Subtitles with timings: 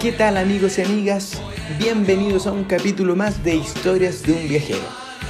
[0.00, 1.42] ¿Qué tal amigos y amigas?
[1.78, 4.80] Bienvenidos a un capítulo más de Historias de un viajero.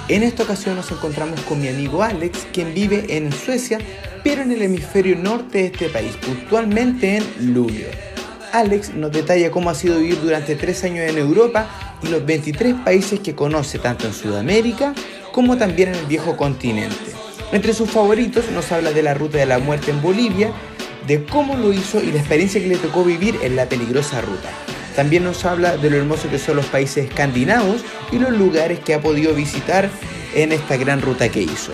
[0.06, 3.78] En esta ocasión nos encontramos con mi amigo Alex, quien vive en Suecia,
[4.22, 7.88] pero en el hemisferio norte de este país, puntualmente en Luleå.
[8.52, 11.68] Alex nos detalla cómo ha sido vivir durante tres años en Europa
[12.04, 14.94] y los 23 países que conoce tanto en Sudamérica
[15.32, 16.94] como también en el viejo continente.
[17.50, 20.52] Entre sus favoritos nos habla de la ruta de la muerte en Bolivia,
[21.10, 24.48] de cómo lo hizo y la experiencia que le tocó vivir en la peligrosa ruta.
[24.94, 28.94] También nos habla de lo hermoso que son los países escandinavos y los lugares que
[28.94, 29.90] ha podido visitar
[30.36, 31.72] en esta gran ruta que hizo.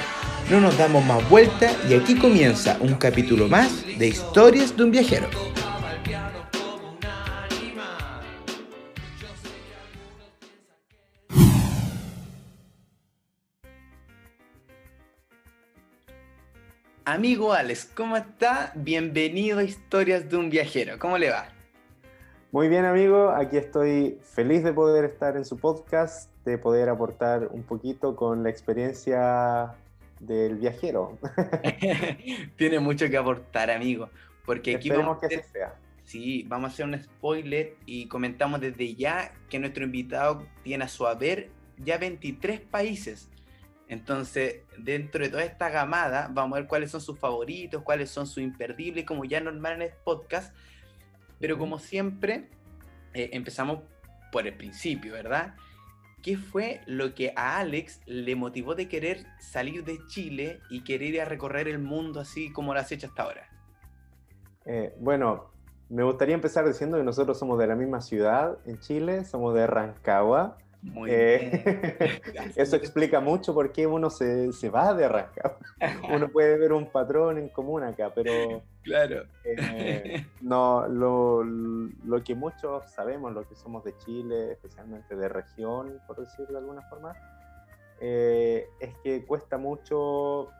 [0.50, 4.90] No nos damos más vuelta y aquí comienza un capítulo más de Historias de un
[4.90, 5.28] viajero.
[17.08, 18.72] Amigo Alex, ¿cómo está?
[18.74, 20.98] Bienvenido a Historias de un viajero.
[20.98, 21.46] ¿Cómo le va?
[22.50, 23.28] Muy bien, amigo.
[23.28, 28.42] Aquí estoy feliz de poder estar en su podcast, de poder aportar un poquito con
[28.42, 29.76] la experiencia
[30.18, 31.16] del viajero.
[32.56, 34.10] Tiene mucho que aportar, amigo.
[34.44, 35.76] Porque aquí vamos a que sea.
[36.02, 40.88] Sí, vamos a hacer un spoiler y comentamos desde ya que nuestro invitado tiene a
[40.88, 43.30] su haber ya 23 países
[43.88, 48.26] entonces, dentro de toda esta gamada, vamos a ver cuáles son sus favoritos, cuáles son
[48.26, 50.54] sus imperdibles, como ya normal en este podcast.
[51.38, 52.48] Pero como siempre,
[53.14, 53.80] eh, empezamos
[54.32, 55.54] por el principio, ¿verdad?
[56.22, 61.14] ¿Qué fue lo que a Alex le motivó de querer salir de Chile y querer
[61.14, 63.48] ir a recorrer el mundo así como lo has hecho hasta ahora?
[64.64, 65.52] Eh, bueno,
[65.88, 69.68] me gustaría empezar diciendo que nosotros somos de la misma ciudad en Chile, somos de
[69.68, 70.58] Rancagua.
[70.92, 72.20] Muy eh,
[72.56, 75.58] eso explica mucho por qué uno se, se va de arrancar.
[76.14, 79.24] Uno puede ver un patrón en común acá, pero claro.
[79.44, 86.00] Eh, no, lo, lo, que muchos sabemos, lo que somos de Chile, especialmente de región,
[86.06, 87.14] por decirlo de alguna forma,
[88.00, 90.50] eh, es que cuesta mucho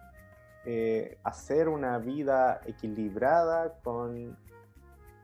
[1.23, 4.37] hacer una vida equilibrada con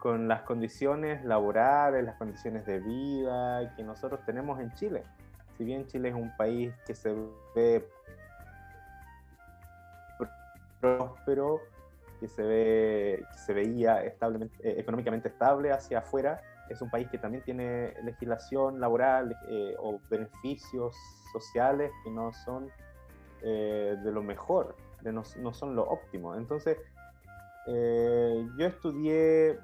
[0.02, 5.04] con las condiciones laborales, las condiciones de vida que nosotros tenemos en Chile.
[5.56, 7.14] Si bien Chile es un país que se
[7.54, 7.88] ve
[10.80, 11.60] próspero,
[12.18, 17.18] que se, ve, se veía establemente, eh, económicamente estable hacia afuera, es un país que
[17.18, 20.96] también tiene legislación laboral eh, o beneficios
[21.32, 22.68] sociales que no son
[23.42, 26.34] eh, de lo mejor, de no, no, son lo óptimo.
[26.34, 26.76] Entonces,
[27.64, 29.60] yo estudié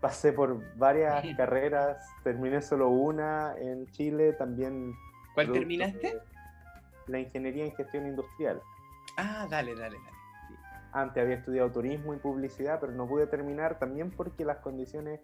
[0.00, 4.94] pasé por varias carreras, terminé solo una en Chile, también...
[5.34, 6.18] ¿Cuál terminaste?
[7.06, 8.60] La ingeniería en gestión industrial.
[9.16, 10.16] Ah, dale, dale, dale.
[10.92, 15.20] Antes había estudiado turismo y publicidad, pero no pude terminar también porque las condiciones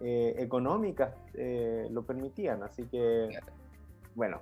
[0.00, 2.62] eh, económicas eh, lo permitían.
[2.62, 3.28] Así que,
[4.14, 4.40] bueno,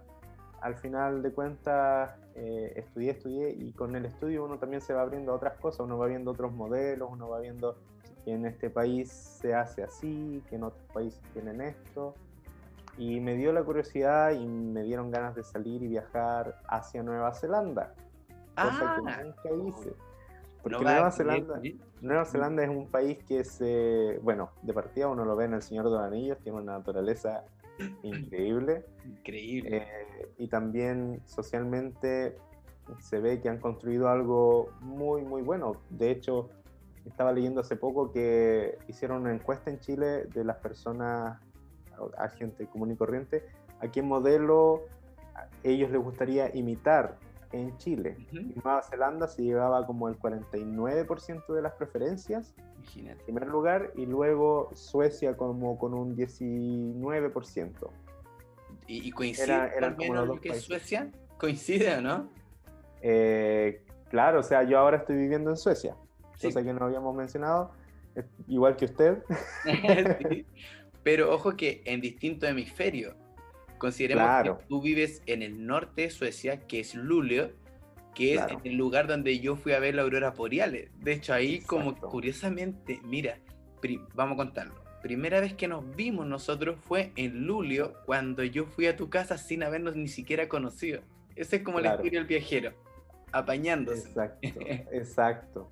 [0.61, 5.03] al final de cuentas eh, estudié, estudié y con el estudio uno también se va
[5.03, 7.77] abriendo a otras cosas, uno va viendo otros modelos, uno va viendo
[8.25, 12.15] que en este país se hace así, que en otros países tienen esto.
[12.99, 17.33] Y me dio la curiosidad y me dieron ganas de salir y viajar hacia Nueva
[17.33, 17.95] Zelanda.
[18.55, 19.23] Cosa que ah.
[19.25, 19.95] nunca hice.
[20.63, 21.61] Porque Nueva, Zelanda,
[22.01, 25.63] Nueva Zelanda es un país que se, bueno, de partida uno lo ve en El
[25.63, 27.45] Señor de los Anillos, tiene una naturaleza
[28.03, 28.85] increíble.
[29.05, 29.79] Increíble.
[29.79, 32.37] Eh, y también socialmente
[33.01, 35.73] se ve que han construido algo muy, muy bueno.
[35.91, 36.51] De hecho,
[37.07, 41.39] estaba leyendo hace poco que hicieron una encuesta en Chile de las personas,
[42.19, 43.45] a gente común y corriente,
[43.81, 44.83] a qué modelo
[45.63, 47.19] ellos les gustaría imitar
[47.53, 48.17] en Chile.
[48.33, 52.55] En Nueva Zelanda se llevaba como el 49% de las preferencias
[52.97, 57.91] en primer lugar y luego Suecia como con un 19%.
[58.87, 59.45] ¿Y, coincide
[59.77, 61.11] era, como que Suecia?
[61.39, 62.29] ¿Coincide o no?
[63.01, 65.97] Eh, claro, o sea, yo ahora estoy viviendo en Suecia
[66.43, 67.73] cosa que no habíamos mencionado,
[68.49, 69.23] igual que usted.
[71.03, 73.17] Pero ojo que en distinto hemisferio.
[73.79, 77.51] Consideremos que tú vives en el norte de Suecia, que es Luleå,
[78.15, 80.91] que es el lugar donde yo fui a ver la aurora boreales.
[81.01, 83.39] De hecho, ahí como curiosamente, mira,
[84.15, 84.75] vamos a contarlo.
[85.03, 89.37] Primera vez que nos vimos nosotros fue en Luleå, cuando yo fui a tu casa
[89.37, 91.01] sin habernos ni siquiera conocido.
[91.35, 92.73] Ese es como el espíritu del viajero,
[93.33, 94.09] apañándose.
[94.09, 94.49] Exacto,
[94.93, 95.71] exacto.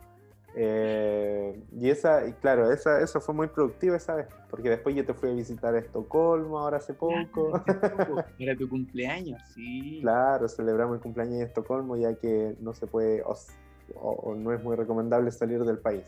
[0.55, 5.05] Eh, y esa, y claro, esa, eso fue muy productivo esa vez, porque después yo
[5.05, 7.63] te fui a visitar a Estocolmo ahora hace poco.
[8.39, 9.99] Era tu cumpleaños, sí.
[10.01, 13.23] Claro, celebramos el cumpleaños en Estocolmo ya que no se puede
[13.95, 16.05] o, no es muy recomendable salir del país.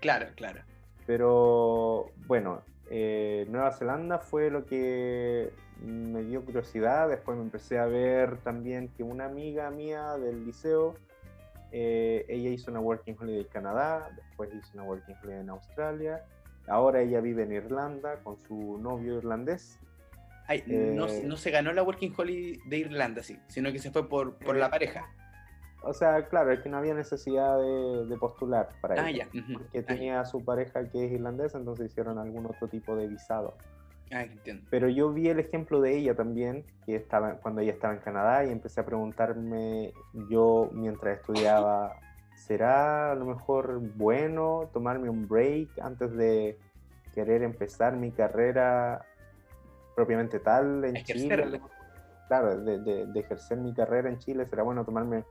[0.00, 0.60] Claro, claro.
[1.06, 5.50] Pero bueno, eh, Nueva Zelanda fue lo que
[5.82, 7.08] me dio curiosidad.
[7.08, 10.94] Después me empecé a ver también que una amiga mía del liceo,
[11.72, 16.24] eh, ella hizo una Working Holiday en Canadá, después hizo una Working Holiday en Australia.
[16.66, 19.78] Ahora ella vive en Irlanda con su novio irlandés.
[20.66, 24.08] no, eh, no, se ganó la Working Holiday de Irlanda, sí, sino que se fue
[24.08, 25.06] por, por la pareja.
[25.82, 29.28] O sea, claro, es que no había necesidad de, postular para ah, ella.
[29.52, 33.06] Porque ah, tenía a su pareja que es irlandesa, entonces hicieron algún otro tipo de
[33.06, 33.56] visado.
[34.10, 34.66] Ah, entiendo.
[34.70, 38.44] Pero yo vi el ejemplo de ella también, que estaba cuando ella estaba en Canadá
[38.44, 39.92] y empecé a preguntarme
[40.30, 41.96] yo mientras estudiaba,
[42.36, 46.58] ¿será a lo mejor bueno tomarme un break antes de
[47.14, 49.04] querer empezar mi carrera
[49.94, 51.60] propiamente tal en Chile?
[52.28, 55.24] Claro, de, de ejercer mi carrera en Chile, ¿será bueno tomarme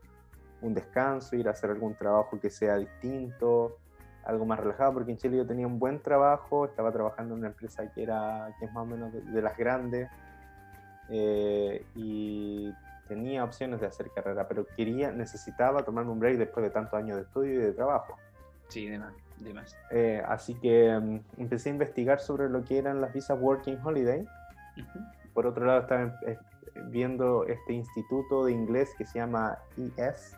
[0.62, 3.78] un descanso, ir a hacer algún trabajo que sea distinto,
[4.28, 7.48] algo más relajado, porque en Chile yo tenía un buen trabajo, estaba trabajando en una
[7.48, 10.10] empresa que, era, que es más o menos de, las grandes,
[11.10, 12.74] eh, y
[13.08, 17.16] tenía opciones de hacer carrera, pero quería, necesitaba tomarme un break después de tantos años
[17.16, 18.18] de estudio y de trabajo.
[18.68, 19.14] Sí, demás.
[19.38, 19.76] demás.
[19.92, 24.28] Eh, así que mm, empecé a investigar sobre lo que eran las visas Working Holiday.
[25.34, 26.38] Por otro lado, estaba eh,
[26.90, 29.58] viendo este instituto de inglés que se llama
[29.96, 30.36] ES,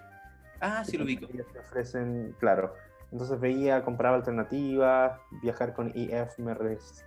[0.62, 1.28] Ah, sí lo ubico.
[1.28, 2.74] te ofrecen, claro.
[3.12, 6.56] Entonces veía, compraba alternativas, viajar con EF me,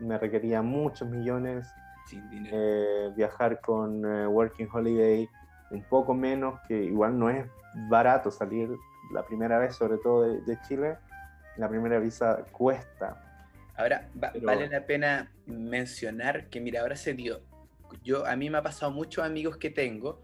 [0.01, 1.69] me requería muchos millones.
[2.07, 2.57] Sin dinero.
[2.59, 5.29] Eh, viajar con eh, Working Holiday
[5.71, 7.47] un poco menos, que igual no es
[7.89, 8.69] barato salir
[9.13, 10.97] la primera vez, sobre todo de, Chile.
[11.57, 13.21] La primera visa cuesta.
[13.77, 17.41] Ahora, vale la pena mencionar que, mira, ahora se dio.
[18.03, 20.21] Yo, a mí me ha pasado muchos amigos que tengo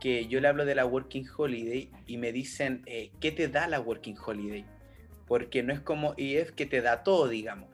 [0.00, 3.66] que yo le hablo de la Working Holiday y me dicen, eh, ¿qué te da
[3.68, 4.66] la Working Holiday?
[5.26, 7.68] Porque no es como EF que te da todo, digamos.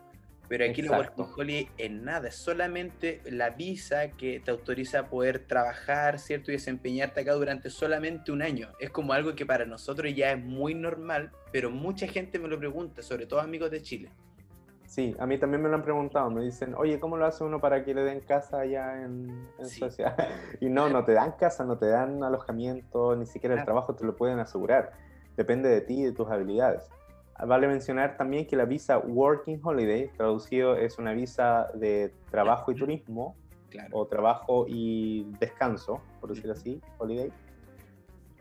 [0.50, 5.06] Pero aquí la Working Holiday es nada, es solamente la visa que te autoriza a
[5.06, 6.50] poder trabajar, ¿cierto?
[6.50, 8.70] Y desempeñarte acá durante solamente un año.
[8.80, 12.58] Es como algo que para nosotros ya es muy normal, pero mucha gente me lo
[12.58, 14.10] pregunta, sobre todo amigos de Chile.
[14.86, 17.60] Sí, a mí también me lo han preguntado, me dicen, oye, ¿cómo lo hace uno
[17.60, 20.16] para que le den casa allá en, Suecia?
[20.60, 24.04] Y no, no te dan casa, no te dan alojamiento, ni siquiera el trabajo te
[24.04, 24.90] lo pueden asegurar.
[25.36, 26.90] Depende de ti y de tus habilidades.
[27.46, 32.74] Vale mencionar también que la visa Working Holiday, traducido, es una visa de trabajo y
[32.74, 33.36] turismo,
[33.92, 37.32] o trabajo y descanso, por decirlo así, holiday.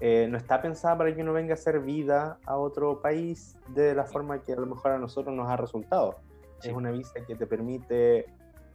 [0.01, 3.93] Eh, no está pensada para que uno venga a hacer vida a otro país de
[3.93, 6.19] la forma que a lo mejor a nosotros nos ha resultado.
[6.63, 8.25] Es una visa que te permite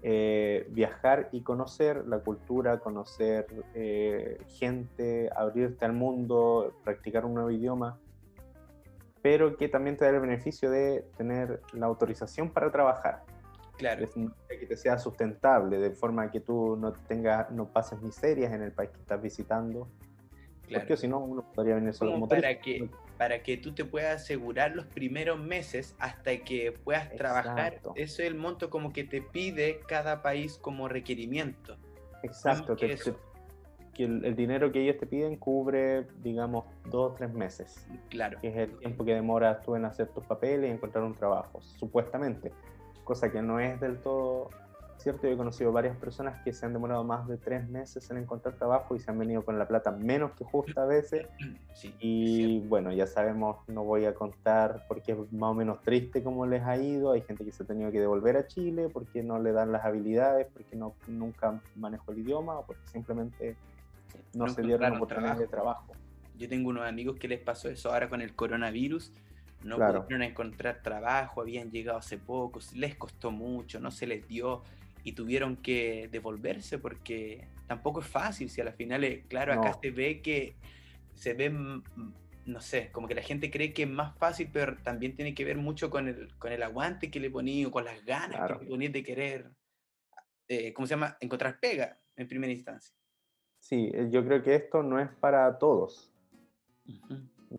[0.02, 7.50] eh, viajar y conocer la cultura, conocer eh, gente, abrirte al mundo, practicar un nuevo
[7.50, 7.98] idioma,
[9.24, 13.22] pero que también te da el beneficio de tener la autorización para trabajar.
[13.78, 14.06] Claro.
[14.06, 18.72] que te sea sustentable, de forma que tú no tengas, no pases miserias en el
[18.72, 19.88] país que estás visitando.
[20.66, 20.84] Claro.
[20.84, 24.22] Porque si no, uno podría venir solo como, para que para que tú te puedas
[24.22, 27.80] asegurar los primeros meses hasta que puedas trabajar.
[27.94, 31.78] Eso es el monto como que te pide cada país como requerimiento.
[32.22, 32.98] Exacto, que,
[34.02, 37.86] el, dinero que ellos te piden cubre, digamos, dos o tres meses.
[38.10, 38.38] Claro.
[38.40, 41.62] Que es el tiempo que demoras tú en hacer tus papeles y encontrar un trabajo,
[41.62, 42.52] supuestamente.
[43.04, 44.50] Cosa que no es del todo
[45.04, 48.16] cierto, yo he conocido varias personas que se han demorado más de tres meses en
[48.16, 51.26] encontrar trabajo y se han venido con la plata menos que justa a veces.
[52.00, 56.46] y bueno, ya sabemos, no voy a contar porque es más o menos triste cómo
[56.46, 57.12] les ha ido.
[57.12, 59.84] Hay gente que se ha tenido que devolver a Chile porque no le dan las
[59.84, 63.56] habilidades, porque no, nunca manejó el idioma o porque simplemente
[64.34, 65.92] no, se dieron oportunidades de trabajo.
[66.36, 69.12] Yo tengo unos amigos que les pasó eso ahora con el coronavirus.
[69.62, 74.62] No pudieron encontrar trabajo, habían llegado hace poco, les costó mucho, no se les dio
[75.04, 79.90] y tuvieron que devolverse porque tampoco es fácil, si a las finales, claro, acá se
[79.90, 80.56] ve que
[81.14, 85.14] se ve, no sé, como que la gente cree que es más fácil, pero también
[85.14, 88.04] tiene que ver mucho con el, con el aguante que le ponía o con las
[88.04, 89.50] ganas que le ponía de querer,
[90.48, 91.16] eh, ¿cómo se llama?
[91.20, 92.94] Encontrar pega en primera instancia.
[93.64, 96.12] Sí, eh, yo creo que esto no es para todos.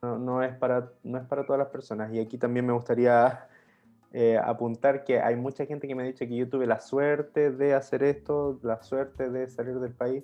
[0.04, 2.14] no, no, es para, no es para todas las personas.
[2.14, 3.48] Y aquí también me gustaría
[4.14, 7.50] eh, apuntar que hay mucha gente que me ha dicho que yo tuve la suerte
[7.50, 10.24] de hacer esto, la suerte de salir del país.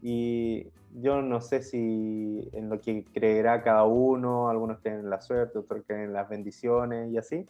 [0.00, 5.20] Y yo no sé si en lo que creerá cada uno, algunos creen en la
[5.20, 7.46] suerte, otros creen en las bendiciones y así,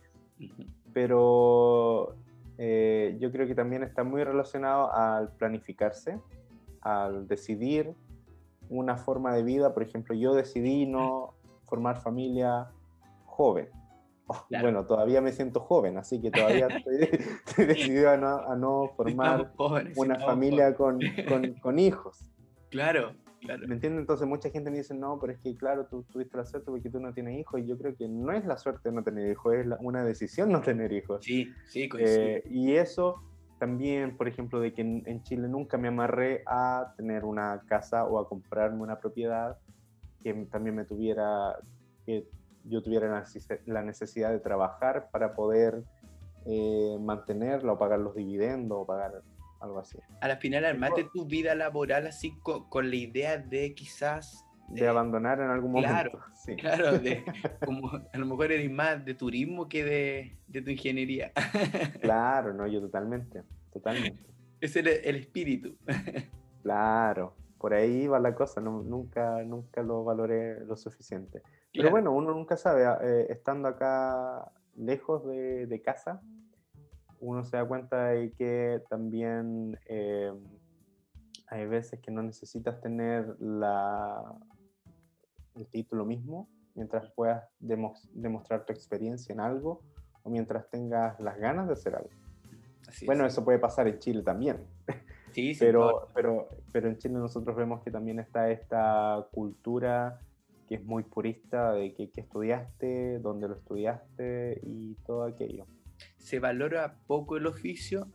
[0.92, 2.16] pero
[2.58, 6.18] eh, yo creo que también está muy relacionado al planificarse,
[6.80, 7.94] al decidir
[8.68, 11.34] una forma de vida, por ejemplo, yo decidí no
[11.66, 12.68] formar familia
[13.26, 13.68] joven,
[14.48, 16.68] Bueno, todavía me siento joven, así que todavía
[17.46, 18.16] estoy, decidido a
[18.56, 19.52] no, formar
[19.96, 21.00] una familia con,
[21.60, 22.30] con, hijos.
[22.70, 23.66] Claro, claro.
[23.66, 24.02] ¿Me entiendes?
[24.02, 26.90] Entonces mucha gente me dice, no, pero es que claro, tú tuviste la suerte porque
[26.90, 29.54] tú no tienes hijos, y yo creo que no es la suerte no tener hijos,
[29.54, 31.24] es una decisión no tener hijos.
[31.24, 33.22] Sí, sí, eh, y eso
[33.60, 38.18] también, por ejemplo, de que en, Chile nunca me amarré a tener una casa o
[38.18, 39.58] a comprarme una propiedad
[40.22, 41.56] que también me tuviera,
[42.06, 42.26] que
[42.64, 43.22] yo tuviera
[43.66, 45.84] la necesidad de trabajar para poder
[46.46, 49.22] eh, mantenerla o pagar los dividendos o pagar
[49.60, 49.98] algo así.
[50.22, 54.46] A la final armaste tu vida laboral así con, la idea de quizás...
[54.70, 55.92] De, abandonar en algún momento.
[55.92, 56.56] Claro, sí.
[56.56, 57.24] claro de,
[57.64, 61.32] como a lo mejor eres más de turismo que de, de tu ingeniería.
[62.00, 64.22] claro, no, yo totalmente, totalmente.
[64.60, 65.76] Es el, el espíritu.
[66.62, 71.42] claro, por ahí va la cosa, nunca, nunca lo valoré lo suficiente.
[71.72, 76.20] Pero bueno, uno nunca sabe, ah, eh, estando acá lejos de, de, casa,
[77.20, 80.32] uno se da cuenta de que también eh,
[81.48, 84.34] hay veces que no necesitas tener la,
[85.60, 89.82] el título mismo mientras puedas demostrar tu experiencia en algo
[90.22, 92.10] o mientras tengas las ganas de hacer algo.
[93.06, 94.58] bueno, eso puede pasar en Chile también.
[95.32, 100.18] Sí, pero, pero, pero en Chile nosotros vemos que también está esta cultura
[100.66, 105.66] que es muy purista de que, estudiaste, dónde lo estudiaste y todo aquello.
[106.16, 108.08] Se valora poco el oficio,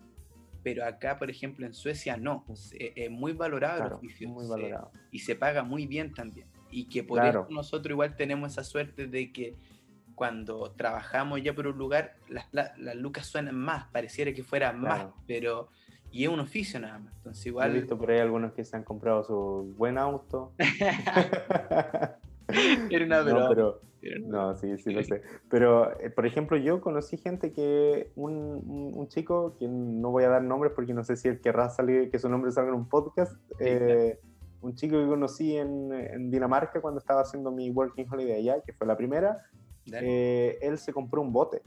[0.61, 2.45] pero acá, por ejemplo, en Suecia no.
[2.49, 4.27] Es, muy valorado el oficio.
[4.27, 4.91] Muy valorado.
[5.11, 6.47] y se paga muy bien también.
[6.75, 9.55] Y que por eso nosotros igual tenemos esa suerte de que
[10.13, 15.07] cuando trabajamos ya por un lugar, las, las lucas suenan más, pareciera que fuera más,
[15.25, 15.69] pero
[16.11, 17.13] y es un oficio nada más.
[17.17, 17.71] Entonces igual...
[17.71, 20.53] He visto por ahí algunos que se han comprado su buen auto.
[22.89, 23.39] Era una broma.
[23.39, 23.79] No, pero,
[24.25, 25.21] no, sí, sí lo sé.
[25.49, 30.29] Pero, eh, por ejemplo, yo conocí gente que, un, un, chico, que no voy a
[30.29, 32.89] dar nombres porque no sé si él querrá salir, que su nombre salga en un
[32.89, 34.19] podcast, eh,
[34.61, 38.73] un chico que conocí en, en, Dinamarca cuando estaba haciendo mi Working Holiday allá, que
[38.73, 39.43] fue la primera,
[39.91, 41.61] eh, él se compró un bote.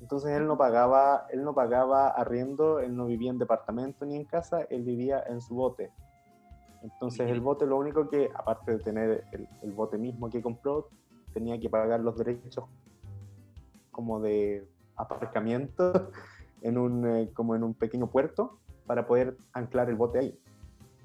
[0.00, 4.24] Entonces él no pagaba, él no pagaba arriendo, él no vivía en departamento ni en
[4.24, 5.92] casa, él vivía en su bote.
[6.82, 9.24] Entonces el bote lo único que, aparte de tener
[9.62, 10.88] el, bote mismo que compró,
[11.32, 12.64] tenía que pagar los derechos
[13.90, 14.66] como de
[14.96, 16.10] aparcamiento
[16.62, 20.38] en un, eh, como en un pequeño puerto para poder anclar el bote ahí.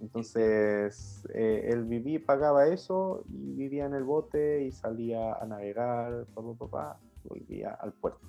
[0.02, 6.26] Entonces eh, él vivía, pagaba eso y vivía en el bote y salía a navegar,
[6.34, 8.28] papá, papá, volvía al puerto.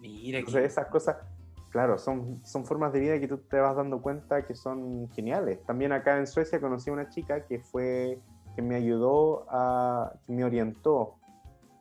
[0.00, 1.16] Mira, Entonces, esas cosas,
[1.70, 5.62] claro, son, son formas de vida que tú te vas dando cuenta que son geniales.
[5.64, 8.20] También acá en Suecia conocí a una chica que fue,
[8.54, 11.16] que me ayudó a, que me orientó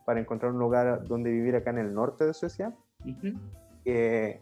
[0.06, 2.74] para encontrar un lugar donde vivir acá en el norte de Suecia.
[3.86, 4.40] Eh,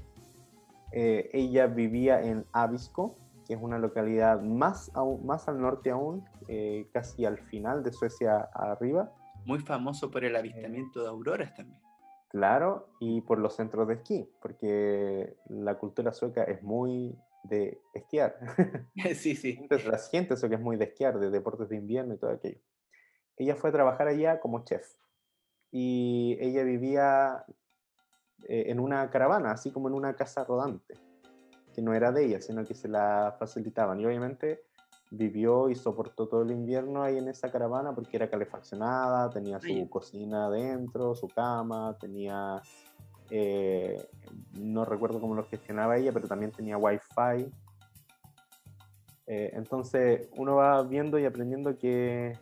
[1.34, 4.92] ella vivía en Abisko, que es una localidad más,
[5.24, 9.14] más al norte aún, eh, casi al final de Suecia arriba.
[9.46, 11.80] Muy famoso por el avistamiento de auroras también.
[12.30, 18.38] Claro, y por los centros de esquí, porque la cultura sueca es muy de esquiar.
[19.16, 19.58] Sí, sí.
[19.62, 22.60] Entonces, la gente sueca es muy de esquiar, de deportes de invierno y todo aquello.
[23.38, 24.86] Ella fue a trabajar allá como chef
[25.72, 27.46] y ella vivía
[28.48, 30.96] eh, en una caravana, así como en una casa rodante,
[31.76, 34.00] que no era de ella, sino que se la facilitaban.
[34.00, 34.64] Y obviamente
[35.12, 39.88] vivió y soportó todo el invierno ahí en esa caravana porque era calefaccionada, tenía su
[39.90, 42.62] cocina adentro, su cama, tenía,
[43.30, 43.98] eh,
[44.54, 47.52] no recuerdo cómo lo gestionaba ella, pero también tenía wifi.
[49.28, 52.38] Eh, entonces uno va viendo y aprendiendo que,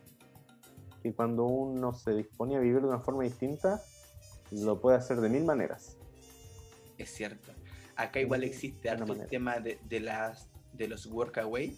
[1.02, 3.82] que cuando uno se dispone a vivir de una forma distinta,
[4.52, 5.98] lo puede hacer de mil maneras.
[6.98, 7.52] Es cierto.
[7.96, 11.76] Acá igual existe el tema de, de, las, de los workaway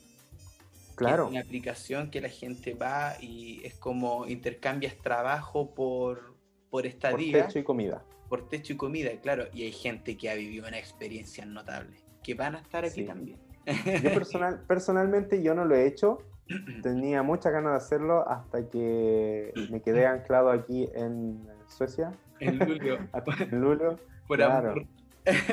[0.96, 1.26] Claro.
[1.26, 6.36] Es una aplicación que la gente va y es como intercambias trabajo por,
[6.70, 7.40] por estadía.
[7.40, 8.04] Por techo y comida.
[8.30, 9.46] Por techo y comida, claro.
[9.54, 13.40] Y hay gente que ha vivido una experiencia notable, que van a estar aquí también.
[13.66, 16.20] Yo personal, personalmente yo no lo he hecho.
[16.82, 22.12] Tenía muchas ganas de hacerlo hasta que me quedé anclado aquí en Suecia.
[22.40, 23.00] En Lulio.
[23.52, 24.00] en Lulio.
[24.28, 24.74] Por claro.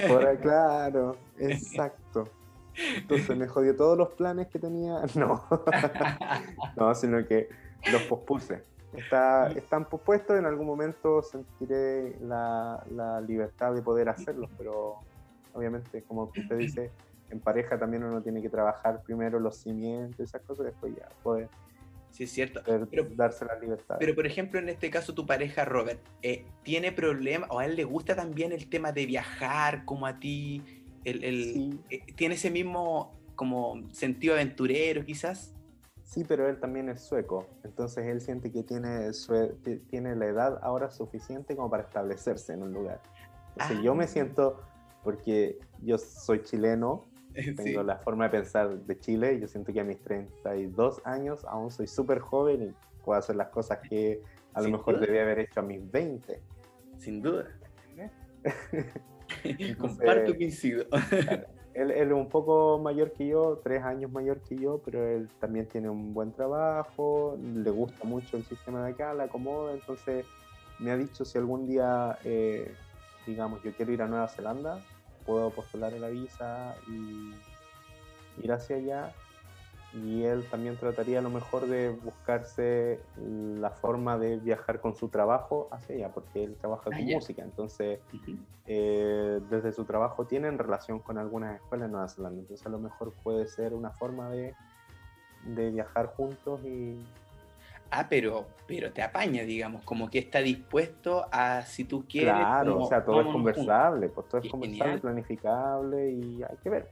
[0.08, 2.28] Por, claro, exacto.
[2.96, 5.02] Entonces me jodió todos los planes que tenía.
[5.14, 5.44] No,
[6.76, 7.48] no, sino que
[7.90, 8.62] los pospuse.
[8.94, 14.96] Está, están pospuestos, en algún momento sentiré la, la libertad de poder hacerlos, pero
[15.54, 16.90] obviamente, como usted dice,
[17.30, 21.48] en pareja también uno tiene que trabajar primero los cimientos, esas cosas, después ya poder
[22.12, 22.60] Sí, es cierto.
[22.64, 23.96] Pero, darse la libertad.
[23.98, 27.74] Pero, por ejemplo, en este caso, tu pareja Robert, eh, ¿tiene problema o a él
[27.74, 30.62] le gusta también el tema de viajar como a ti?
[31.04, 35.54] El, el eh, ¿Tiene ese mismo como sentido aventurero quizás?
[36.04, 39.10] Sí, pero él también es sueco, entonces él siente que tiene,
[39.88, 43.00] tiene la edad ahora suficiente como para establecerse en un lugar.
[43.52, 44.08] Entonces yo me ah.
[44.08, 44.60] siento,
[45.02, 47.06] porque yo soy chileno,
[47.56, 51.70] tengo la forma de pensar de Chile, yo siento que a mis 32 años aún
[51.70, 54.22] soy súper joven y puedo hacer las cosas que
[54.54, 56.40] a lo mejor debía haber hecho a mis 20.
[56.98, 57.48] Sin duda.
[59.78, 60.86] Comparto que incido.
[61.74, 65.66] él, es un poco mayor que yo, tres años mayor que yo, pero él también
[65.66, 70.26] tiene un buen trabajo, le gusta mucho el sistema de acá, la acomoda, entonces
[70.78, 72.74] me ha dicho si algún día, eh,
[73.26, 74.82] digamos, yo quiero ir a Nueva Zelanda,
[75.26, 77.34] puedo postular la visa y
[78.42, 79.12] ir hacia allá.
[79.94, 85.08] Y él también trataría a lo mejor de buscarse la forma de viajar con su
[85.08, 88.00] trabajo hacia allá, porque él trabaja con ah, música, entonces
[88.66, 92.78] eh, desde su trabajo tienen relación con algunas escuelas en Nueva Zelanda, entonces a lo
[92.78, 94.54] mejor puede ser una forma de,
[95.44, 97.04] de viajar juntos y...
[97.94, 102.32] Ah, pero, pero te apaña, digamos, como que está dispuesto a, si tú quieres...
[102.32, 106.88] Claro, o sea, todo es conversable, pues todo es conversable, planificable y hay que ver.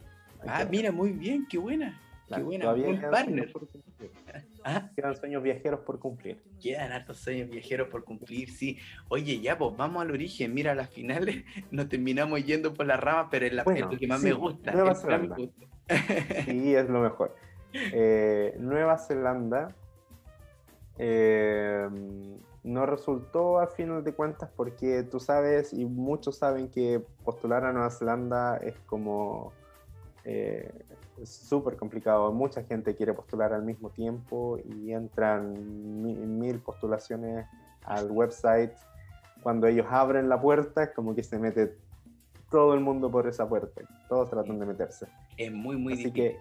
[0.46, 1.98] ah, mira, muy bien, qué buena.
[2.28, 3.50] Qué buena, un partner.
[4.64, 4.90] ¿Ah?
[4.94, 6.42] Quedan sueños viajeros por cumplir.
[6.60, 8.76] Quedan hartos sueños viajeros por cumplir, sí.
[9.08, 10.52] Oye, ya, pues vamos al origen.
[10.52, 14.06] Mira, a las finales nos terminamos yendo por la rama, pero es, la, lo que
[14.06, 14.72] más me gusta.
[14.72, 15.36] Nueva Zelanda.
[16.44, 17.34] sí, es lo mejor.
[17.72, 19.74] Eh, Nueva Zelanda
[21.02, 21.88] eh,
[22.62, 27.72] no resultó a final de cuentas porque tú sabes y muchos saben que postular a
[27.72, 29.52] Nueva Zelanda es como
[30.26, 30.70] eh,
[31.24, 32.30] súper complicado.
[32.32, 37.46] Mucha gente quiere postular al mismo tiempo y entran mil, postulaciones
[37.84, 38.74] al website.
[39.42, 41.78] Cuando ellos abren la puerta, es como que se mete
[42.50, 43.80] todo el mundo por esa puerta.
[44.06, 45.06] Todos tratan de meterse.
[45.38, 46.36] Es muy, muy Así que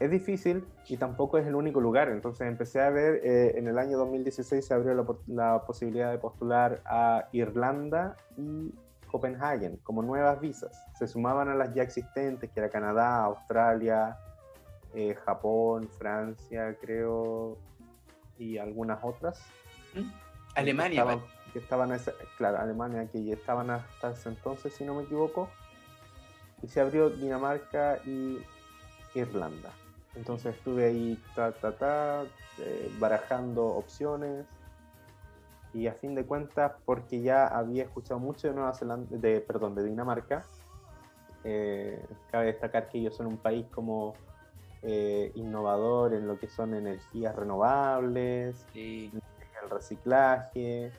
[0.00, 2.08] es difícil y tampoco es el único lugar.
[2.08, 6.18] Entonces empecé a ver, eh, en el año 2016 se abrió la, la, posibilidad de
[6.18, 8.72] postular a Irlanda y
[9.10, 10.84] Copenhagen como nuevas visas.
[10.98, 14.16] Se sumaban a las ya existentes, que era Canadá, Australia,
[14.94, 17.58] eh, Japón, Francia, creo,
[18.38, 19.44] y algunas otras.
[19.94, 20.10] ¿Mm?
[20.54, 21.20] Alemania.
[21.52, 21.90] Que estaban,
[22.36, 25.48] claro, Alemania, que ya estaban hasta ese entonces, si no me equivoco.
[26.62, 28.38] Y se abrió Dinamarca y
[29.14, 29.70] Irlanda.
[30.18, 32.24] Entonces estuve ahí, ta, ta, ta,
[32.58, 34.46] eh, barajando opciones
[35.72, 39.76] y a fin de cuentas, porque ya había escuchado mucho de Nueva Zelanda, de, perdón,
[39.76, 40.44] de Dinamarca,
[41.44, 44.14] eh, cabe destacar que ellos son un país como
[44.82, 50.90] eh, innovador en lo que son energías renovables, el reciclaje,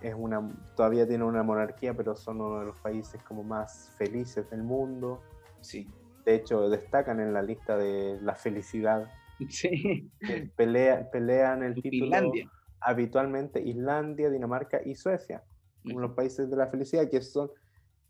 [0.00, 4.50] es una, todavía tiene una monarquía, pero son uno de los países como más felices
[4.50, 5.20] del mundo.
[5.60, 5.88] Sí.
[6.24, 9.10] De hecho, destacan en la lista de la felicidad.
[9.48, 10.12] Sí.
[10.54, 12.32] Pelea, pelean el título
[12.80, 15.42] habitualmente Islandia, Dinamarca y Suecia,
[15.82, 17.50] como los países de la felicidad, que son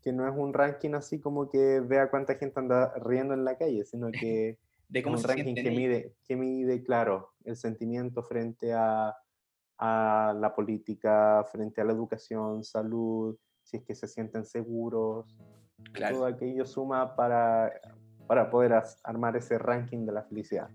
[0.05, 3.57] que no es un ranking así como que vea cuánta gente anda riendo en la
[3.57, 8.21] calle, sino que de cómo es un ranking que mide, que mide, claro, el sentimiento
[8.21, 9.15] frente a,
[9.79, 15.35] a, la política, frente a la educación, salud, si es que se sienten seguros.
[16.09, 17.73] Todo aquello suma para,
[18.27, 20.69] para poder armar ese ranking de la felicidad.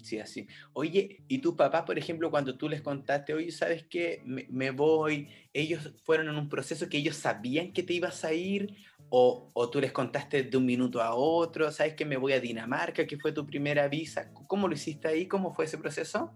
[0.00, 0.46] Sí, así.
[0.74, 4.22] Oye, ¿y tus papás, por ejemplo, cuando tú les contaste, oye, ¿sabes qué?
[4.24, 8.76] Me, voy, ellos fueron en un proceso que ellos sabían que te ibas a ir,
[9.08, 12.40] o, o, tú les contaste de un minuto a otro, ¿sabes que me voy a
[12.40, 14.32] Dinamarca, que fue tu primera visa?
[14.46, 15.26] ¿Cómo lo hiciste ahí?
[15.26, 16.30] ¿Cómo fue ese proceso?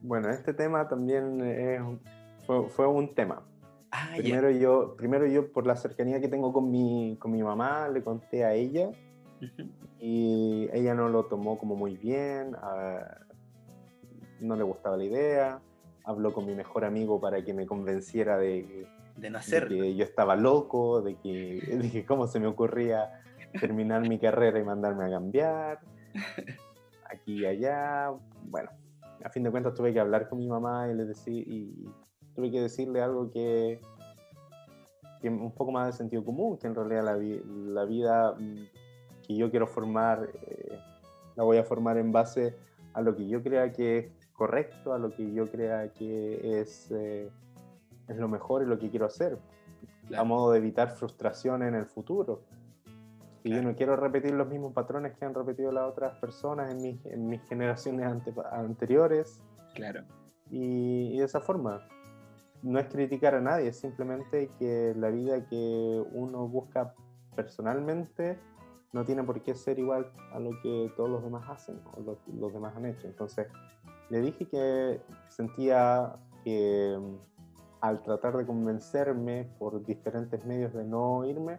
[0.00, 2.00] Bueno, este tema también
[2.46, 3.42] fue, fue, un tema.
[3.90, 7.88] Ah, primero, yo, primero yo, por la cercanía que tengo con mi, con mi mamá,
[7.88, 8.90] le conté a ella
[10.00, 13.18] y ella no lo tomó como muy bien, ah,
[14.40, 15.60] no le gustaba la idea,
[16.04, 19.68] habló con mi mejor amigo para que me convenciera de, de, nacer.
[19.68, 23.20] que yo estaba loco, de que dije cómo se me ocurría
[23.58, 25.80] terminar mi carrera y mandarme a cambiar,
[27.10, 28.12] aquí y allá.
[28.42, 28.70] Bueno,
[29.24, 31.88] a fin de cuentas tuve que hablar con mi mamá y, le decir, y
[32.34, 33.80] tuve que decirle algo que,
[35.22, 37.16] que un poco más de sentido común, que en realidad la,
[37.72, 38.64] la vida mm,
[39.26, 40.78] que yo quiero formar, eh,
[41.36, 42.56] la voy a formar en base
[42.92, 46.90] a lo que yo crea que es correcto, a lo que yo crea que es,
[46.90, 47.30] eh,
[48.08, 49.38] es lo mejor y lo que quiero hacer,
[50.16, 52.42] a modo de evitar frustración en el futuro.
[53.42, 56.80] Y yo no quiero repetir los mismos patrones que han repetido las otras personas en
[56.80, 58.06] mis, en mis generaciones
[58.52, 59.40] anteriores.
[59.74, 60.04] Claro.
[60.50, 61.86] y, de esa forma.
[62.62, 66.94] No es criticar a nadie, es simplemente que la vida que uno busca
[67.36, 68.38] personalmente
[68.94, 72.18] no tiene por qué ser igual a lo que todos los demás hacen o lo,
[72.38, 73.08] los demás han hecho.
[73.08, 73.48] Entonces,
[74.08, 77.16] le dije que sentía que mm,
[77.80, 81.58] al tratar de convencerme por diferentes medios de no irme,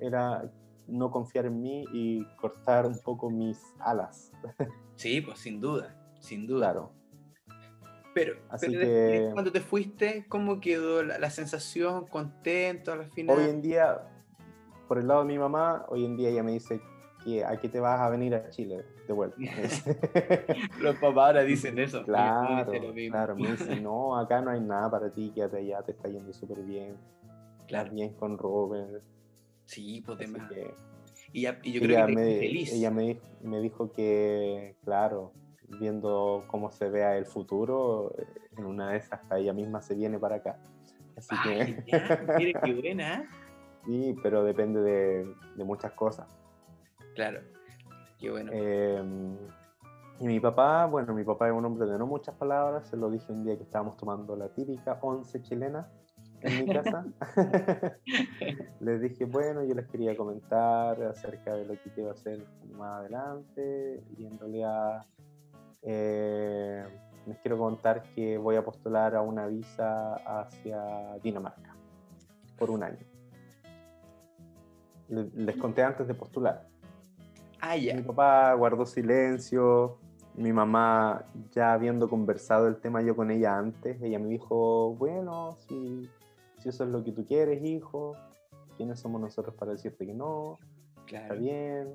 [0.00, 0.48] era
[0.86, 4.32] no confiar en mí y cortar un poco mis alas.
[4.96, 6.72] Sí, pues sin duda, sin duda.
[6.72, 6.90] Claro.
[8.14, 9.28] Pero, Así que...
[9.34, 12.06] cuando te fuiste, ¿cómo quedó la, sensación?
[12.06, 13.36] ¿Contento al final?
[13.36, 14.08] Hoy en día,
[14.86, 16.80] por el lado de mi mamá, hoy en día ella me dice
[17.24, 19.36] que aquí te vas a venir a Chile de vuelta.
[20.80, 22.04] Los papás ahora dicen eso.
[22.04, 22.70] Claro,
[23.10, 26.32] claro, me dicen, no, acá no hay nada para ti, quédate allá, te está yendo
[26.32, 26.96] súper bien.
[27.66, 27.90] Claro.
[27.92, 29.02] Bien con Robert.
[29.64, 30.20] Sí, pues
[31.32, 32.72] y, yo creo que me, feliz.
[32.72, 35.32] Ella me, me dijo que, claro,
[35.80, 38.14] viendo cómo se vea el futuro,
[38.56, 40.58] en una de esas ella misma se viene para acá.
[41.16, 41.84] Así que...
[41.86, 43.28] Ya, qué buena.
[43.86, 46.26] Sí, pero depende de, de, muchas cosas.
[47.14, 47.40] Claro,
[48.18, 48.50] qué bueno.
[48.52, 49.36] Em,
[50.18, 53.10] y mi papá, bueno, mi papá es un hombre de no muchas palabras, se lo
[53.10, 55.88] dije un día que estábamos tomando la típica once chilena
[56.40, 57.04] en mi casa.
[58.80, 64.02] les dije, bueno, yo les quería comentar acerca de lo que quiero hacer más adelante
[64.16, 65.06] y en realidad
[65.82, 66.84] eh,
[67.26, 71.76] les quiero contar que voy a postular a una visa hacia Dinamarca
[72.58, 73.15] por un año.
[75.08, 76.66] Les, conté antes de postular.
[77.60, 77.94] Ah, ya.
[77.94, 79.98] Mi papá guardó silencio.
[80.34, 85.56] Mi mamá, ya habiendo conversado el tema yo con ella antes, ella me dijo, bueno,
[85.66, 86.10] si
[86.58, 88.16] si eso es lo que tú quieres, hijo,
[88.76, 90.58] ¿quiénes somos nosotros para decirte que no?
[91.06, 91.94] Está bien.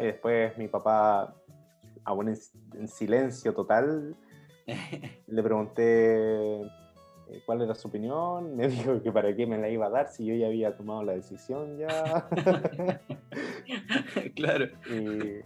[0.00, 1.34] Y después mi papá,
[2.04, 4.16] aún en, silencio total,
[5.26, 6.60] le pregunté
[7.30, 8.56] eh, cuál era su opinión.
[8.56, 11.02] Me dijo que para qué me la iba a dar si yo ya había tomado
[11.02, 12.28] la decisión ya.
[14.34, 14.66] claro.
[14.90, 15.40] Y,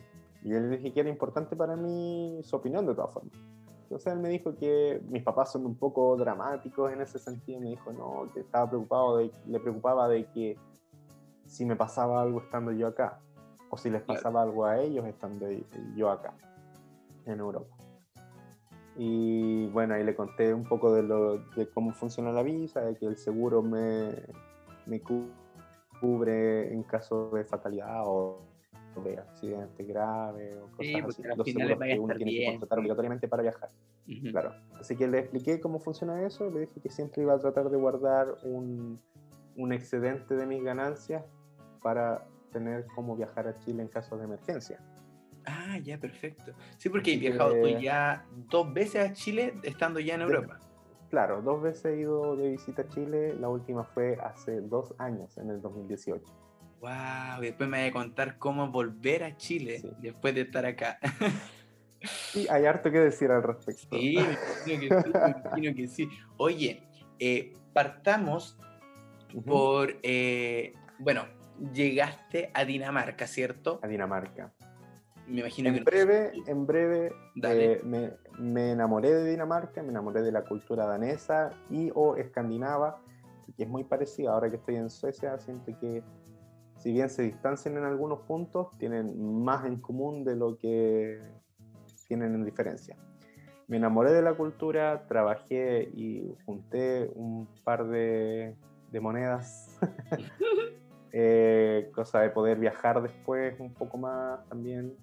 [0.44, 3.34] y yo le dije que era importante para mí su opinión de todas formas.
[3.82, 7.60] Entonces él me dijo que mis papás son un poco dramáticos en ese sentido.
[7.60, 10.56] Me dijo, no, que estaba preocupado, de, le preocupaba de que
[11.46, 13.20] si me pasaba algo estando yo acá,
[13.68, 15.46] o si les pasaba algo a ellos estando
[15.94, 16.34] yo acá,
[17.26, 17.81] en Europa.
[18.96, 22.96] Y bueno, ahí le conté un poco de, lo, de cómo funciona la visa, de
[22.96, 24.10] que el seguro me,
[24.86, 25.00] me
[26.00, 28.42] cubre en caso de fatalidad o
[29.00, 31.22] de accidente grave o cosas así.
[31.36, 33.70] Los seguros que uno tiene que contratar obligatoriamente para viajar.
[34.30, 34.52] Claro.
[34.78, 37.78] Así que le expliqué cómo funciona eso, le dije que siempre iba a tratar de
[37.78, 39.00] guardar un,
[39.56, 41.24] un excedente de mis ganancias
[41.82, 44.78] para tener cómo viajar a Chile en caso de emergencia.
[45.46, 46.52] Ah, ya, perfecto.
[46.78, 50.58] Sí, porque he viajado ya dos veces a Chile estando ya en Europa.
[51.10, 55.36] claro, dos veces he ido de visita a Chile, la última fue hace dos años,
[55.38, 56.24] en el 2018.
[56.80, 60.98] Wow, después me voy a contar cómo volver a Chile después de estar acá.
[62.04, 63.96] Sí, hay harto que decir al respecto.
[63.96, 66.08] Sí, me imagino que sí, me imagino que sí.
[66.36, 66.82] Oye,
[67.20, 68.58] eh, partamos
[69.46, 71.26] por, eh, bueno,
[71.72, 73.80] llegaste a Dinamarca, ¿cierto?
[73.82, 74.52] A Dinamarca.
[75.26, 80.22] Me imagino en que breve, en breve, eh, me, me, enamoré de Dinamarca, me enamoré
[80.22, 83.00] de la cultura danesa y o escandinava,
[83.56, 84.32] que es muy parecida.
[84.32, 86.02] Ahora que estoy en Suecia, siento que
[86.82, 91.20] si bien se distancian en algunos puntos, tienen más en común de lo que
[92.08, 92.96] tienen en diferencia.
[93.68, 98.56] Me enamoré de la cultura, trabajé y junté un par de,
[99.00, 99.78] monedas,
[101.12, 104.96] eh, cosa de poder viajar después un poco más también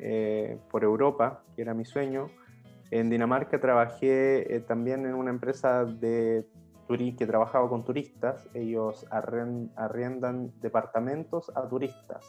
[0.00, 2.28] eh, por Europa, que era mi sueño.
[2.90, 6.44] En Dinamarca trabajé eh, también en una empresa de
[7.16, 12.26] que trabajaba con turistas, ellos arriendan departamentos a turistas,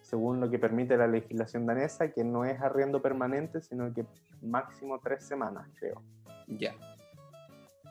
[0.00, 4.06] según lo que permite la legislación danesa, que no es arriendo permanente, sino que
[4.40, 6.02] máximo tres semanas, creo.
[6.46, 6.74] Ya.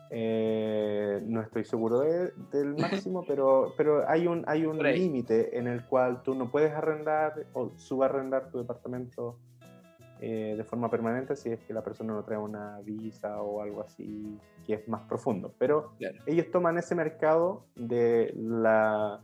[0.10, 5.86] Eh, no estoy seguro del máximo, pero, pero hay un, hay un límite en el
[5.86, 9.38] cual tú no puedes arrendar o subarrendar tu departamento
[10.20, 13.82] eh, de forma permanente si es que la persona no trae una visa o algo
[13.82, 15.54] así que es más profundo.
[15.60, 15.94] Pero
[16.26, 19.22] ellos toman ese mercado de la,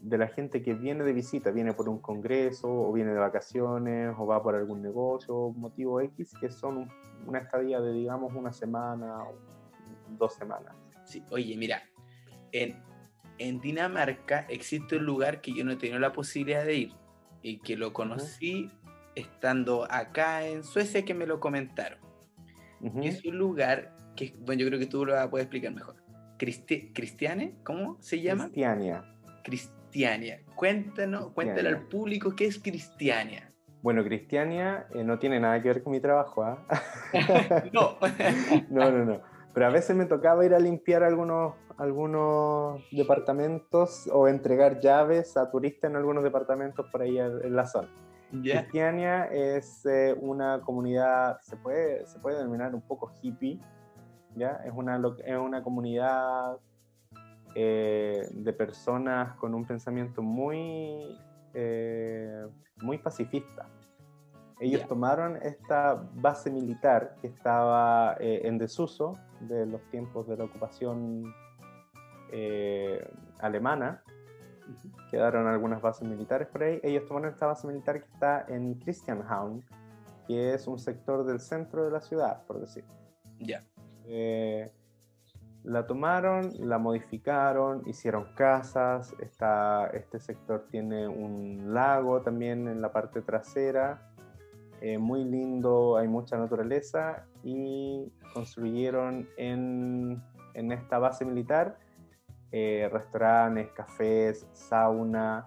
[0.00, 4.14] de la gente que viene de visita, viene por un congreso o viene de vacaciones
[4.18, 6.88] o va por algún negocio, motivo X, que son
[7.26, 9.55] una estadía de digamos una semana o
[10.10, 10.74] dos semanas.
[11.04, 11.82] Sí, oye, mira,
[12.52, 12.82] en,
[13.38, 16.92] en Dinamarca existe un lugar que yo no he tenido la posibilidad de ir
[17.42, 18.70] y que lo conocí
[19.14, 21.98] estando acá en Suecia que me lo comentaron.
[23.02, 25.96] Es un lugar que, bueno, yo creo que tú lo puedes explicar mejor.
[26.38, 27.54] Cristi- ¿Cristiane?
[27.64, 28.44] ¿Cómo se llama?
[28.44, 29.04] Cristiania.
[29.42, 30.40] Cristiania.
[30.54, 33.52] Cuéntanos, cuéntale al público qué es Cristiania.
[33.82, 36.66] Bueno, Cristiania eh, no tiene nada que ver con mi trabajo, ¿ah?
[37.72, 37.96] no.
[38.70, 39.22] No, no, no.
[39.56, 45.50] Pero a veces me tocaba ir a limpiar algunos, algunos departamentos o entregar llaves a
[45.50, 47.88] turistas en algunos departamentos por ahí en la zona.
[48.42, 48.60] ya.
[48.60, 53.58] Cristiania es eh, una comunidad, se puede, se puede denominar un poco hippie,
[54.34, 54.60] ¿ya?
[54.62, 56.58] Es una, es una comunidad
[57.54, 61.18] eh, de personas con un pensamiento muy,
[61.54, 62.46] eh,
[62.82, 63.70] muy pacifista.
[64.60, 64.86] Ellos Ya.
[64.86, 71.32] tomaron esta base militar que estaba eh, en desuso de los tiempos de la ocupación
[72.32, 74.02] eh, alemana,
[75.10, 76.80] quedaron algunas bases militares por ahí.
[76.82, 79.64] Ellos tomaron esta base militar que está en Christianhavn,
[80.26, 82.84] que es un sector del centro de la ciudad, por decir.
[83.38, 83.64] Ya.
[84.06, 84.70] Eh,
[85.62, 89.14] la tomaron, la modificaron, hicieron casas.
[89.20, 94.12] Está, este sector tiene un lago también en la parte trasera.
[94.80, 97.26] eh, muy lindo, hay mucha naturaleza.
[97.48, 100.20] Y construyeron en,
[100.54, 101.78] en esta base militar
[102.50, 105.46] eh, restaurantes, cafés, sauna.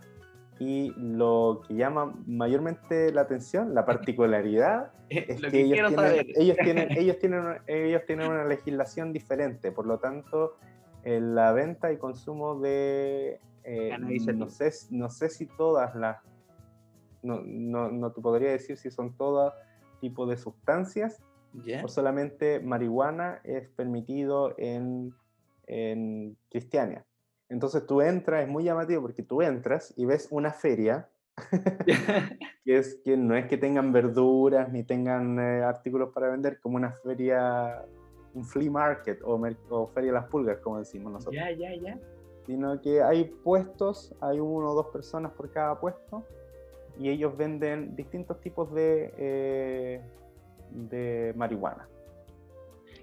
[0.59, 6.57] Y lo que llama mayormente la atención, la particularidad, es que, que ellos, tienen, ellos,
[6.57, 10.55] tienen, ellos, tienen, ellos tienen una legislación diferente, por lo tanto,
[11.03, 13.41] la venta y consumo de...
[13.65, 16.17] eh, Cannabis no, sé, no sé si todas las...
[17.23, 19.53] No, no, no te podría decir si son todo
[19.99, 21.21] tipo de sustancias
[21.53, 21.83] ¿Ya?
[21.83, 25.13] o solamente marihuana es permitido en,
[25.67, 27.05] en Cristiania.
[27.49, 31.09] Entonces tú entras, es muy llamativo porque tú entras y ves una feria
[32.65, 36.77] que es que no es que tengan verduras ni tengan eh, artículos para vender como
[36.77, 37.83] una feria,
[38.33, 41.97] un flea market o, o feria de las pulgas, como decimos nosotros, ya, ya, ya.
[42.45, 46.25] sino que hay puestos, hay uno o dos personas por cada puesto
[46.99, 50.01] y ellos venden distintos tipos de, eh,
[50.71, 51.87] de marihuana.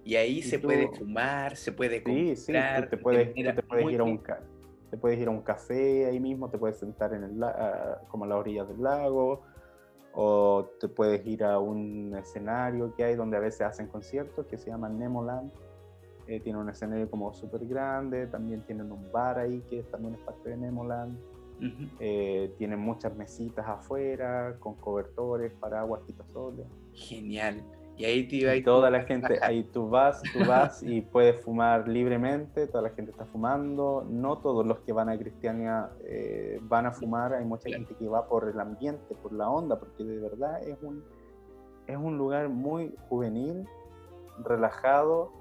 [0.04, 2.84] Y ahí Y se tú- puede fumar, se puede Sí, sí, comprar.
[2.84, 4.22] tú te puedes, tú te puedes ir a un
[4.90, 8.00] te puedes ir a un café ahí mismo, te puedes sentar en el la- ah,
[8.08, 9.42] como a las orillas del lago,
[10.14, 14.56] o te puedes ir a un escenario que hay donde a veces hacen conciertos que
[14.56, 15.50] se llama Nemoland.
[16.28, 20.20] Eh, tiene un escenario como súper grande, también tienen un bar ahí que también es
[20.20, 21.18] parte de Nemoland.
[21.58, 21.88] Ujú.
[22.00, 26.66] Eh, tienen muchas mesitas afuera con cobertores, paraguas, quitasoles.
[26.92, 27.64] Genial.
[27.96, 31.42] Y ahí te iba Y toda la gente, ahí tú vas, tú vas y puedes
[31.42, 36.58] fumar libremente, toda la gente está fumando, no todos los que van a Cristiania eh,
[36.62, 40.04] van a fumar, hay mucha gente que va por el ambiente, por la onda, porque
[40.04, 41.02] de verdad es un,
[41.86, 43.66] es un lugar muy juvenil,
[44.44, 45.32] relajado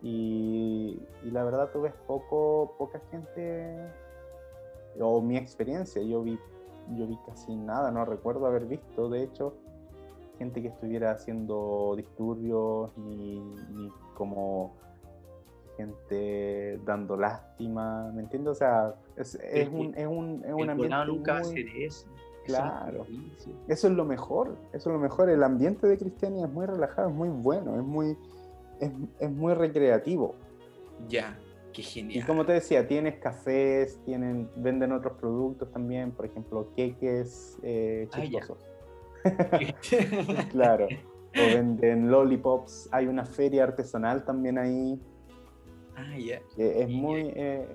[0.00, 3.76] y, y la verdad tú ves poco, poca gente,
[4.98, 6.38] o mi experiencia, yo vi,
[6.96, 9.54] yo vi casi nada, no recuerdo haber visto, de hecho,
[10.38, 14.74] gente que estuviera haciendo disturbios, ni, ni como
[15.76, 18.52] gente dando lástima, ¿me entiendes?
[18.52, 19.34] O sea, es,
[19.72, 22.06] un, es un, es un El ambiente nunca muy- hacer eso.
[22.46, 23.06] Claro.
[23.36, 23.50] Eso.
[23.68, 25.30] Eso es lo mejor, eso es lo mejor.
[25.30, 28.16] El ambiente de Cristiania es muy relajado, es muy bueno, es muy,
[28.80, 30.34] es, es muy recreativo.
[31.08, 31.38] Ya,
[31.72, 32.26] qué Y genial.
[32.26, 38.20] como te decía, tienes cafés, tienen, venden otros productos también, por ejemplo, queques eh, Ah.
[40.50, 40.86] Claro.
[40.86, 42.88] O venden lollipops.
[42.92, 45.00] Hay una feria artesanal también ahí.
[45.96, 46.40] ah, ya.
[46.56, 47.32] es Y- muy.
[47.36, 47.66] eh,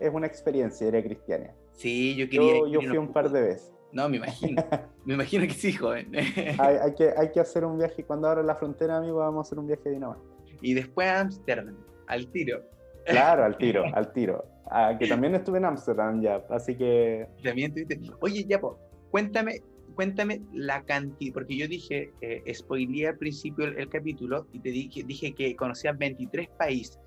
[0.00, 1.54] es una experiencia ir a Cristiania.
[1.72, 2.58] Sí, yo quería.
[2.58, 3.72] Yo, yo fui un par de veces.
[3.92, 4.62] No, me imagino.
[5.04, 6.12] me imagino que sí, joven.
[6.16, 8.02] Hay, hay que, hay que hacer un viaje.
[8.04, 10.22] Cuando abra la frontera, amigo, vamos a hacer un viaje a Dinamarca.
[10.60, 12.62] y después a Ámsterdam, al tiro.
[13.08, 14.44] Claro, al tiro, al tiro.
[14.70, 16.42] Ah, que también estuve en Ámsterdam ya.
[16.50, 17.26] Así que.
[17.42, 18.78] También tuviste- Oye, ya, po,
[19.10, 19.62] cuéntame,
[19.94, 24.70] cuéntame la cantidad, porque yo dije, eh, spoileé al principio el, el capítulo y te
[24.70, 26.98] dije, dije que conocías 23 países.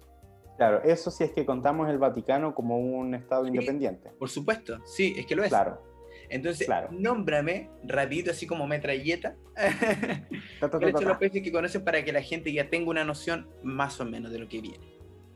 [0.58, 3.50] Claro, eso sí es que contamos el Vaticano como un estado Sí.
[3.50, 4.10] independiente.
[4.20, 5.50] Por supuesto, sí, es que lo es.
[5.50, 5.82] Claro.
[6.30, 6.88] Entonces, claro.
[6.92, 12.04] nómbrame rapidito, así como metralleta, Ta, ta, ta, cuáles son los países que conocen para
[12.04, 14.80] que la gente ya tenga una noción más o menos de lo que viene.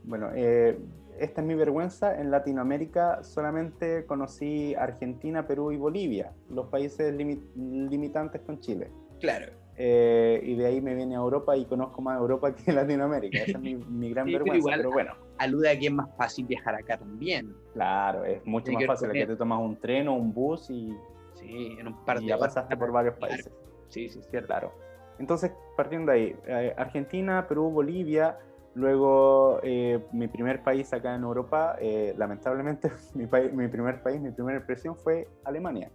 [0.07, 0.77] Bueno, eh,
[1.19, 2.19] esta es mi vergüenza.
[2.19, 7.41] En Latinoamérica solamente conocí Argentina, Perú y Bolivia, los países limi-
[7.89, 8.91] limitantes con Chile.
[9.19, 9.51] Claro.
[9.77, 13.39] Eh, y de ahí me viene a Europa y conozco más Europa que Latinoamérica.
[13.39, 14.57] Esa es mi, mi gran Sí, pero vergüenza.
[14.57, 17.53] igual- Pero bueno, Alude a que es más fácil viajar acá también.
[17.73, 19.19] claro, es mucho Tiene más que fácil.
[19.21, 20.95] Que te tomas un tren o un bus y,
[21.33, 23.33] Sí, en un par y ya pasaste por varios Claro.
[23.33, 23.51] países.
[23.89, 24.47] Sí, sí, cierto.
[24.47, 24.71] Claro.
[25.19, 28.37] Entonces, partiendo de ahí, eh, Argentina, Perú, Bolivia,
[28.75, 34.21] luego eh, mi primer país acá en Europa, eh, lamentablemente mi, país, mi primer país,
[34.21, 35.91] mi primera impresión fue Alemania.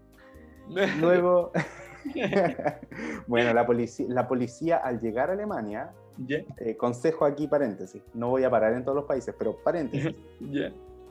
[1.01, 1.51] Luego,
[3.27, 5.91] bueno, la policía, la policía al llegar a Alemania,
[6.29, 10.15] eh, consejo aquí paréntesis, no voy a parar en todos los países, pero paréntesis,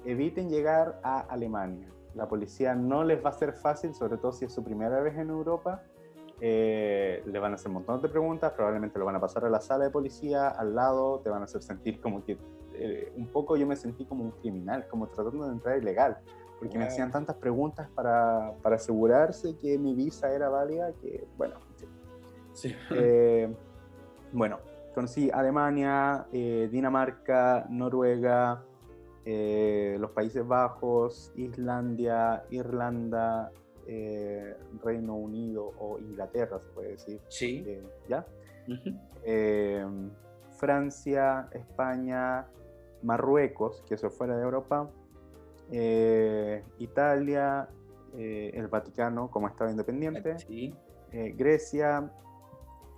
[0.05, 1.89] eviten llegar a Alemania.
[2.15, 5.17] La policía no les va a ser fácil, sobre todo si es su primera vez
[5.17, 5.83] en Europa.
[6.41, 9.49] Eh, le van a hacer un montón de preguntas, probablemente lo van a pasar a
[9.49, 12.37] la sala de policía, al lado, te van a hacer sentir como que
[12.75, 16.17] eh, un poco yo me sentí como un criminal, como tratando de entrar ilegal
[16.59, 21.55] porque me hacían tantas preguntas para, para, asegurarse que mi visa era válida que, bueno.
[22.53, 22.75] Sí.
[22.91, 23.51] Eh,
[24.33, 24.59] bueno,
[24.93, 28.61] conocí Alemania, eh, Dinamarca, Noruega,
[29.23, 33.51] eh, los Países Bajos, Islandia, Irlanda,
[34.83, 37.19] Reino Unido o Inglaterra, se puede decir.
[37.27, 37.65] Sí.
[38.07, 38.25] ¿Ya?
[40.59, 42.47] Francia, España,
[43.01, 44.89] Marruecos, que eso fuera de Europa,
[45.71, 47.69] eh, Italia,
[48.17, 50.35] eh, el Vaticano como Estado independiente,
[51.11, 52.11] eh, Grecia,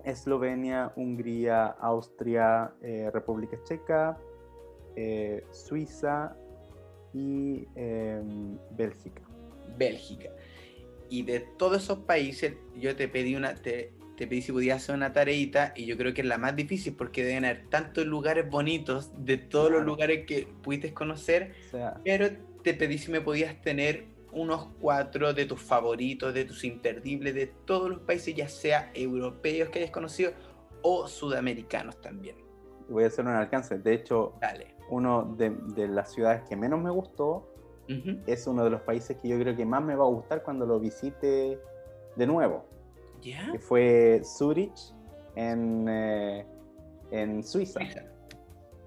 [0.03, 2.73] Eslovenia, Hungría, Austria,
[3.13, 4.17] República Checa,
[5.51, 6.35] Suiza
[7.13, 9.21] y em, Bélgica.
[9.77, 10.29] Bélgica.
[11.11, 14.95] Y de todos esos países, yo te pedí una, te, te pedí si podías hacer
[14.95, 18.49] una tareita y yo creo que es la más difícil porque deben haber tantos lugares
[18.49, 21.53] bonitos de todos los lugares que pudiste conocer,
[22.05, 22.29] pero
[22.63, 27.47] te pedí si me podías tener unos cuatro de tus favoritos, de tus imperdibles, de
[27.47, 30.31] todos los países, ya sea europeos que hayas conocido
[30.81, 32.37] o sudamericanos también.
[32.87, 33.77] Voy a hacer un alcance.
[33.77, 34.75] De hecho, Dale.
[34.89, 37.50] uno de, las ciudades que menos me gustó
[37.87, 40.65] es uno de los países que yo creo que más me va a gustar cuando
[40.65, 41.59] lo visite
[42.15, 42.65] de nuevo.
[43.21, 43.51] ¿Ya?
[43.51, 44.93] Que fue Zurich
[45.35, 46.45] en, eh,
[47.11, 47.81] en Suiza.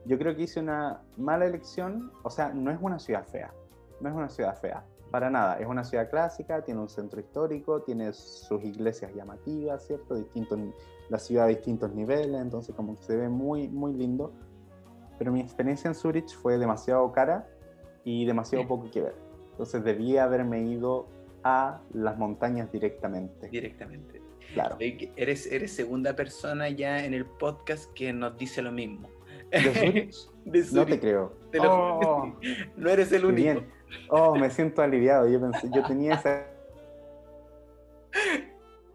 [0.07, 2.11] Yo creo que hice una mala elección.
[2.22, 3.52] O sea, no es una ciudad fea
[4.00, 5.59] no es una ciudad fea, para nada.
[5.59, 10.14] Es una ciudad clásica, tiene un centro histórico, tiene sus iglesias llamativas, ¿cierto?
[10.14, 10.59] Distintos,
[11.09, 14.33] la ciudad a distintos niveles, entonces como que se ve muy, muy lindo.
[15.18, 17.48] Pero mi experiencia en Zurich fue demasiado cara
[18.04, 19.14] y demasiado poco que ver.
[19.52, 21.08] Entonces debía haberme ido
[21.42, 23.48] a las montañas directamente.
[23.48, 24.20] Directamente.
[24.52, 24.76] Claro.
[24.78, 29.08] Eres, eres segunda persona ya en el podcast que nos dice lo mismo.
[29.50, 30.24] ¿De Zurich?
[30.72, 31.32] No te creo.
[31.60, 32.34] Oh.
[32.76, 33.42] no eres el único.
[33.42, 33.70] Bien.
[34.10, 35.28] Oh, me siento aliviado.
[35.28, 36.46] Yo pensé, yo tenía esa.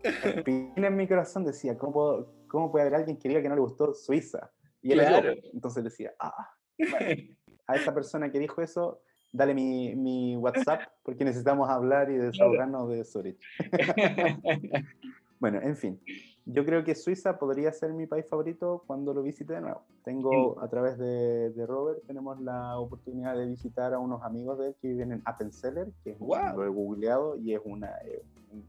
[0.04, 3.62] en mi corazón decía, ¿cómo, puedo, ¿cómo puede haber alguien que diga que no le
[3.62, 4.52] gustó Suiza?
[4.82, 5.34] Y él claro.
[5.54, 6.54] Entonces decía, ah,
[7.70, 9.02] a esa persona que dijo eso,
[9.32, 13.40] dale mi, mi WhatsApp porque necesitamos hablar y desahogarnos de Zurich.
[15.40, 16.00] bueno, en fin
[16.52, 19.84] yo creo que Suiza podría ser mi país favorito cuando lo visite de nuevo.
[20.04, 24.76] Tengo, a través de, Robert, tenemos la oportunidad de visitar a unos amigos de él
[24.82, 28.66] que viven en Appenzeller, que es, lo he googleado, y es una, eh, un,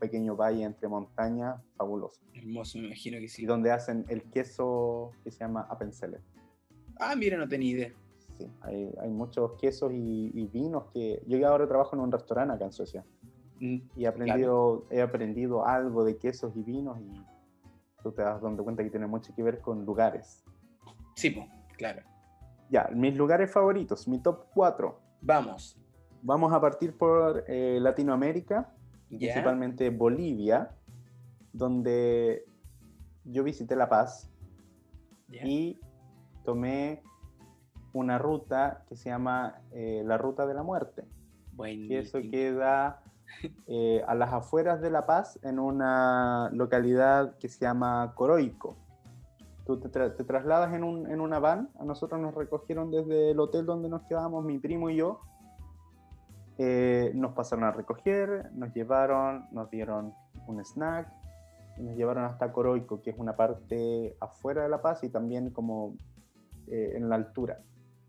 [0.00, 2.20] pequeño valle entre montañas fabuloso.
[2.34, 3.44] Hermoso, me imagino que sí.
[3.44, 6.20] Y donde hacen el queso que se llama Appenzeller.
[6.98, 7.92] Ah, mira, no tenía idea.
[8.38, 11.22] Sí, hay, hay muchos quesos y, y, vinos que...
[11.26, 13.04] Yo ahora trabajo en un restaurante acá en Suecia
[13.60, 17.24] y he aprendido, he aprendido algo de quesos y vinos y
[18.02, 20.44] tú te das dando cuenta que tiene mucho que ver con lugares.
[21.14, 21.34] Sí,
[21.76, 22.02] claro.
[22.68, 25.00] Ya, mis lugares favoritos, mi top 4.
[25.22, 25.78] Vamos.
[26.22, 28.72] Vamos a partir por eh, Latinoamérica,
[29.08, 30.72] principalmente Bolivia,
[31.52, 32.44] donde
[33.24, 34.30] yo visité La Paz
[35.30, 35.78] y
[36.44, 37.02] tomé
[37.98, 41.04] una ruta que se llama eh, la Ruta de la Muerte.
[41.66, 43.00] Y eso queda
[43.66, 48.76] eh, a las afueras de La Paz, en una localidad que se llama Coroico.
[49.64, 53.66] Tú te, trasladas en, un, en, una van, a nosotros nos recogieron desde el hotel
[53.66, 55.20] donde nos quedábamos, mi primo y yo.
[56.58, 60.14] Eh, nos pasaron a recoger, nos llevaron, nos dieron
[60.46, 61.08] un snack,
[61.78, 65.50] y nos llevaron hasta Coroico, que es una parte afuera de La Paz y también
[65.50, 65.96] como
[66.68, 67.60] eh, en la altura.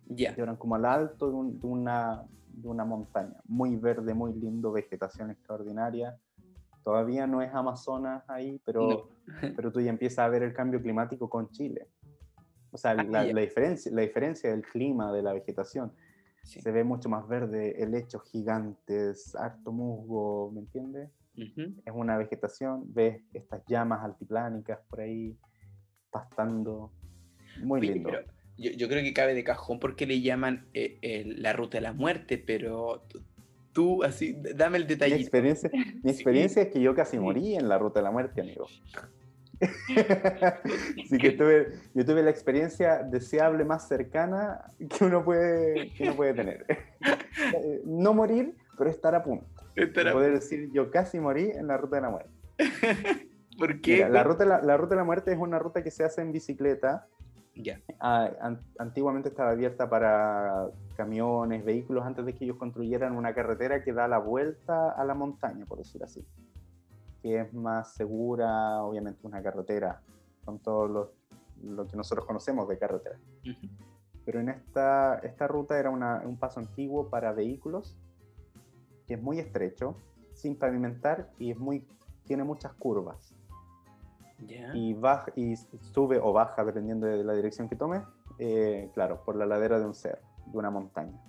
[0.10, 0.34] Ya.
[0.34, 5.32] Llevaron como al alto de, de, una, de una montaña, muy verde, muy lindo, vegetación
[5.32, 6.18] extraordinaria.
[6.84, 9.10] Todavía no es Amazonas ahí, pero,
[9.56, 11.88] pero tú ya empiezas a ver el cambio climático con Chile.
[12.72, 15.92] O sea, la, diferencia, la diferencia del clima, de la vegetación.
[16.44, 21.12] Se ve mucho más verde, helechos gigantes, harto musgo, ¿me entiendes?
[21.36, 25.38] Es una vegetación, ves estas llamas altiplánicas por ahí
[26.10, 26.92] pastando.
[27.64, 28.12] Muy lindo
[28.58, 32.38] yo, creo que cabe de cajón porque le llaman eh, la ruta de la muerte,
[32.38, 33.06] pero
[33.74, 35.16] tú, así, dame el detalle.
[35.16, 35.70] Mi experiencia,
[36.04, 38.68] mi experiencia es que yo casi morí en la ruta de la muerte, amigo.
[39.60, 46.16] Así que tuve, yo tuve la experiencia deseable más cercana que uno puede, que uno
[46.16, 46.66] puede tener.
[47.86, 49.46] no morir, pero estar a punto.
[49.76, 52.32] Estar a poder decir, yo casi morí en la ruta de la muerte.
[53.58, 54.08] ¿Por qué?
[54.08, 57.08] la, ruta, la, ruta de la muerte es una ruta que se hace en bicicleta.
[57.64, 57.82] Ya.
[58.00, 58.30] Ah,
[58.78, 64.08] antiguamente estaba abierta para camiones, vehículos, antes de que ellos construyeran una carretera que da
[64.08, 66.26] la vuelta a la montaña, por decir así
[67.22, 70.02] que es más segura, obviamente una carretera,
[70.46, 71.14] con todo lo,
[71.64, 73.18] lo que nosotros conocemos de carretera.
[74.26, 77.98] Pero en esta, esta ruta era una, un paso antiguo para vehículos,
[79.08, 79.96] que es muy estrecho,
[80.34, 81.88] sin pavimentar y es muy,
[82.26, 83.34] tiene muchas curvas.
[84.74, 88.04] Y, baja, y sube o baja, dependiendo de la dirección que tome,
[88.38, 91.20] eh, claro, por la ladera de un cerro, de una montaña.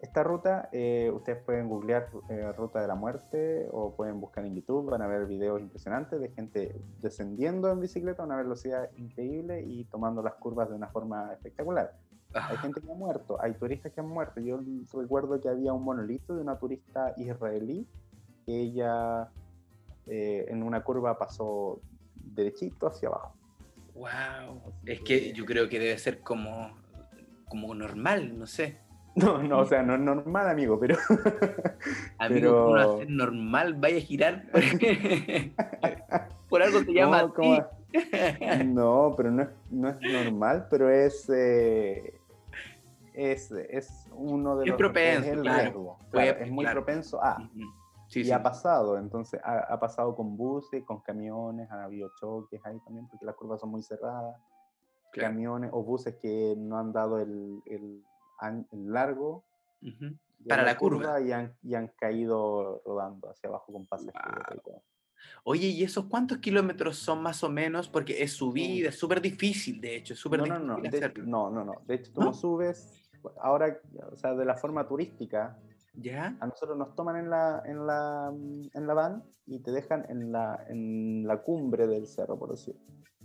[0.00, 4.54] Esta ruta, eh, ustedes pueden googlear eh, Ruta de la Muerte o pueden buscar en
[4.54, 9.62] YouTube, van a ver videos impresionantes de gente descendiendo en bicicleta a una velocidad increíble
[9.62, 11.92] y tomando las curvas de una forma espectacular.
[12.32, 14.40] Hay gente que ha muerto, hay turistas que han muerto.
[14.40, 14.60] Yo
[14.94, 17.86] recuerdo que había un monolito de una turista israelí
[18.46, 19.28] que ella
[20.06, 21.80] eh, en una curva pasó
[22.34, 23.34] derechito hacia abajo.
[23.94, 24.72] ¡Wow!
[24.86, 26.76] Es que yo creo que debe ser como,
[27.48, 28.78] como normal, no sé.
[29.14, 30.96] No, no, o sea, no es normal, amigo, pero.
[32.18, 32.96] Amigo, pero...
[32.96, 34.44] uno normal, vaya a girar.
[36.48, 37.22] Por algo te llama.
[37.22, 37.68] No,
[38.64, 41.28] no pero no es, no es, normal, pero es.
[41.28, 42.20] Eh,
[43.14, 44.78] es, es uno de es los.
[44.78, 45.98] Propenso, es el riesgo.
[46.12, 47.50] es muy propenso a.
[48.10, 52.60] sí, y ha pasado, entonces ha, ha, pasado con buses, con camiones, ha habido choques
[52.64, 54.36] ahí también, porque las curvas son muy cerradas.
[55.12, 58.04] Camiones o buses que no han dado el, el
[58.72, 59.44] largo
[60.48, 64.12] para la, curva, Y, han, y, han, caído rodando hacia abajo con pases.
[65.44, 67.88] Oye, ¿y esos cuántos kilómetros son más o menos?
[67.88, 70.66] Porque es subida, es súper difícil, de hecho, es súper no, difícil.
[70.66, 71.82] No, no, de, no, no, no.
[71.86, 73.10] De hecho, tú no subes,
[73.42, 73.78] ahora,
[74.10, 75.58] o sea, de la forma turística,
[76.00, 76.36] ¿Ya?
[76.40, 80.32] A nosotros nos toman en la, en la, en la van y te dejan en
[80.32, 82.76] la, en la cumbre del cerro, por decir.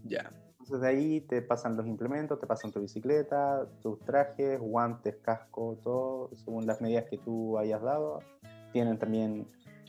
[0.04, 0.32] Ya.
[0.60, 5.80] Entonces de ahí te pasan los implementos, te pasan tu bicicleta, tus trajes, guantes, casco,
[5.84, 8.20] todo, según las medidas que tú hayas dado.
[8.74, 9.48] Tienen también,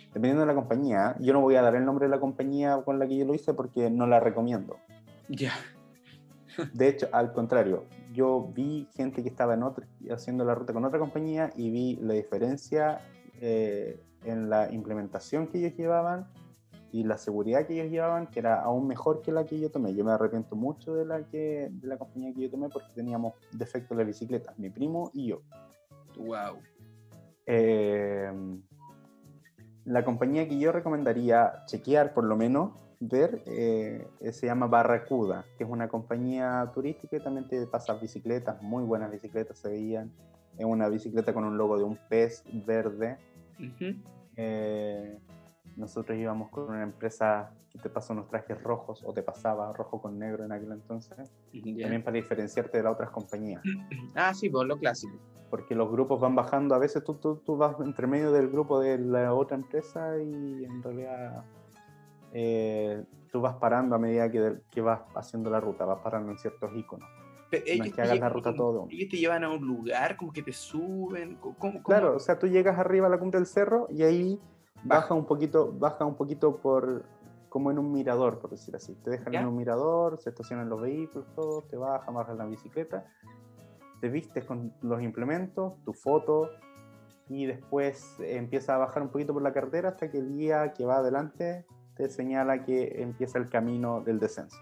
[0.08, 2.98] dependiendo de la compañía, yo no voy a dar el nombre de la compañía con
[2.98, 4.76] la que yo lo hice porque no la recomiendo.
[5.28, 5.52] Ya.
[6.74, 7.86] De hecho, al contrario,
[8.16, 11.96] yo vi gente que estaba en otra, haciendo la ruta con otra compañía y vi
[11.96, 13.00] la diferencia
[13.40, 16.26] eh, en la implementación que ellos llevaban
[16.90, 19.94] y la seguridad que ellos llevaban, que era aún mejor que la que yo tomé.
[19.94, 23.34] Yo me arrepiento mucho de la, que, de la compañía que yo tomé porque teníamos
[23.52, 25.42] defectos de bicicleta, mi primo y yo.
[26.16, 26.56] ¡Wow!
[27.44, 28.32] Eh,
[29.84, 35.64] la compañía que yo recomendaría chequear, por lo menos, ver, eh, se llama Barracuda, que
[35.64, 40.12] es una compañía turística y también te pasa bicicletas, muy buenas bicicletas se veían.
[40.58, 43.18] Es una bicicleta con un logo de un pez verde.
[45.76, 50.00] Nosotros íbamos con una empresa que te pasó unos trajes rojos o te pasaba rojo
[50.00, 53.62] con negro en aquel entonces, también para diferenciarte de las otras compañías.
[54.14, 55.14] Ah, sí, por pues, lo clásico.
[55.50, 58.80] Porque los grupos van bajando, a veces tú, tú, tú vas entre medio del grupo
[58.80, 61.44] de la otra empresa y en realidad
[62.32, 66.38] eh, tú vas parando a medida que, que, vas haciendo la ruta, vas parando en
[66.38, 67.08] ciertos iconos.
[67.50, 68.88] Pero ellos, que hagas la ruta todo.
[68.90, 71.36] ellos te llevan a un lugar, como que te suben.
[71.36, 74.40] ¿cómo, Claro, o sea, tú llegas arriba a la cumbre del cerro y ahí
[74.82, 77.04] baja un poquito, baja un poquito por
[77.48, 78.94] como en un mirador, por decir así.
[78.96, 83.06] Te dejan en un mirador, se estacionan los vehículos, todos, te bajan, bajas la bicicleta,
[84.00, 86.50] te vistes con los implementos, tu foto,
[87.28, 90.84] y después empieza a bajar un poquito por la carretera hasta que el guía que
[90.84, 91.64] va adelante
[91.96, 94.58] te señala que empieza el camino del descenso.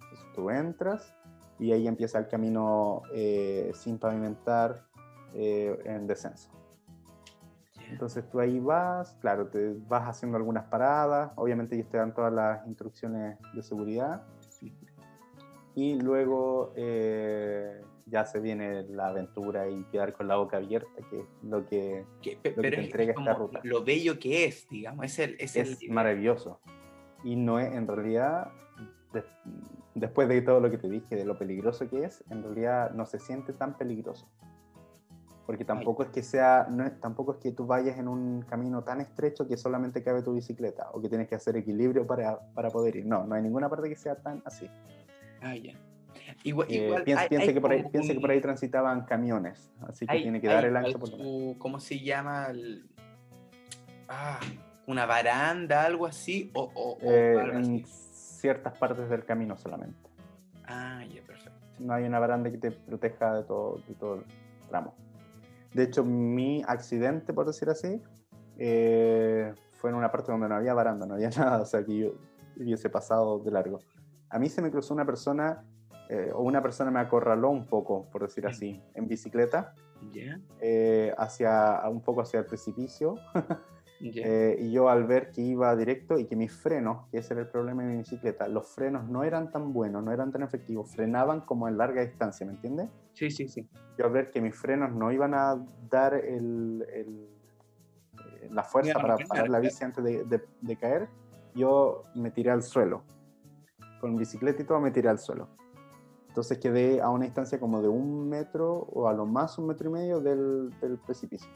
[0.00, 1.14] Entonces tú entras
[1.58, 4.84] y ahí empieza el camino eh, sin pavimentar
[5.32, 6.50] eh, en descenso.
[7.90, 12.32] Entonces tú ahí vas, claro, te vas haciendo algunas paradas, obviamente ellos te dan todas
[12.32, 14.22] las instrucciones de seguridad
[15.74, 21.20] y luego eh, ya se viene la aventura y quedar con la boca abierta, que
[21.20, 23.60] es lo que, te entrega esta ruta.
[23.62, 26.60] Lo bello que es, digamos, es, el, es, es maravilloso.
[27.22, 28.52] Y no es, en realidad,
[29.94, 33.06] después de todo lo que te dije de lo peligroso que es, en realidad no
[33.06, 34.28] se siente tan peligroso
[35.46, 39.00] porque tampoco es que sea, no tampoco es que tú vayas en un camino tan
[39.00, 42.96] estrecho que solamente cabe tu bicicleta o que tienes que hacer equilibrio para, para poder
[42.96, 43.06] ir.
[43.06, 44.70] No, no hay ninguna parte que sea tan así.
[45.42, 45.78] Ah, ya.
[46.44, 50.42] Igual, eh, piense, que por ahí, piense que por ahí transitaban camiones, así que tiene
[50.42, 50.98] que dar el ancho.
[50.98, 51.10] Por
[51.56, 52.48] ¿Cómo se llama?
[54.10, 54.38] Ah,
[54.86, 60.10] una baranda, algo así, o, o, eh, ciertas partes del camino solamente.
[60.66, 61.58] Ah, ya, perfecto.
[61.78, 64.24] No hay una baranda que te proteja de todo, de todo el
[64.68, 64.94] tramo.
[65.72, 68.02] De hecho, mi accidente, por decir así,
[68.58, 71.96] eh, fue en una parte donde no había baranda, no había nada, o sea que
[71.96, 72.12] yo
[72.60, 73.80] hubiese pasado de largo.
[74.28, 75.64] A mí se me cruzó una persona,
[76.08, 79.74] eh, o una persona me acorraló un poco, por decir así, en bicicleta,
[80.12, 83.18] Ya, eh, hacia, un poco hacia el precipicio.
[84.00, 84.22] ya.
[84.26, 87.42] Eh, y yo al ver que iba directo y que mis frenos, que ese era
[87.42, 90.90] el problema de mi bicicleta, los frenos no eran tan buenos, no eran tan efectivos,
[90.94, 92.88] frenaban como en larga distancia, ¿me entiendes?
[93.14, 93.66] Sí, sí, sí.
[93.96, 95.56] Yo al ver que mis frenos no iban a
[95.90, 97.30] dar el, el-
[98.50, 101.08] la fuerza para parar la bici antes de, de- de caer,
[101.54, 103.04] yo me tiré al suelo.
[104.00, 105.48] Con bicicleta y todo me tiré al suelo.
[106.34, 109.88] Entonces quedé a una distancia como de un metro o a lo más un metro
[109.88, 111.48] y medio del, del precipicio.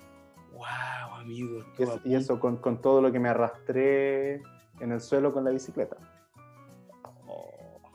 [0.53, 1.64] Wow, amigo.
[1.76, 4.37] Y eso, a y eso con, con todo lo que me arrastré
[4.79, 5.97] en el suelo con la bicicleta.
[7.03, 7.91] punto.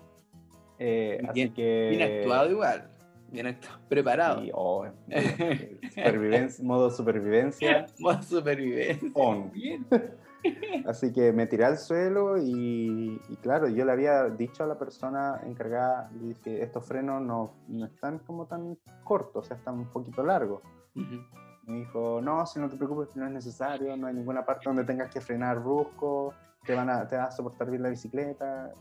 [0.78, 1.88] Eh, Bien- así que...
[1.92, 2.90] Bien actuado igual.
[3.32, 3.80] Bien actuado.
[3.88, 4.44] Preparado.
[4.44, 7.86] y, oh, eh, supervivencia, modo supervivencia.
[7.98, 9.10] Modo supervivencia.
[9.14, 9.50] On.
[9.54, 9.86] Bien.
[10.86, 14.78] Así que me tiré al suelo y, y claro, yo le había dicho a la
[14.78, 19.76] persona encargada, le dije, estos frenos no, no están como tan cortos, o sea, están
[19.80, 20.62] un poquito largos.
[20.96, 21.22] Ujú.
[21.68, 24.84] Me dijo, no, si no te preocupes, no es necesario, no hay ninguna parte donde
[24.84, 26.34] tengas que frenar brusco,
[26.66, 28.74] te, van a, te va a soportar bien la bicicleta.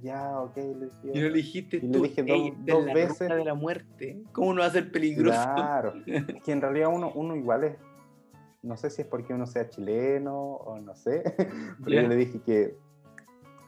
[0.00, 1.10] Ya, ok, le dije.
[1.14, 3.28] Y no le dijiste Y le tú, dije "Ey, dos- dos la veces".
[3.28, 4.22] de la muerte.
[4.32, 5.30] ¿Cómo no va a ser peligroso?
[5.32, 5.94] Claro,
[6.44, 7.76] que en realidad uno, uno igual es,
[8.62, 11.22] no sé si es porque uno sea chileno o no sé,
[11.84, 12.76] pero yo le dije que,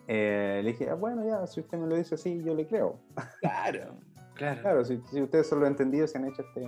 [0.09, 2.99] eh, le dije, "Ah, bueno, ya, si usted me lo dice así, yo le creo.
[3.41, 3.97] Claro,
[4.35, 4.61] claro.
[4.63, 6.65] Claro, si, si ustedes solo han entendido, se han hecho este...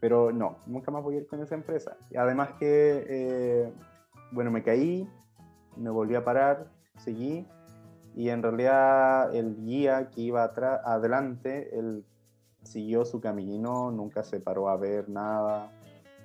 [0.00, 1.96] Pero no, nunca más voy a ir con esa empresa.
[2.16, 3.72] Además que, eh,
[4.32, 5.08] bueno, me caí,
[5.76, 7.46] me volví a parar, seguí,
[8.14, 12.04] y en realidad el guía que iba atrás, adelante, él
[12.62, 15.70] siguió su camino, nunca se paró a ver nada.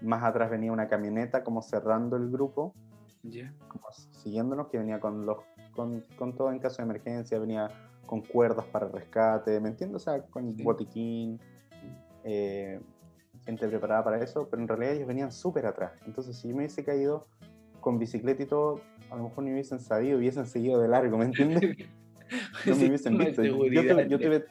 [0.02, 2.74] Más atrás venía una camioneta como cerrando el grupo,
[3.24, 3.54] Ya.
[3.68, 5.38] como siguiéndonos, que venía con, los,
[5.76, 7.70] con, con todo en caso de emergencia, venía
[8.06, 10.02] con cuerdas para rescate, ¿me entiendes?
[10.02, 10.64] O sea, con Sí.
[10.64, 11.40] botiquín,
[12.24, 12.80] eh,
[13.46, 16.02] gente preparada para eso, pero en realidad ellos venían súper atrás.
[16.06, 17.28] Entonces, si yo me hubiese caído
[17.82, 18.82] con bicicleta y todo,
[19.12, 21.64] a lo mejor no hubiesen sabido, hubiesen seguido de largo, ¿me entiendes?
[22.66, 23.42] No me hubiesen visto.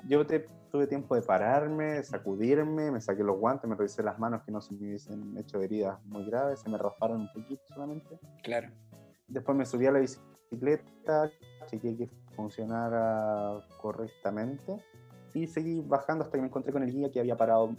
[0.08, 4.42] Yo te- tuve tiempo de pararme, sacudirme, me saqué los guantes, me revisé las manos
[4.44, 8.20] que no se me hubiesen hecho heridas muy graves, se me rasparon un poquito solamente.
[8.42, 8.68] Claro.
[9.26, 11.30] Después me subí a la bicicleta,
[11.64, 14.76] chequeé que funcionara correctamente
[15.32, 17.74] y seguí bajando hasta que me encontré con el guía que había parado,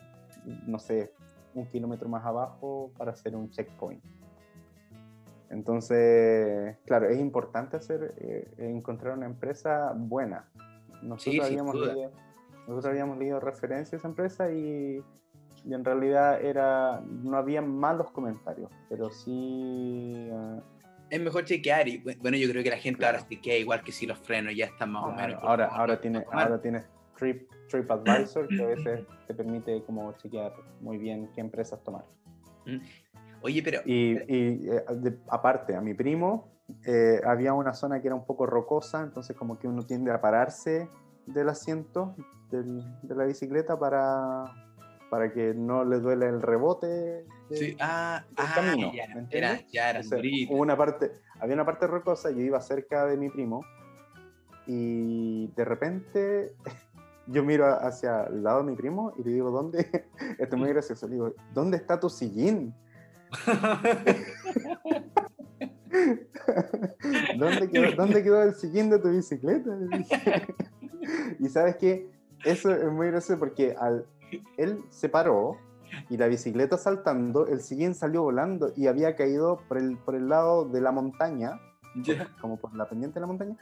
[0.65, 1.13] no sé,
[1.53, 4.03] un kilómetro más abajo para hacer un checkpoint.
[5.51, 10.49] Entonces, claro, es importante hacer, eh, encontrar una empresa buena.
[11.03, 11.75] Nosotros, Sí, habíamos
[12.67, 15.01] nosotros habíamos leído referencias a esa empresa y,
[15.63, 20.29] y en realidad era, no había malos comentarios, pero sí...
[20.31, 20.59] eh,
[21.09, 23.17] Es mejor chequear y bueno, yo creo que la gente Claro.
[23.19, 25.43] ahora se queda igual que si los frenos ya están más o Claro, menos.
[25.43, 26.85] ahora, ahora, tiene, ahora tienes
[27.17, 32.05] Trip, TripAdvisor que a veces te permite como chequear muy bien qué empresas tomar.
[33.41, 36.49] Oye, pero Y, y, eh, de- aparte, a mi primo
[36.85, 40.19] eh, había una zona que era un poco rocosa, entonces como que uno tiende a
[40.19, 40.89] pararse
[41.27, 42.15] del asiento
[42.51, 44.45] del- de la bicicleta para,
[45.09, 46.87] para que no le duele el rebote.
[46.87, 47.25] de-
[47.57, 50.19] sí, ah, del ah, camino, ya, ¿me era, ya eran O sea,
[50.49, 53.61] una parte, había una parte rocosa, yo iba cerca de mi primo
[54.65, 56.53] y de repente
[57.27, 59.79] yo miro hacia el lado de mi primo y le digo, ¿dónde?
[60.39, 62.73] Esto es muy gracioso, le digo, ¿dónde está tu sillín?
[67.37, 69.69] ¿Dónde quedó, ¿Dónde quedó el sillín de tu bicicleta?
[71.39, 72.09] Y sabes que
[72.45, 74.05] eso es muy gracioso porque al,
[74.57, 75.57] él se paró
[76.09, 80.27] y la bicicleta saltando, el sillín salió volando y había caído por el, por el
[80.27, 81.59] lado de la montaña,
[82.03, 82.27] Ya.
[82.41, 83.55] como por la pendiente de la montaña,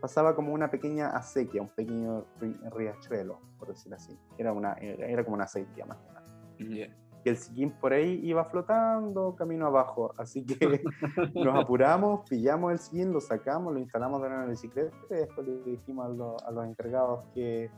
[0.00, 4.16] pasaba como una pequeña acequia, un pequeño ri- riachuelo, por decirlo así.
[4.38, 6.26] Era, una, era, como una acequia más que nada.
[6.58, 6.96] Ya.
[7.24, 10.82] Y el sillín por ahí iba flotando camino abajo, así que
[11.34, 15.14] nos apuramos, pillamos el sillín, lo sacamos, lo instalamos de nuevo en la bicicleta y
[15.14, 17.70] después le dijimos a, lo- a los encargados que,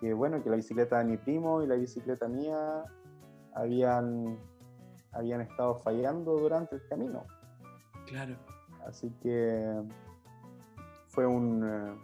[0.00, 2.84] que, bueno, que la bicicleta de mi primo y la bicicleta mía
[3.54, 4.38] habían,
[5.12, 7.24] habían estado fallando durante el camino.
[8.06, 8.34] Claro.
[8.86, 9.82] Así que
[11.08, 12.00] fue un...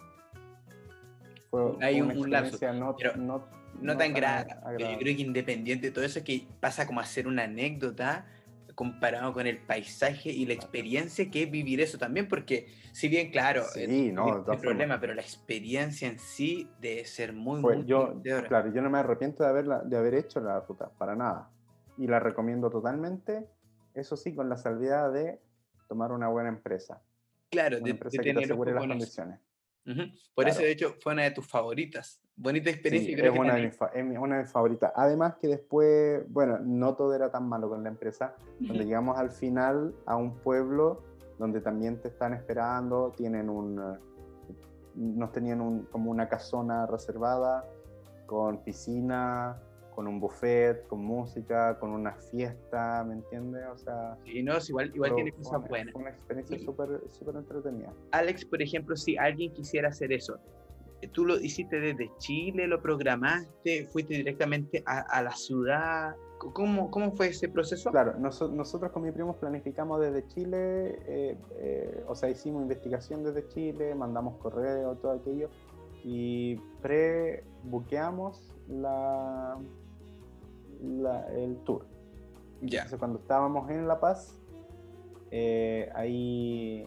[1.50, 3.48] Fue, Hay un- una un lapso, no, pero no,
[3.80, 4.50] No tan grave.
[4.50, 7.44] ag- pero Yo creo que independiente de todo eso, que pasa como a ser una
[7.44, 8.26] anécdota
[8.74, 13.30] comparado con el paisaje y la experiencia que es vivir eso también, porque si bien,
[13.30, 18.22] claro, sí, no, el, problema, pero la experiencia en sí debe ser muy, pues yo,
[18.48, 21.50] Claro, yo no me arrepiento de, haberla, de haber hecho la ruta, para nada.
[21.98, 23.46] Y la recomiendo totalmente,
[23.92, 25.40] eso sí, con la salvedad de
[25.88, 27.02] tomar una buena empresa.
[27.50, 29.40] Claro, una de, empresa que te asegure las condiciones.
[30.34, 32.20] Por eso, de hecho, fue una de tus favoritas.
[32.36, 33.16] Bonita experiencia.
[33.16, 34.92] es, una de mis, una de mis favoritas.
[34.94, 38.34] Además que después, bueno, no todo era tan malo con la empresa.
[38.58, 41.02] Cuando llegamos al final a un pueblo
[41.38, 43.98] donde también te están esperando, tienen un,
[44.94, 47.64] nos tenían un, como una casona reservada
[48.26, 49.60] con piscina,
[49.94, 53.64] con un buffet, con música, con una fiesta, ¿me entiendes?
[53.72, 54.16] O sea...
[54.24, 55.92] Sí, no, igual, igual tiene cosas buenas.
[55.92, 57.92] Fue una experiencia súper súper entretenida.
[58.12, 60.38] Alex, por ejemplo, si alguien quisiera hacer eso,
[61.08, 66.14] ¿tú lo hiciste desde Chile, lo programaste, fuiste directamente a, la ciudad?
[66.38, 67.90] ¿Cómo, ¿Cómo, fue ese proceso?
[67.90, 73.46] Claro, nosotros con mi primo planificamos desde Chile, eh, eh, o sea, hicimos investigación desde
[73.48, 75.50] Chile, mandamos correo, todo aquello,
[76.02, 79.58] y pre-buqueamos la,
[80.80, 81.86] el tour.
[82.60, 82.80] Ya.
[82.80, 84.38] Entonces, cuando estábamos en La Paz,
[85.30, 86.86] eh, ahí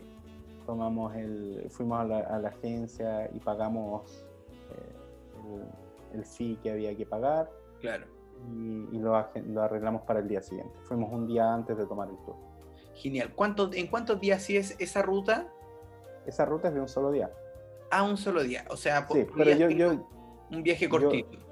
[0.65, 4.25] tomamos el, fuimos a la, agencia y pagamos
[4.71, 7.49] eh, el, fee que había que pagar.
[7.79, 8.05] Claro.
[8.51, 10.77] Y, lo, arreglamos para el día siguiente.
[10.83, 12.35] Fuimos un día antes de tomar el tour.
[12.95, 13.33] Genial.
[13.33, 15.47] ¿Cuánto, ¿En cuántos días sí es esa ruta?
[16.25, 17.31] Esa ruta es de un solo día.
[17.89, 18.65] Ah, un solo día.
[18.69, 20.07] O sea, sí, pero yo, yo,
[20.51, 21.42] un viaje cortito.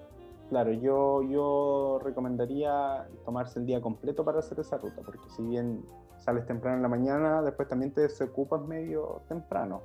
[0.52, 5.82] Claro, yo, yo recomendaría tomarse el día completo para hacer esa ruta, porque si bien
[6.18, 9.82] sales temprano en la mañana, después también te desocupas medio temprano.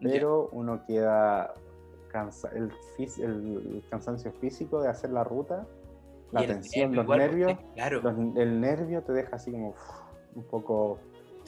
[0.00, 1.52] Pero uno queda
[2.10, 2.72] cansa el,
[3.18, 5.66] el, cansancio físico de hacer la ruta,
[6.32, 8.00] la tensión, los nervios, claro.
[8.34, 9.74] el nervio te deja así como
[10.36, 11.00] un poco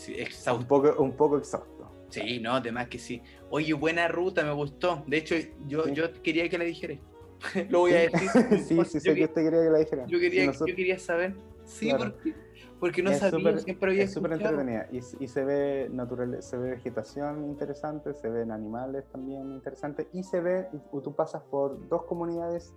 [0.06, 0.60] exhausto.
[0.60, 1.90] Un poco, un poco exhausto.
[2.10, 3.22] Sí, no, además que sí.
[3.48, 5.02] Oye, buena ruta, me gustó.
[5.06, 5.34] De hecho,
[5.66, 6.98] yo, yo quería que la dijeras.
[7.70, 8.28] lo voy a decir.
[8.66, 10.06] sí, sí, sé que usted quería que la dijera.
[10.06, 11.34] Yo quería, yo quería saber.
[11.64, 12.34] Sí, porque,
[12.80, 16.56] porque no sabía, super, siempre había Es súper entretenida y, y, se ve natural, se
[16.56, 22.04] ve vegetación interesante, se ven animales también interesantes y se ve, tú pasas por dos
[22.04, 22.74] comunidades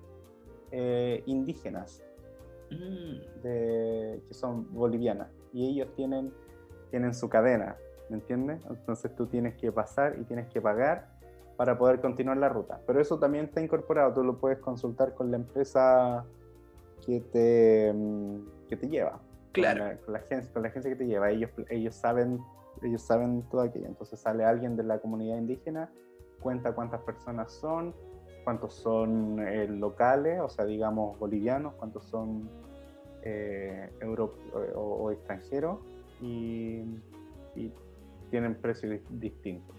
[0.71, 2.03] eh, indígenas
[2.69, 3.41] mm.
[3.43, 6.33] de, que son bolivianas y ellos tienen,
[6.89, 7.77] tienen su cadena,
[8.09, 8.61] ¿me entiendes?
[8.69, 11.10] Entonces tú tienes que pasar y tienes que pagar
[11.61, 12.81] para poder continuar la ruta.
[12.87, 16.25] Pero eso también está incorporado, tú lo puedes consultar con la empresa
[17.05, 19.21] que te, mm, que te lleva.
[19.51, 19.95] Claro.
[20.03, 21.29] Con la, agencia, con la agencia que te lleva.
[21.29, 22.39] Ellos, ellos, saben,
[22.81, 23.85] ellos saben todo aquello.
[23.85, 25.91] Entonces sale alguien de la comunidad indígena,
[26.39, 27.93] cuenta cuántas personas son,
[28.43, 32.49] cuántos son eh, locales, o sea, digamos bolivianos, cuántos son
[33.21, 34.33] eh, euro,
[34.73, 35.77] o, extranjeros
[36.21, 36.81] y,
[37.55, 37.71] y
[38.31, 39.75] tienen precios distintos.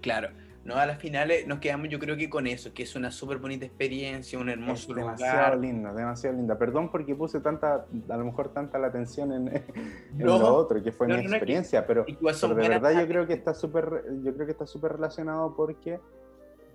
[0.00, 0.28] Claro.
[0.64, 0.76] ¿No?
[0.76, 3.66] A las finales nos quedamos yo creo que con eso, que es una súper bonita
[3.66, 6.58] experiencia, un hermoso es demasiado linda, demasiado linda.
[6.58, 9.62] Perdón porque puse tanta, a lo mejor tanta la atención en,
[10.18, 14.34] lo otro, que fue mi experiencia, pero, de verdad yo creo que está súper, yo
[14.34, 16.00] creo que está súper relacionado porque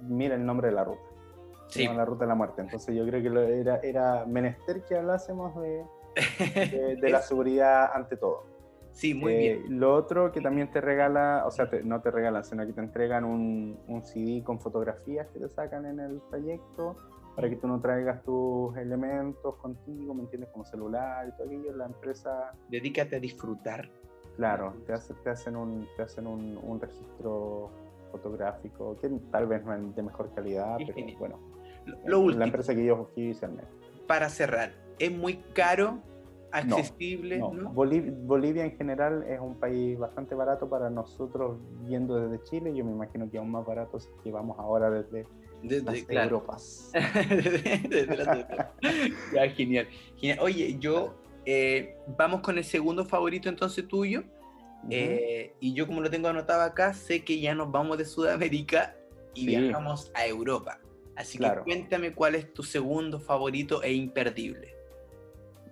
[0.01, 1.01] mira el nombre de la ruta.
[1.67, 1.87] Sí.
[1.87, 2.61] la ruta de la muerte.
[2.61, 5.85] Entonces yo creo que era, era menester que hablásemos de,
[6.99, 8.48] de la seguridad ante todo.
[8.99, 9.59] Sí, muy bien.
[9.59, 12.81] Eh, lo otro que también te regala, o sea, no te regalan, sino que te
[12.81, 16.97] entregan un, un, CD con fotografías que te sacan en el trayecto
[17.33, 20.49] para que tú no traigas tus elementos contigo, ¿me entiendes?
[20.49, 21.77] Como celular y todo aquello.
[21.77, 22.51] La empresa...
[22.67, 23.89] Dedícate a disfrutar.
[24.35, 24.93] Claro, te,
[25.23, 27.71] te hacen, un, te hacen un, un, registro
[28.11, 31.39] fotográfico que tal vez no es de mejor calidad, pero bueno.
[32.03, 33.47] Lo último, la empresa que yo hice
[34.07, 35.99] Para cerrar, ¿es muy caro
[36.51, 37.37] accesible.
[37.37, 42.75] No, Bolivia, en general es un país bastante barato para nosotros viendo desde Chile.
[42.75, 45.27] Yo me imagino que aún más barato si que vamos ahora desde,
[45.61, 46.91] desde las Europas.
[49.33, 49.87] ya, genial,
[50.41, 54.23] Oye, yo eh, vamos con el segundo favorito entonces tuyo.
[54.89, 58.95] Eh, y yo como lo tengo anotado acá, sé que ya nos vamos de Sudamérica
[59.33, 60.79] y viajamos a Europa.
[61.15, 64.78] Así que cuéntame cuál es tu segundo favorito e imperdible.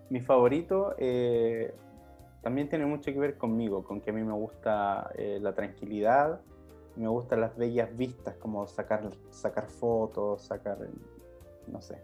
[0.09, 1.73] Mi favorito eh,
[2.41, 6.41] también tiene mucho que ver conmigo, con que a mí me gusta eh, la tranquilidad,
[6.95, 10.77] me gustan las bellas vistas, como sacar, sacar fotos, sacar,
[11.67, 12.01] no sé.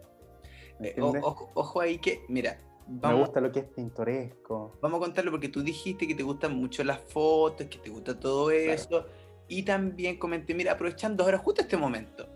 [0.80, 4.76] Eh, ojo, ahí que, mira, me gusta lo que es pintoresco.
[4.80, 8.18] Vamos a contarlo porque tú dijiste que te gustan mucho las fotos, que te gusta
[8.18, 9.06] todo eso.
[9.48, 12.26] Y también comenté, mira, aprovechando ahora justo este momento,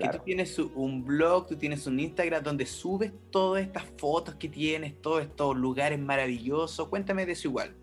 [0.00, 4.48] que tú tienes un blog, tú tienes un Instagram donde subes todas estas fotos que
[4.48, 6.88] tienes, todos estos lugares maravillosos.
[6.88, 7.74] Cuéntame de eso igual.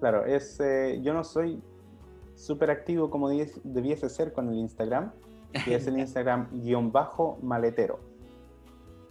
[0.00, 1.60] Claro, es, eh, yo no soy
[2.34, 5.12] súper activo como debiese ser con el Instagram,
[5.64, 7.98] que es el Instagram guion bajo maletero.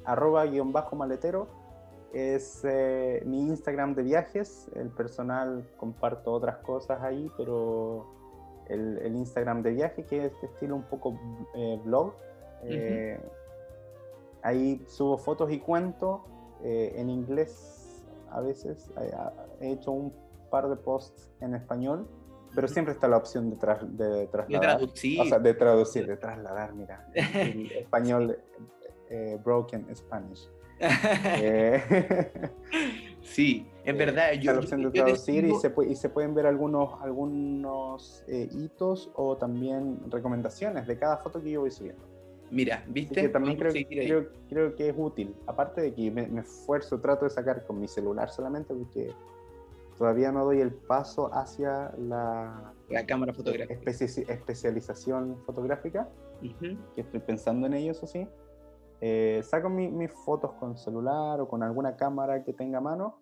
[0.06, 1.48] Arroba guion bajo maletero
[2.14, 4.70] es eh, mi Instagram de viajes.
[4.76, 8.08] El personal comparto otras cosas ahí, pero
[8.70, 11.20] el, Instagram de viaje, que es de estilo un poco
[11.56, 12.14] eh, blog.
[12.64, 13.20] Eh,
[14.44, 16.26] ahí subo fotos y cuento
[16.64, 18.92] en inglés a veces.
[19.60, 20.14] He hecho un
[20.50, 22.08] par de posts en español
[22.58, 24.48] pero siempre está la opción de, de trasladar.
[24.48, 25.22] De traducir.
[25.22, 27.08] O sea, de traducir, de trasladar, mira.
[27.14, 28.40] El español,
[29.10, 30.50] eh, broken Spanish.
[31.40, 32.32] Eh,
[33.22, 34.34] sí, en eh, verdad.
[34.34, 39.38] Yo, la opción de traducir y, se y se pueden ver algunos, algunos hitos o
[39.38, 42.04] también recomendaciones de cada foto que yo voy subiendo.
[42.50, 43.22] Mira, ¿viste?
[43.22, 45.36] Que también creo, creo, creo, que es útil.
[45.48, 49.14] Aparte de que me, me esfuerzo, trato de sacar con mi celular solamente porque
[49.98, 53.80] todavía no doy el paso hacia la, la cámara fotográfica.
[53.90, 56.10] especialización fotográfica,
[56.42, 58.28] que estoy pensando en ello, eso sí.
[59.02, 63.20] Eh, saco mis fotos con celular o con alguna cámara que tenga a mano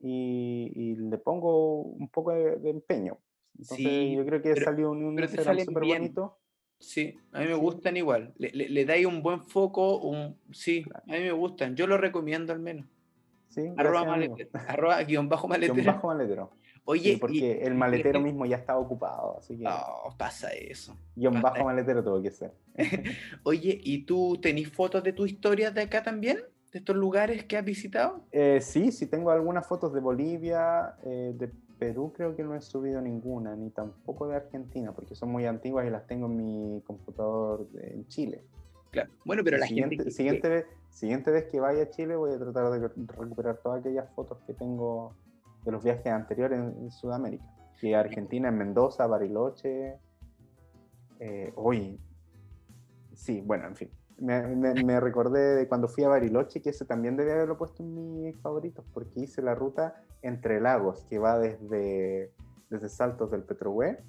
[0.00, 3.18] y, le pongo un poco de, empeño.
[3.58, 6.38] Entonces yo creo que salió un, un súper bonito.
[6.78, 8.34] Sí, a mí me gustan igual.
[8.36, 11.76] Le, le, dais un buen foco, un sí, a mí me gustan.
[11.76, 12.86] Yo lo recomiendo al menos.
[13.48, 15.74] Sí, arroba, maletero, arroba guion bajo maletero.
[15.74, 16.50] Guión bajo maletero.
[16.86, 19.64] Oye, porque el maletero mismo ya estaba ocupado, así que.
[19.64, 19.80] No,
[20.18, 20.96] pasa eso.
[21.16, 22.52] Guión bajo maletero tuvo que ser.
[23.44, 26.38] Oye, ¿y tú tenés fotos de tu historia de acá también?
[26.72, 28.26] ¿De estos lugares que has visitado?
[28.32, 32.60] Eh, sí, sí, tengo algunas fotos de Bolivia, eh, de Perú creo que no he
[32.60, 36.82] subido ninguna, ni tampoco de Argentina, porque son muy antiguas y las tengo en mi
[36.82, 38.44] computador en Chile.
[38.90, 39.10] Claro.
[39.24, 42.70] Bueno, pero la siguiente, Siguiente, vez, siguiente vez que vaya a Chile voy a tratar
[42.70, 45.14] de recuperar todas aquellas fotos que tengo
[45.64, 47.44] de los viajes anteriores en, Sudamérica.
[47.80, 49.98] Que Argentina, en Mendoza, Bariloche.
[51.18, 51.98] Eh, hoy.
[53.14, 53.90] Sí, bueno, en fin.
[54.18, 58.36] Me, recordé de cuando fui a Bariloche, que ese también debía haberlo puesto en mis
[58.40, 62.32] favoritos, porque hice la ruta entre lagos, que va desde,
[62.70, 64.02] desde Saltos del Petrohue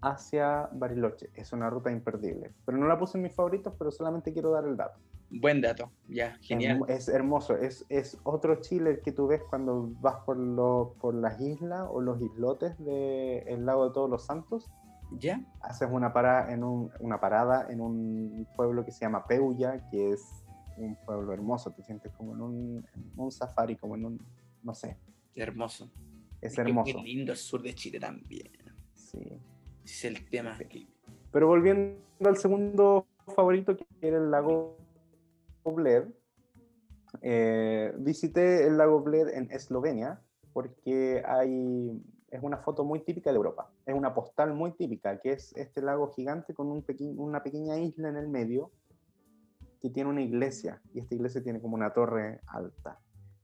[0.00, 1.30] hacia Bariloche.
[1.34, 2.52] Es una ruta imperdible.
[2.64, 4.98] Pero no la puse en mis favoritos, pero solamente quiero dar el dato.
[5.30, 6.84] Buen dato, ya, genial.
[6.86, 11.40] Es, hermoso, es, es, otro Chile que tú ves cuando vas por, lo, por las
[11.40, 14.70] islas o los islotes del lago de Todos los Santos.
[15.18, 15.44] ¿Ya?
[15.60, 20.12] Haces una parada, en un, una parada en un pueblo que se llama Peuya, que
[20.12, 20.44] es
[20.76, 22.86] un pueblo hermoso, te sientes como en un,
[23.16, 24.26] un safari, como en un,
[24.64, 24.96] no sé.
[25.34, 25.90] Hermoso.
[26.40, 26.92] Es, hermoso.
[26.92, 28.50] Qué lindo el sur de Chile también.
[28.94, 29.40] Sí.
[29.84, 30.58] es el tema.
[31.30, 34.76] Pero volviendo al segundo favorito, que era el lago
[35.64, 36.04] Bled,
[37.22, 40.20] eh, visité el lago Bled en Eslovenia
[40.52, 43.70] porque hay, es una foto muy típica de Europa.
[43.86, 46.84] Es una postal muy típica, que es este lago gigante con un
[47.16, 48.70] una pequeña isla en el medio
[49.80, 53.00] que tiene una iglesia y esta iglesia tiene como una torre alta.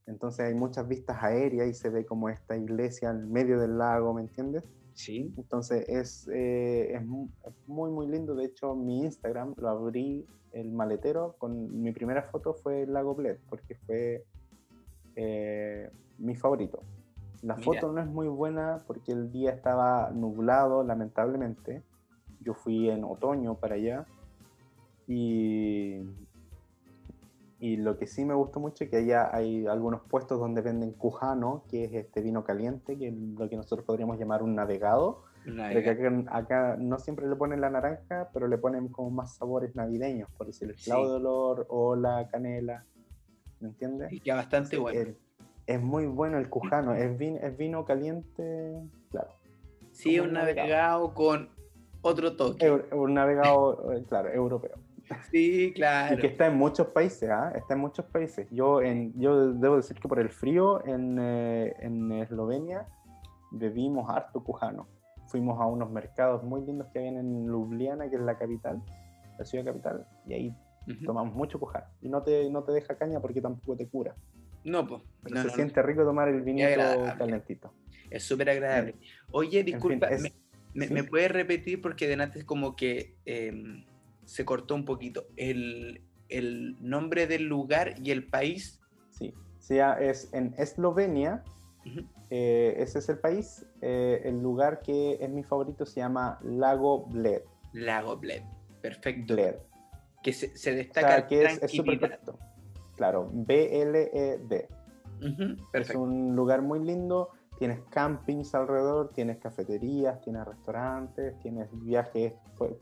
[0.06, 4.14] Entonces hay muchas vistas aéreas y se ve como esta iglesia en medio del lago,
[4.14, 4.64] ¿me entiendes?
[4.94, 5.32] Sí.
[5.36, 7.02] Entonces es, eh, es,
[7.66, 8.34] muy, muy lindo.
[8.34, 13.14] De hecho, mi Instagram lo abrí el maletero con mi primera foto fue el lago
[13.14, 14.24] Bled, porque fue
[15.16, 16.82] eh, mi favorito.
[17.42, 21.82] La foto no es muy buena porque el día estaba nublado, lamentablemente.
[22.40, 24.06] Yo fui en otoño para allá.
[25.06, 26.02] Y,
[27.60, 30.92] y lo que sí me gustó mucho es que allá hay algunos puestos donde venden
[30.92, 35.24] cujano, que es este vino caliente, que es lo que nosotros podríamos llamar un navegado
[36.30, 40.46] acá, no siempre le ponen la naranja, pero le ponen como más sabores navideños, por
[40.46, 42.84] decir el clavo de olor o la canela.
[43.60, 44.12] ¿Me entiendes?
[44.12, 45.12] Y que bastante bueno.
[45.66, 48.74] Es, muy bueno el cujano, es vino, es vino caliente,
[49.10, 49.30] claro.
[49.92, 51.50] Sí, un navegado, con
[52.02, 52.70] otro toque.
[52.92, 54.74] un navegado, eh, claro, europeo.
[55.30, 56.14] Sí, claro.
[56.14, 57.52] Y que está en muchos países, ¿ah?
[57.54, 58.48] Está en muchos países.
[58.50, 62.86] Yo, en, yo debo decir que por el frío en, eh, en Eslovenia
[63.50, 64.88] bebimos harto cujano
[65.30, 68.82] fuimos a unos mercados muy lindos que habían en Ljubljana, que es la capital,
[69.38, 70.56] la ciudad capital, y ahí
[71.06, 71.88] tomamos mucho cujar.
[72.02, 74.14] Y no te, no te deja caña porque tampoco te cura.
[74.64, 75.02] No, pues.
[75.32, 76.68] se siente rico tomar el vinito
[77.16, 77.72] calentito.
[78.10, 78.96] Es súper agradable.
[79.30, 80.08] Oye, disculpa,
[80.74, 83.84] me, puedes repetir porque de antes como que em,
[84.24, 85.26] se cortó un poquito.
[85.36, 88.80] El, el, nombre del lugar y el país.
[89.10, 91.44] Sí, sea, es en Eslovenia,
[92.30, 93.66] eh, ese es el país.
[93.80, 97.42] Eh, el lugar que es mi favorito se llama Lago Bled.
[97.72, 98.42] Lago Bled,
[98.80, 99.34] perfecto.
[99.34, 99.56] Bled.
[100.22, 101.82] Que se, se destaca que es, es
[102.96, 104.68] Claro, B-L-E-D.
[105.72, 107.30] es un lugar muy lindo.
[107.60, 112.32] Tienes campings alrededor, tienes cafeterías, tienes restaurantes, tienes viajes,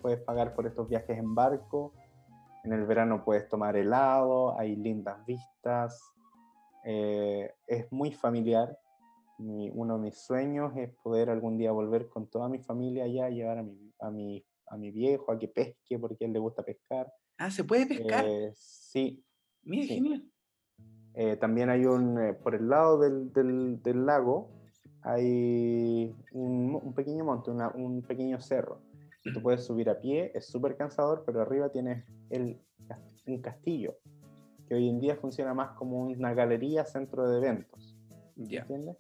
[0.00, 1.92] puedes pagar por estos viajes en barco.
[2.62, 6.00] En el verano puedes tomar helado, hay lindas vistas.
[6.84, 8.78] Eh, es muy familiar.
[9.38, 13.58] uno de mis sueños es poder algún día volver con toda mi familia allá, llevar
[13.58, 16.62] a mi, a mi, a mi viejo a que pesque porque a él le gusta
[16.62, 17.12] pescar.
[17.36, 18.24] Ah, ¿se puede pescar?
[18.28, 19.24] Eh, sí.
[19.64, 20.24] Mira, genial.
[21.14, 24.56] Eh, también hay un, por el lado del, del, del lago,
[25.02, 28.80] hay un, un pequeño monte, una, un pequeño cerro.
[29.24, 32.58] Y tú puedes subir a pie, es súper cansador, pero arriba tienes el,
[33.26, 33.96] un castillo,
[34.66, 37.96] que hoy en día funciona más como una galería, centro de eventos.
[38.36, 38.60] Ya.
[38.60, 38.96] ¿Entiendes?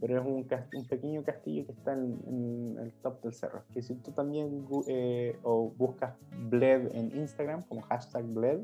[0.00, 3.62] Pero es un, un, pequeño castillo que está en, el top del cerro.
[3.72, 6.14] Que si tú también eh, o buscas
[6.48, 8.60] Bled en Instagram, como hashtag Bled,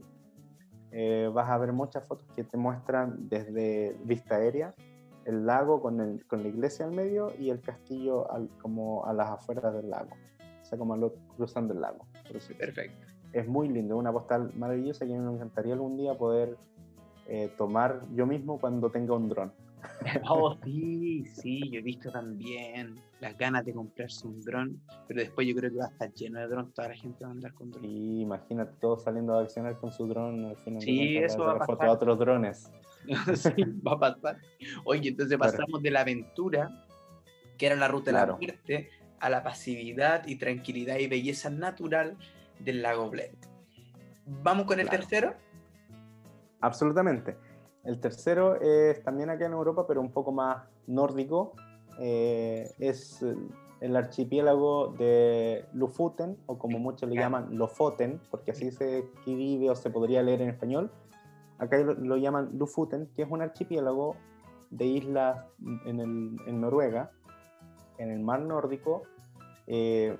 [0.90, 4.74] eh, vas a ver muchas fotos que te muestran desde vista aérea
[5.26, 9.12] el lago con, el, con la iglesia al medio y el castillo al, como a
[9.12, 10.10] las afueras del lago.
[10.62, 12.06] O sea, como lo, cruzando el lago.
[12.58, 13.06] Perfecto.
[13.32, 16.56] Es muy lindo, una postal maravillosa que a mí me encantaría algún día poder
[17.28, 19.52] eh, tomar yo mismo cuando tenga un dron.
[20.28, 25.46] Oh, sí, sí, yo he visto también las ganas de comprarse un dron, pero después
[25.46, 27.54] yo creo que va a estar lleno de drones, toda la gente va a andar
[27.54, 27.82] con dron.
[27.82, 31.58] Sí, imagínate todos saliendo a accionar con su dron, al final sí, eso va a
[31.58, 31.88] pasar.
[31.88, 32.70] a otros drones.
[33.34, 34.38] sí, va a pasar.
[34.84, 36.86] Oye, entonces pasamos de la aventura,
[37.56, 38.90] que era la ruta de la muerte,
[39.20, 42.16] a la pasividad y tranquilidad y belleza natural
[42.58, 43.32] del lago Bled.
[44.26, 45.34] ¿Vamos con el tercero?
[46.60, 47.36] Absolutamente.
[47.84, 51.52] El tercero es también acá en Europa, pero un poco más nórdico.
[52.00, 53.24] Eh, es
[53.80, 59.76] el archipiélago de Lofoten, o como muchos le llaman Lofoten, porque así se escribe o
[59.76, 60.90] se podría leer en español.
[61.58, 64.16] Acá lo, llaman Lofoten, que es un archipiélago
[64.70, 65.44] de islas
[65.84, 67.10] en, en Noruega,
[67.98, 69.02] en el mar nórdico,
[69.66, 70.16] eh,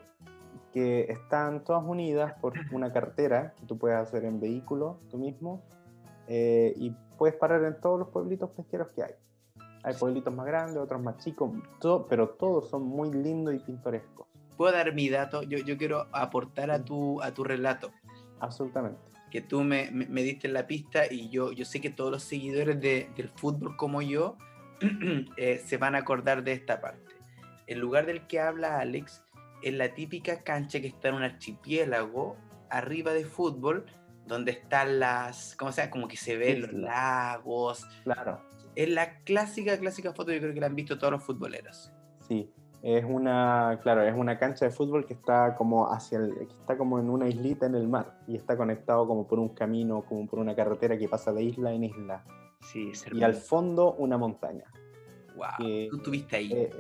[0.73, 5.63] que están todas unidas por una carretera que tú puedes hacer en vehículo tú mismo
[6.29, 9.13] eh, y puedes parar en todos los pueblitos pesqueros que hay.
[9.85, 14.27] Hay pueblitos más grandes, otros más chicos, todo, pero todos son muy lindos y pintorescos.
[14.57, 15.43] ¿Puedo dar mi dato?
[15.43, 17.91] Yo, yo quiero aportar a tu, a tu relato.
[18.41, 19.01] Absolutamente.
[19.31, 22.81] Que tú me, me, diste la pista y yo, yo sé que todos los seguidores
[22.81, 24.37] de, del fútbol como yo
[25.37, 27.15] eh, se van a acordar de esta parte.
[27.67, 29.23] El lugar del que habla Alex
[29.63, 32.37] es la típica cancha que está en un archipiélago
[32.71, 33.87] arriba de fútbol
[34.27, 35.91] donde están las, ¿cómo se llama?
[35.91, 37.85] Como que se ven los lagos.
[38.05, 38.43] Claro.
[38.75, 41.93] Es la clásica, clásica foto, yo creo que la han visto todos los futboleros.
[42.29, 42.51] Sí,
[42.87, 46.79] es una, claro, es una cancha de fútbol que está como hacia el, que está
[46.79, 50.25] como en una islita en el mar y está conectado como por un camino, como
[50.29, 52.23] por una carretera que pasa de isla en isla.
[52.61, 54.73] Sí, es Y al fondo una montaña.
[55.35, 55.89] Wow.
[55.91, 56.53] ¿Tú estuviste ahí?
[56.53, 56.71] Eh,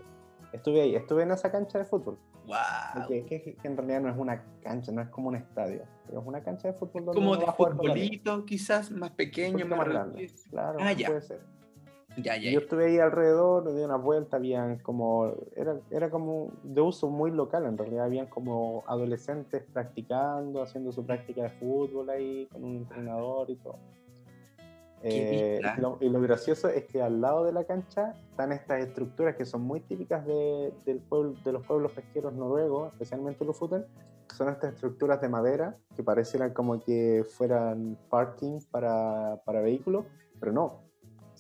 [0.52, 2.16] estuve ahí, estuve en esa cancha de fútbol.
[2.46, 3.08] Wow.
[3.08, 6.26] que, que, en realidad no es una cancha, no es como un estadio, pero es
[6.26, 7.06] una cancha de fútbol.
[7.06, 10.30] Donde como de futbolito, quizás más pequeño, más grande.
[10.50, 11.55] Claro, ah, puede ser.
[12.16, 16.80] Ya, ya, Yo estuve ahí alrededor, di una vuelta, habían como, era, era como de
[16.80, 22.46] uso muy local en realidad, habían como adolescentes practicando, haciendo su práctica de fútbol ahí,
[22.50, 23.76] con un entrenador y todo.
[25.02, 25.60] Eh,
[26.00, 29.60] y, lo, gracioso es que al lado de la cancha están estas estructuras que son
[29.62, 33.84] muy típicas de, del pueblo, de los pueblos pesqueros noruegos, especialmente los Futen,
[34.34, 40.06] son estas estructuras de madera que parecieran como que fueran parking para, para vehículos,
[40.40, 40.85] pero no,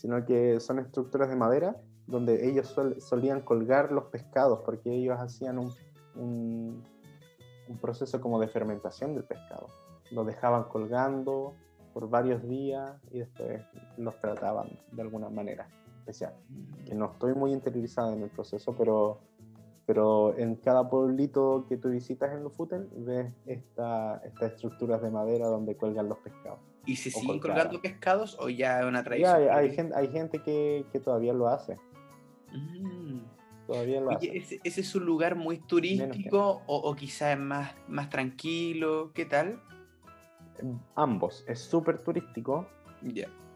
[0.06, 1.76] sino que son estructuras de madera
[2.06, 5.72] donde ellos solían colgar los pescados porque ellos hacían un,
[6.14, 6.84] un,
[7.68, 9.66] un proceso como de fermentación del pescado.
[10.12, 11.54] Lo dejaban colgando
[11.92, 13.60] por varios días y después
[13.96, 15.66] los trataban de alguna manera
[15.98, 16.34] especial.
[16.84, 19.18] Que no estoy muy interiorizado en el proceso, pero,
[19.86, 25.48] pero en cada pueblito que tú visitas en Lofoten ves esta, estas estructuras de madera
[25.48, 26.60] donde cuelgan los pescados.
[26.86, 29.44] ¿Y se siguen colgando pescados o ya es una tradición?
[29.44, 31.76] Ya, hay, gente, hay gente que, que todavía lo hace.
[32.52, 33.20] Mm.
[33.66, 34.36] Todavía lo hace.
[34.36, 39.10] Ese, ese, es un lugar muy turístico o, o quizás más, más tranquilo?
[39.12, 39.60] ¿Qué tal?
[40.94, 41.44] ambos.
[41.46, 42.66] Es súper turístico.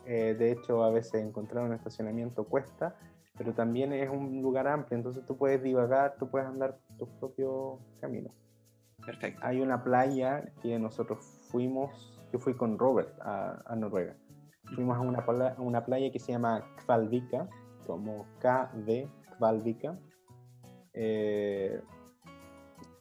[0.07, 2.97] Eh, de hecho, a veces encontrar un estacionamiento cuesta,
[3.37, 7.78] pero también es un lugar amplio, entonces tú puedes divagar, tú puedes andar tu propio
[8.01, 8.31] camino.
[9.05, 9.41] Perfecto.
[9.43, 14.16] Hay una playa que nosotros fuimos, yo fui con Robert a, Noruega.
[14.74, 17.49] Fuimos a una, a una playa que se llama Kvalvika,
[17.87, 19.09] como KV,
[19.39, 19.99] Kvalvika.
[20.93, 21.81] Eh,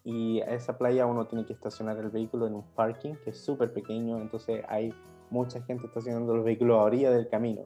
[0.03, 3.43] y a esa playa uno tiene que estacionar el vehículo en un parking que es
[3.43, 4.93] súper pequeño, entonces hay
[5.29, 7.65] mucha gente estacionando los vehículos a orilla del camino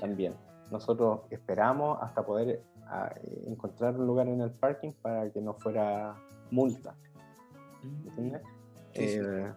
[0.00, 0.34] también.
[0.70, 5.54] Nosotros esperamos hasta poder a, eh, encontrar un lugar en el parking para que no
[5.54, 6.16] fuera
[6.50, 6.94] multa.
[7.82, 8.42] ¿Entiendes?
[8.94, 9.52] Eh,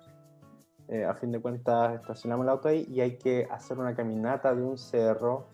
[0.89, 4.53] eh, a fin de cuentas, estacionamos el auto ahí y hay que hacer una caminata
[4.55, 5.49] de un cerro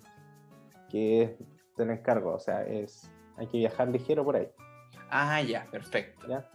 [0.89, 1.31] que es
[1.77, 4.47] del encargo, o sea, es, hay que viajar ligero por ahí.
[5.09, 6.27] Ah, ya, perfecto.
[6.27, 6.49] ¿Ya?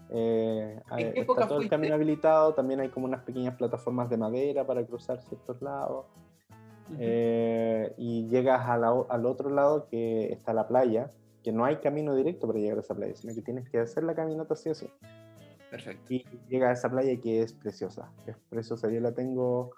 [1.15, 5.21] está todo el camino habilitado, también hay como unas pequeñas plataformas de madera para cruzar
[5.23, 6.07] ciertos lados.
[6.99, 11.11] Eh, y llegas al otro lado que está la playa,
[11.43, 14.05] que no hay camino directo para llegar a esa playa, sino que tienes que hacer
[14.05, 14.91] la caminata así así.
[15.71, 16.13] Perfecto.
[16.13, 18.91] Y llegas a esa playa que es preciosa, es preciosa.
[18.91, 19.71] Yo la tengo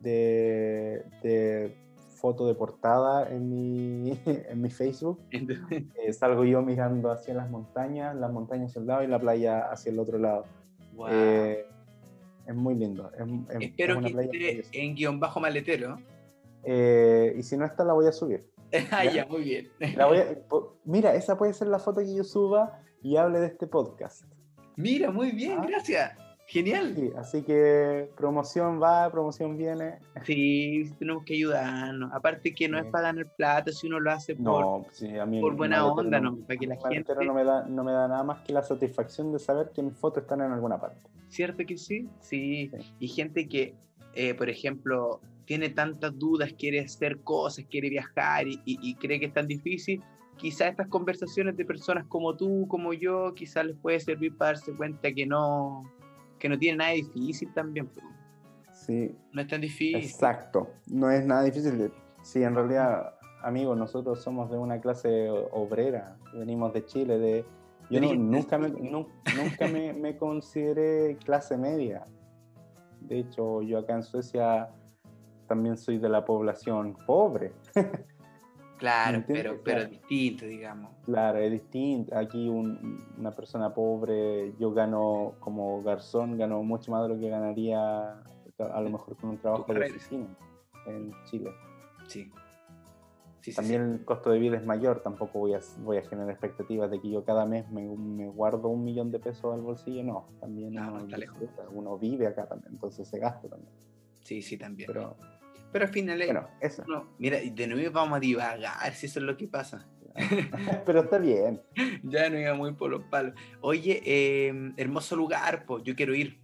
[0.00, 1.76] de, de
[2.24, 5.20] foto de portada en mi, en mi Facebook.
[5.96, 9.70] Eh, salgo yo mirando hacia las montañas, las montañas hacia el lado y la playa
[9.70, 10.46] hacia el otro lado.
[11.10, 11.66] Eh,
[12.46, 13.10] es muy lindo.
[13.60, 14.08] Espero que
[14.58, 15.98] esté en guion bajo maletero.
[16.62, 18.46] Eh, y si no está, la voy a subir.
[18.90, 19.70] ah, ya, muy bien.
[20.84, 24.24] mira, esa puede ser la foto que yo suba y hable de este podcast.
[24.76, 25.66] Mira, muy bien, ah.
[25.68, 26.18] gracias.
[26.46, 26.94] Genial.
[26.94, 29.98] Sí, así que promoción va, promoción viene.
[30.24, 32.12] Sí, tenemos que ayudarnos.
[32.12, 35.24] Aparte que no es para ganar plata si uno lo hace por, no, sí, a
[35.24, 37.14] mí por buena onda, no, para que la gente...
[37.24, 39.96] no me, da, no me da nada más que la satisfacción de saber que mis
[39.96, 41.00] fotos están en alguna parte.
[41.28, 42.08] ¿Cierto que sí?
[42.20, 42.70] Sí.
[43.00, 43.74] Y gente que,
[44.14, 49.32] eh, por ejemplo, tiene tantas dudas, quiere hacer cosas, quiere viajar y, cree que es
[49.32, 50.02] tan difícil,
[50.36, 54.74] quizás estas conversaciones de personas como tú, como yo, quizás les puede servir para darse
[54.74, 55.82] cuenta que no,
[56.38, 57.88] que no tiene nada difícil también.
[58.72, 59.14] Sí.
[59.32, 59.96] No es tan difícil.
[59.96, 61.92] Exacto, no es nada difícil.
[62.22, 67.44] Sí, en realidad, amigos, nosotros somos de una clase obrera, venimos de Chile, de...
[67.90, 72.06] Yo nunca, me, nunca me, me consideré clase media.
[73.02, 74.70] De hecho, yo acá en Suecia
[75.46, 77.52] también soy de la población pobre.
[78.84, 80.92] Claro, pero, pero distinto, digamos.
[81.06, 82.14] Claro, es distinto.
[82.14, 88.10] Aquí una persona pobre, yo gano como garzón, gano mucho más de lo que ganaría
[88.58, 90.26] a lo mejor con un trabajo de oficina
[90.86, 91.50] en Chile.
[92.06, 92.30] Sí.
[93.56, 97.00] También el costo de vida es mayor, tampoco voy a, voy a generar expectativas de
[97.00, 97.86] que yo cada mes me,
[98.28, 100.74] guardo un millón de pesos al bolsillo, no, también
[101.72, 103.72] uno, vive acá también, entonces se gasta también.
[104.22, 104.86] Sí, sí, también.
[104.86, 105.16] Pero,
[105.74, 106.84] pero al final, bueno, eso.
[106.86, 109.88] No, mira, de nuevo vamos a divagar, si eso es lo que pasa.
[110.86, 111.60] Pero está bien.
[112.04, 113.34] ya no iba muy por los palos.
[113.60, 116.38] Oye, em, hermoso lugar, pues yo quiero ir.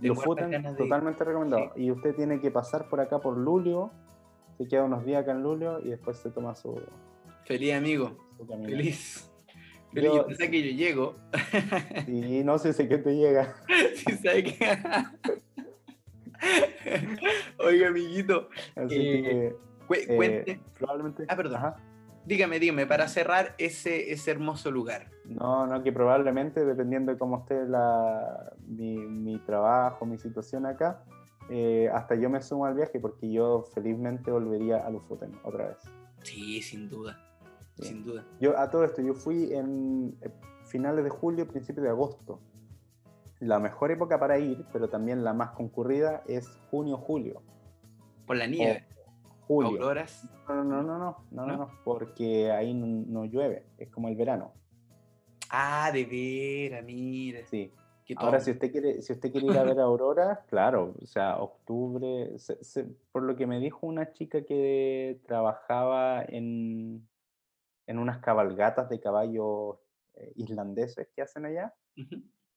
[0.00, 1.70] Lo totalmente recomendado.
[1.76, 3.92] Y usted tiene que pasar por acá por Lulio,
[4.58, 6.76] se queda unos días acá en Lulio y después se toma su...
[7.44, 8.18] Feliz amigo.
[8.64, 9.30] Feliz.
[9.92, 11.14] Feliz, yo, sé que yo llego.
[12.08, 13.54] y no sé si que te llega.
[13.94, 14.78] sí, sabe que...
[17.64, 18.48] Oiga, amiguito.
[18.76, 19.56] Eh, eh,
[19.86, 20.60] cuente.
[20.78, 21.24] probablemente.
[21.28, 21.74] Ah, perdón.
[22.26, 25.10] Dígame, dígame, para cerrar ese, ese hermoso lugar.
[25.26, 31.04] No, no, que probablemente, dependiendo de cómo esté la, mi, mi trabajo, mi situación acá,
[31.50, 35.78] eh, hasta yo me sumo al viaje porque yo felizmente volvería a Lofoten otra vez.
[36.22, 37.20] Sí, sin duda.
[37.78, 38.24] Sin duda.
[38.40, 40.16] Yo a todo esto, yo fui en
[40.64, 42.40] finales de julio, principios de agosto
[43.44, 47.42] la mejor época para ir, pero también la más concurrida, es junio-julio.
[48.26, 48.86] ¿Por la nieve?
[49.46, 49.80] julio.
[49.80, 50.28] ¿Auroras?
[50.48, 54.52] No, no, no, no, no, no, porque ahí no, llueve, es como el verano.
[55.50, 57.46] Ah, de veras, mire.
[57.46, 57.72] Sí.
[58.16, 62.32] Ahora, si usted, quiere, si usted quiere ir a ver auroras, claro, o sea, octubre,
[63.12, 67.08] por lo que me dijo una chica que trabajaba en,
[67.86, 69.78] en unas cabalgatas de caballos
[70.16, 71.74] eh, islandeses que hacen allá,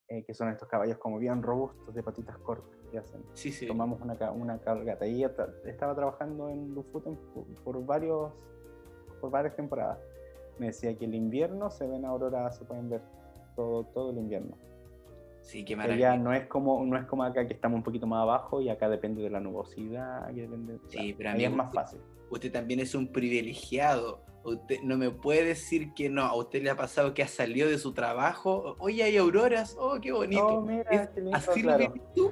[0.09, 3.23] eh, que son estos caballos como bien robustos de patitas cortas que hacen.
[3.33, 3.67] Sí, sí.
[3.67, 5.05] Tomamos una, una cabalgata.
[5.05, 5.33] Y ella
[5.65, 7.17] estaba trabajando en Lufuten
[7.63, 8.31] por, varios,
[9.19, 9.99] por varias temporadas.
[10.59, 13.01] Me decía que el invierno se ven auroras, se pueden ver
[13.55, 14.57] todo, todo el invierno.
[15.47, 16.15] Sí, qué maravilla.
[16.15, 18.69] Ya no es, como, no es como acá que estamos un poquito más abajo y
[18.69, 20.27] acá depende de la nubosidad.
[20.27, 21.99] depende, sí, pero a mí es más fácil.
[22.29, 26.23] Usted también es un privilegiado Usted no me puede decir que no.
[26.23, 28.77] A usted le ha pasado que ha salido de su trabajo.
[28.79, 29.75] Oye, hay auroras.
[29.77, 30.47] Oh, qué bonito.
[30.47, 32.31] Oh, mira, así lo que tú,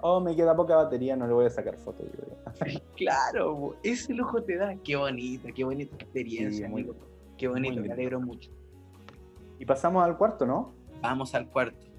[0.00, 2.06] Oh, me queda poca batería, no le voy a sacar fotos.
[2.96, 4.76] claro, ese lujo te da.
[4.76, 6.70] Qué bonita, qué bonita experiencia,
[7.36, 8.52] Qué bonito, me alegro mucho.
[9.58, 10.72] Y pasamos al cuarto, ¿no?
[11.00, 11.93] Vamos al cuarto.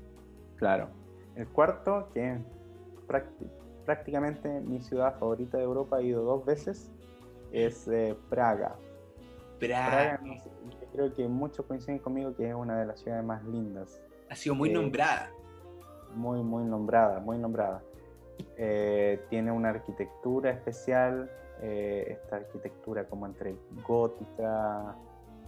[0.58, 0.90] Claro.
[1.36, 2.38] El cuarto, que
[3.86, 6.92] prácticamente mi ciudad favorita de Europa, he ido dos veces,
[7.52, 8.76] es eh, Praga.
[9.60, 10.20] Praga.
[10.92, 14.54] creo que muchos coinciden conmigo que es una de las ciudades más lindas Ha sido
[14.54, 15.32] muy nombrada.
[16.14, 17.82] Muy, muy nombrada, muy nombrada.
[19.30, 21.30] tiene una arquitectura especial,
[21.62, 24.96] esta arquitectura como entre gótica,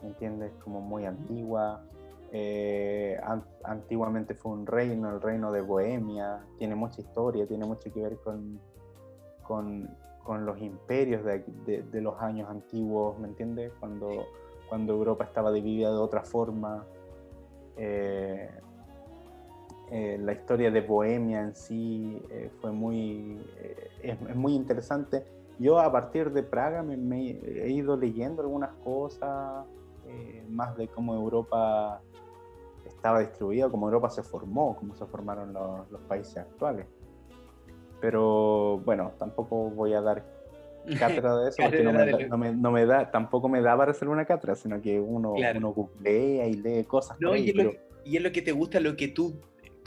[0.01, 0.51] ¿me entiendes?
[0.64, 1.84] Como muy antigua.
[2.32, 3.17] Eh,
[3.63, 8.17] antiguamente fue un reino, el reino de Bohemia, tiene mucha historia, tiene mucho que ver
[8.17, 8.59] con,
[9.43, 9.89] con,
[10.23, 11.39] con los imperios de,
[11.89, 13.71] de, los años antiguos, ¿me entiendes?
[13.80, 14.25] Cuando,
[14.67, 16.86] cuando Europa estaba dividida de otra forma.
[17.78, 18.49] Eh,
[19.89, 22.21] eh, la historia de Bohemia en sí
[22.59, 23.39] fue muy,
[24.03, 25.23] es, muy interesante.
[25.59, 29.65] Yo a partir de Praga me, me he ido leyendo algunas cosas,
[30.49, 32.01] más de cómo Europa
[33.08, 36.86] estaba distribuido, como Europa se formó, como se formaron los, países actuales.
[38.01, 40.26] Pero bueno, tampoco voy a dar
[40.99, 44.82] cátedra de eso porque no me, da, tampoco me da para hacer una cátedra, sino
[44.82, 47.18] que uno, uno googlea y lee cosas.
[47.20, 49.39] y, es lo, que te gusta, lo que tú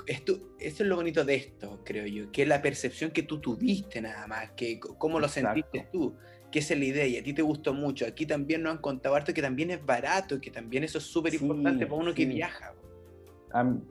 [0.06, 3.38] esto, eso es lo bonito de esto, creo yo, que es la percepción que tú
[3.38, 6.14] tuviste nada más, que cómo lo sentiste tú,
[6.50, 8.06] que esa es la idea y a ti te gustó mucho.
[8.06, 11.34] Aquí también nos han contado harto que también es barato, que también eso es súper
[11.34, 12.74] importante para uno que viaja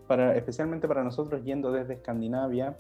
[0.08, 2.78] para, especialmente para nosotros yendo desde Escandinavia,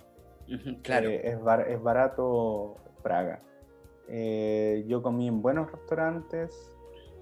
[0.82, 1.10] claro.
[1.10, 3.42] Eh, es, barato Praga.
[4.08, 6.76] Eh, yo comí en buenos restaurantes,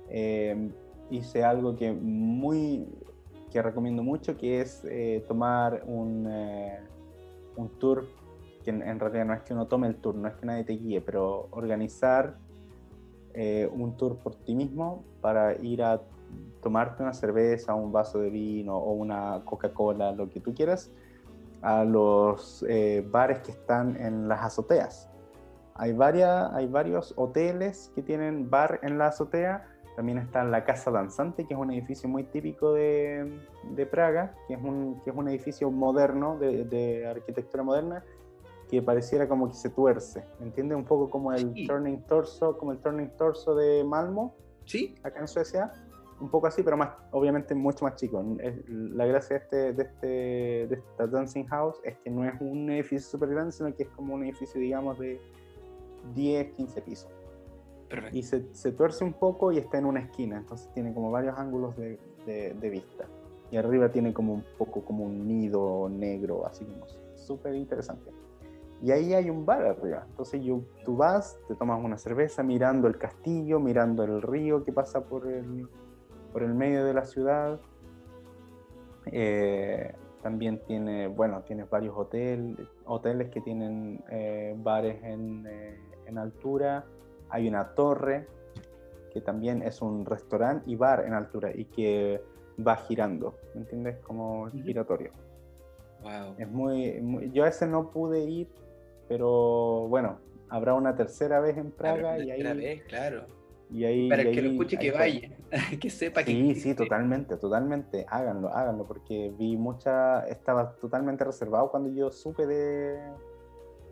[0.09, 0.71] eh,
[1.09, 2.87] hice algo que muy
[3.51, 4.83] que recomiendo mucho, que es
[5.27, 6.29] tomar un,
[7.55, 8.05] un tour,
[8.63, 10.73] que en, realidad no es que uno tome el tour, no es que nadie te
[10.73, 12.37] guíe, pero organizar
[13.71, 16.01] un tour por ti mismo para ir a
[16.61, 20.91] tomarte una cerveza, un vaso de vino o una Coca-Cola, lo que tú quieras,
[21.61, 25.09] a los eh, bares que están en las azoteas.
[25.75, 29.65] Hay, varias, hay varios hoteles que tienen bar en la azotea.
[29.95, 33.39] También está la Casa Danzante, que es un edificio muy típico de,
[33.75, 38.03] de Praga, que es, un, que es un edificio moderno, de, de, arquitectura moderna,
[38.69, 40.23] que pareciera como que se tuerce.
[40.39, 40.77] ¿Entiendes?
[40.77, 44.95] Un poco como el Turning Torso, como el Turning Torso de Malmo, ¿Sí?
[45.03, 45.71] acá en Suecia
[46.19, 48.23] un poco así, pero más, obviamente mucho más chico.
[48.67, 52.69] La gracia de, este, de, este, de esta Dancing House es que no es un
[52.71, 55.19] edificio súper grande, sino que es como un edificio, digamos, de
[56.15, 57.11] 10, 15 pisos.
[58.11, 61.37] Y se, se, tuerce un poco y está en una esquina, entonces tiene como varios
[61.37, 63.05] ángulos de, de, vista.
[63.49, 68.11] Y arriba tiene como un poco como un nido negro, así como súper interesante.
[68.83, 70.05] Y ahí hay un bar arriba.
[70.09, 74.73] Entonces yo, tú vas, te tomas una cerveza mirando el castillo, mirando el río que
[74.73, 75.67] pasa por el,
[76.31, 77.59] por el medio de la ciudad.
[79.11, 86.85] Eh, también tiene, bueno, tienes varios hoteles, hoteles que tienen eh, bares eh, en, altura.
[87.29, 88.27] Hay una torre
[89.13, 92.21] que también es un restaurante y bar en altura y que
[92.65, 93.97] va girando, ¿me entiendes?
[93.99, 95.11] Como giratorio.
[96.01, 96.35] Wow.
[96.37, 98.47] Es muy, yo a ese no pude ir,
[99.07, 100.19] pero bueno,
[100.49, 102.43] habrá una tercera vez en Praga y ahí.
[102.43, 103.36] Vez, claro
[103.83, 105.29] ahí, Para que lo escuche, que vaya,
[105.81, 106.31] que sepa que.
[106.31, 108.05] Sí, sí, totalmente, totalmente.
[108.09, 110.25] Háganlo, háganlo, porque vi mucha.
[110.27, 112.99] Estaba totalmente reservado cuando yo supe de.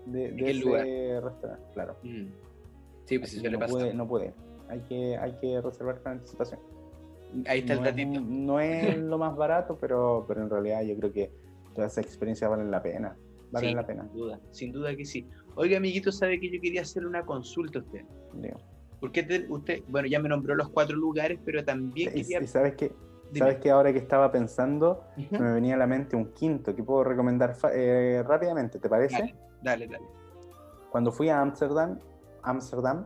[0.05, 0.85] de, de ese lugar?
[1.23, 1.97] restaurante, claro.
[2.03, 2.27] Mm.
[3.05, 4.33] Sí, pues eso no le Puede, no puede.
[4.69, 6.59] Hay que, hay que reservar con anticipación.
[7.47, 8.21] Ahí está el datito.
[8.21, 11.31] no es lo más barato, pero, pero en realidad yo creo que
[11.73, 13.15] toda esa experiencia vale la pena.
[13.51, 14.03] Vale la pena.
[14.03, 15.27] Sin duda, sin duda que sí.
[15.55, 18.05] Oiga, amiguito, sabe que yo quería hacer una consulta a usted.
[18.33, 18.57] Digo.
[19.05, 22.45] Porque usted, bueno, ya me nombró los cuatro lugares, pero también quería...
[22.47, 22.91] sabes que
[23.33, 27.03] sabes que ahora que estaba pensando, me venía a la mente un quinto que puedo
[27.03, 29.35] recomendar eh, rápidamente, ¿te parece?
[29.61, 30.05] Dale, dale,
[30.91, 31.99] Cuando fui a Ámsterdam,
[32.43, 33.05] Ámsterdam,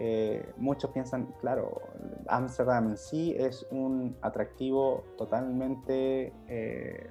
[0.00, 1.80] eh, muchos piensan, claro,
[2.28, 7.10] Ámsterdam en sí es un atractivo totalmente eh,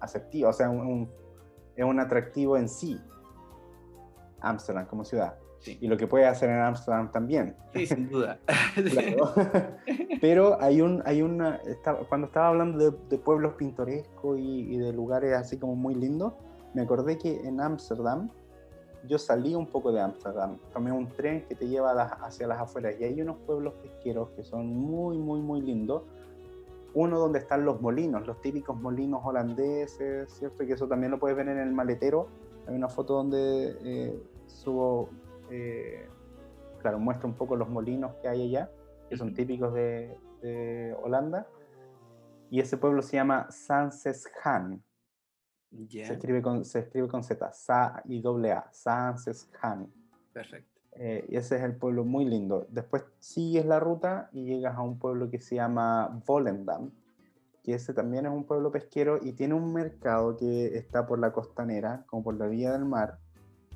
[0.00, 0.70] aceptivo, o sea,
[1.76, 2.98] es un atractivo en sí,
[4.40, 5.36] Ámsterdam como ciudad.
[5.66, 7.54] Y lo que puede hacer en Amsterdam también.
[7.74, 8.38] Sí, sin duda.
[10.20, 11.60] Pero hay un, hay una,
[12.08, 16.32] cuando estaba hablando de, pueblos pintorescos y, de lugares así como muy lindos,
[16.74, 18.30] me acordé que en Ámsterdam,
[19.06, 22.94] yo salí un poco de Ámsterdam, tomé un tren que te lleva hacia las afueras
[22.98, 26.02] y hay unos pueblos pesqueros que son muy, muy, muy lindos.
[26.92, 30.66] Uno donde están los molinos, los típicos molinos holandeses, ¿cierto?
[30.66, 32.28] Que eso también lo puedes ver en el maletero.
[32.66, 35.08] Hay una foto donde eh, subo
[35.50, 36.08] eh,
[36.80, 38.70] claro, muestra un poco los molinos que hay allá,
[39.08, 40.16] que son típicos de,
[41.02, 41.46] Holanda.
[42.50, 44.82] Y ese pueblo se llama Sanseshan.
[45.88, 49.92] Se, escribe con, se escribe con Z, Sa y doble A, Sanseshan.
[50.32, 50.80] Perfecto.
[50.92, 52.66] Eh, y ese es el pueblo muy lindo.
[52.70, 56.90] Después sigues la ruta y llegas a un pueblo que se llama Volendam.
[57.62, 61.32] que ese también es un pueblo pesquero y tiene un mercado que está por la
[61.32, 63.18] costanera, como por la vía del mar,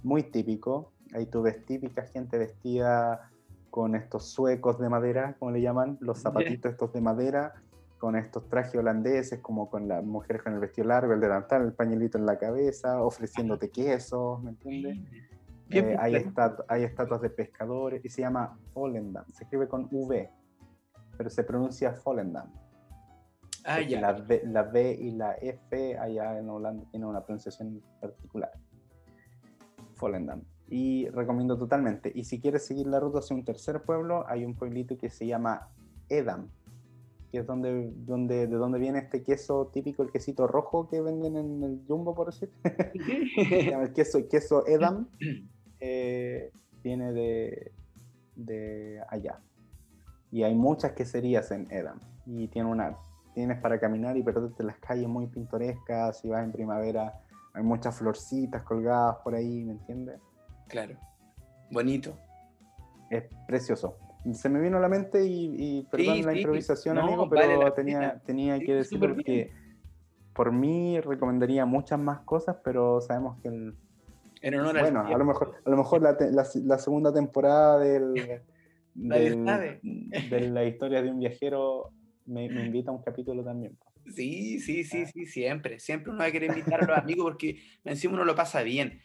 [0.03, 0.94] muy típico.
[1.15, 3.31] Ahí tú ves típica gente vestida
[3.71, 7.55] con estos suecos de madera, como le llaman, los zapatitos estos de madera,
[7.99, 11.73] con estos trajes holandeses, como con las mujeres con el vestido largo, el delantal, el
[11.73, 14.99] pañuelito en la cabeza, ofreciéndote quesos, ¿me entiendes?
[15.71, 16.15] Eh, hay,
[16.69, 20.31] hay, estatuas de pescadores y se llama Volendam, se escribe con V,
[21.17, 22.53] pero se pronuncia Volendam.
[23.65, 24.01] Ah, ya.
[24.01, 28.53] La, v, la y la F allá en Holanda tienen una pronunciación particular.
[29.99, 30.43] Volendam.
[30.69, 32.11] Y recomiendo totalmente.
[32.15, 35.27] Y si quieres seguir la ruta hacia un tercer pueblo, hay un pueblito que se
[35.27, 35.69] llama
[36.09, 36.49] Edam,
[37.31, 41.37] que es donde, donde, de donde viene este queso típico, el quesito rojo que venden
[41.37, 42.51] en el Jumbo, por decir.
[43.37, 45.09] el queso, queso Edam
[45.81, 46.51] eh,
[46.83, 47.73] viene de,
[48.37, 49.41] de allá.
[50.31, 52.01] Y hay muchas queserías en Edam.
[52.27, 52.97] Y tiene una,
[53.35, 56.21] tienes para caminar y perderte las calles muy pintorescas.
[56.21, 57.21] Si vas en primavera,
[57.53, 60.21] hay muchas florcitas colgadas por ahí, ¿me entiendes?
[60.69, 60.99] Claro.
[61.71, 62.19] Bonito.
[63.11, 63.99] Es precioso.
[64.33, 68.75] Se me vino a la mente y, perdón la improvisación, amigo, pero tenía, tenía que
[68.75, 69.53] decirlo porque
[70.33, 73.75] por mí recomendaría muchas más cosas, pero sabemos que el,
[74.41, 76.17] en honor bueno, a lo mejor, a lo mejor la,
[76.65, 78.15] la, segunda temporada del,
[78.95, 81.91] de la historia de un viajero
[82.27, 83.79] me, me, invita a un capítulo también.
[84.15, 85.11] Sí, sí, sí, ah.
[85.13, 85.79] sí, siempre.
[85.79, 89.01] Siempre uno va a querer invitar a los amigos porque encima uno lo pasa bien.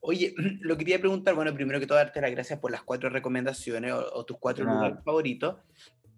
[0.00, 3.08] Oye, lo que quería preguntar, bueno, primero que todo, darte las gracias por las cuatro
[3.10, 5.56] recomendaciones o, tus cuatro lugares favoritos,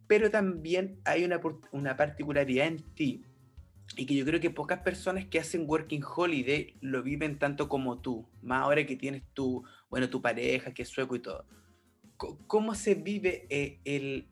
[0.06, 1.40] pero también hay una,
[1.72, 3.24] una particularidad en ti
[3.96, 8.00] y que yo creo que pocas personas que hacen Working Holiday lo viven tanto como
[8.00, 11.44] tú, más ahora que tienes tu, bueno, tu pareja, que es sueco y todo.
[12.46, 14.28] ¿Cómo se vive eh, el...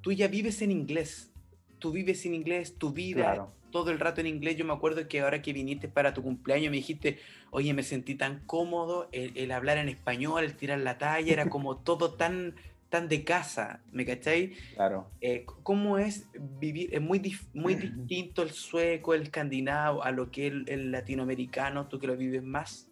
[0.00, 1.32] Tú ya vives en inglés,
[1.80, 4.56] tú vives en inglés, tu vida todo el rato en inglés.
[4.56, 7.18] Yo me acuerdo que ahora que viniste para tu cumpleaños me dijiste,
[7.50, 11.76] oye, me sentí tan cómodo, el, hablar en español, el tirar la talla, era como
[11.82, 12.54] todo tan,
[12.88, 14.58] tan de casa, ¿me cacháis?
[14.74, 15.06] Claro.
[15.20, 16.28] Eh, ¿Cómo es
[16.60, 16.94] vivir?
[16.94, 17.20] Es muy,
[17.54, 22.16] muy distinto el sueco, el escandinavo, a lo que el, el latinoamericano, tú que lo
[22.16, 22.88] vives más.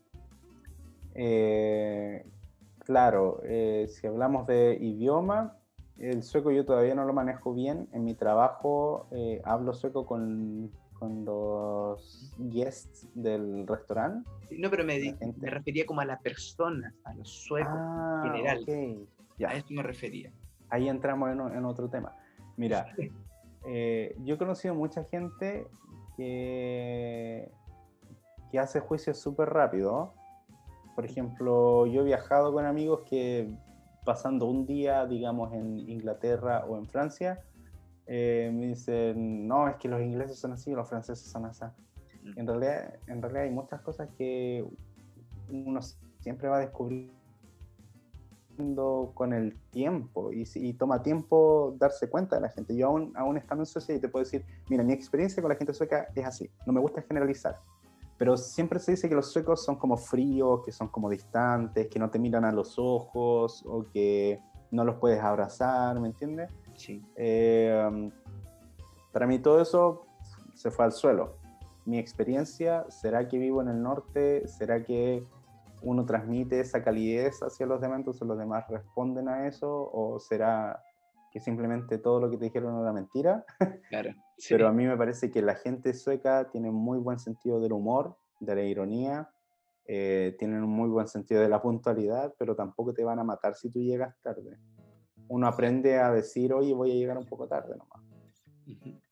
[1.14, 2.24] Eh,
[2.84, 5.57] claro, eh, si hablamos de idioma,
[5.98, 7.88] el sueco yo todavía no lo manejo bien.
[7.92, 14.28] En mi trabajo eh, hablo sueco con, con, los guests del restaurante.
[14.50, 18.64] No, pero me, me, refería como a las personas, a los suecos ah, en general.
[19.38, 19.50] Ya.
[19.50, 20.32] A eso me refería.
[20.70, 22.14] Ahí entramos en, en otro tema.
[22.56, 22.86] Mira,
[23.66, 25.66] eh, yo he conocido mucha gente
[26.16, 27.50] que,
[28.50, 30.14] que hace juicios súper rápido.
[30.94, 33.48] Por ejemplo, yo he viajado con amigos que
[34.04, 37.42] pasando un día, digamos, en Inglaterra o en Francia,
[38.06, 41.64] eh, me dicen, no, es que los ingleses son así, los franceses son así.
[42.36, 44.64] En realidad, en realidad hay muchas cosas que
[45.50, 45.80] uno
[46.20, 47.12] siempre va descubriendo
[49.14, 52.74] con el tiempo y, y, toma tiempo darse cuenta de la gente.
[52.74, 55.56] Yo aún, aún estando en Suecia y te puedo decir, mira, mi experiencia con la
[55.56, 57.60] gente sueca es así, no me gusta generalizar,
[58.18, 62.00] pero siempre se dice que los suecos son como fríos, que son como distantes, que
[62.00, 64.40] no te miran a los ojos o que
[64.72, 66.50] no los puedes abrazar, ¿me entiendes?
[66.74, 67.00] Sí.
[67.14, 68.10] Eh,
[69.12, 70.06] para mí todo eso
[70.54, 71.36] se fue al suelo.
[71.86, 74.46] Mi experiencia, ¿será que vivo en el norte?
[74.48, 75.22] ¿Será que
[75.80, 79.90] uno transmite esa calidez hacia los demás, entonces los demás responden a eso?
[79.92, 80.82] ¿O será
[81.30, 83.44] que simplemente todo lo que te dijeron era mentira.
[83.88, 84.14] Claro.
[84.48, 88.16] Pero a mí me parece que la gente sueca tiene muy buen sentido del humor,
[88.38, 89.28] de la ironía,
[89.90, 93.54] eh, tienen un muy buen sentido de la puntualidad, pero tampoco te van a matar
[93.54, 94.58] si tú llegas tarde.
[95.28, 98.04] Uno aprende a decir, oye, voy a llegar un poco tarde nomás.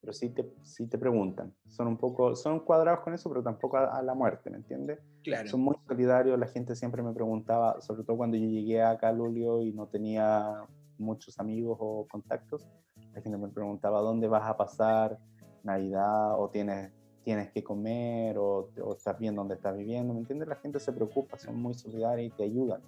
[0.00, 1.54] Pero sí te, sí te preguntan.
[1.66, 5.00] Son un poco, son cuadrados con eso, pero tampoco a, la muerte, ¿me entiendes?
[5.24, 5.48] Claro.
[5.48, 6.38] Son muy solidarios.
[6.38, 9.88] La gente siempre me preguntaba, sobre todo cuando yo llegué acá a Lulio y no
[9.88, 10.62] tenía
[10.98, 12.66] muchos amigos o contactos,
[13.14, 15.18] la gente me preguntaba dónde vas a pasar
[15.62, 16.92] Navidad o tienes,
[17.24, 20.48] tienes que comer o, estás bien dónde estás viviendo, ¿me entiendes?
[20.48, 22.80] La gente se preocupa, son muy solidarios y te ayudan.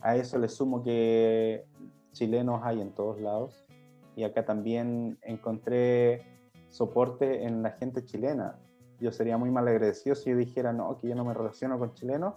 [0.00, 1.64] A eso le sumo que
[2.12, 3.66] chilenos hay en todos lados
[4.14, 6.22] y acá también encontré
[6.70, 8.58] soporte en la gente chilena.
[9.00, 11.92] Yo sería muy mal agradecido si yo dijera, no, que yo no me relaciono con
[11.92, 12.34] chilenos,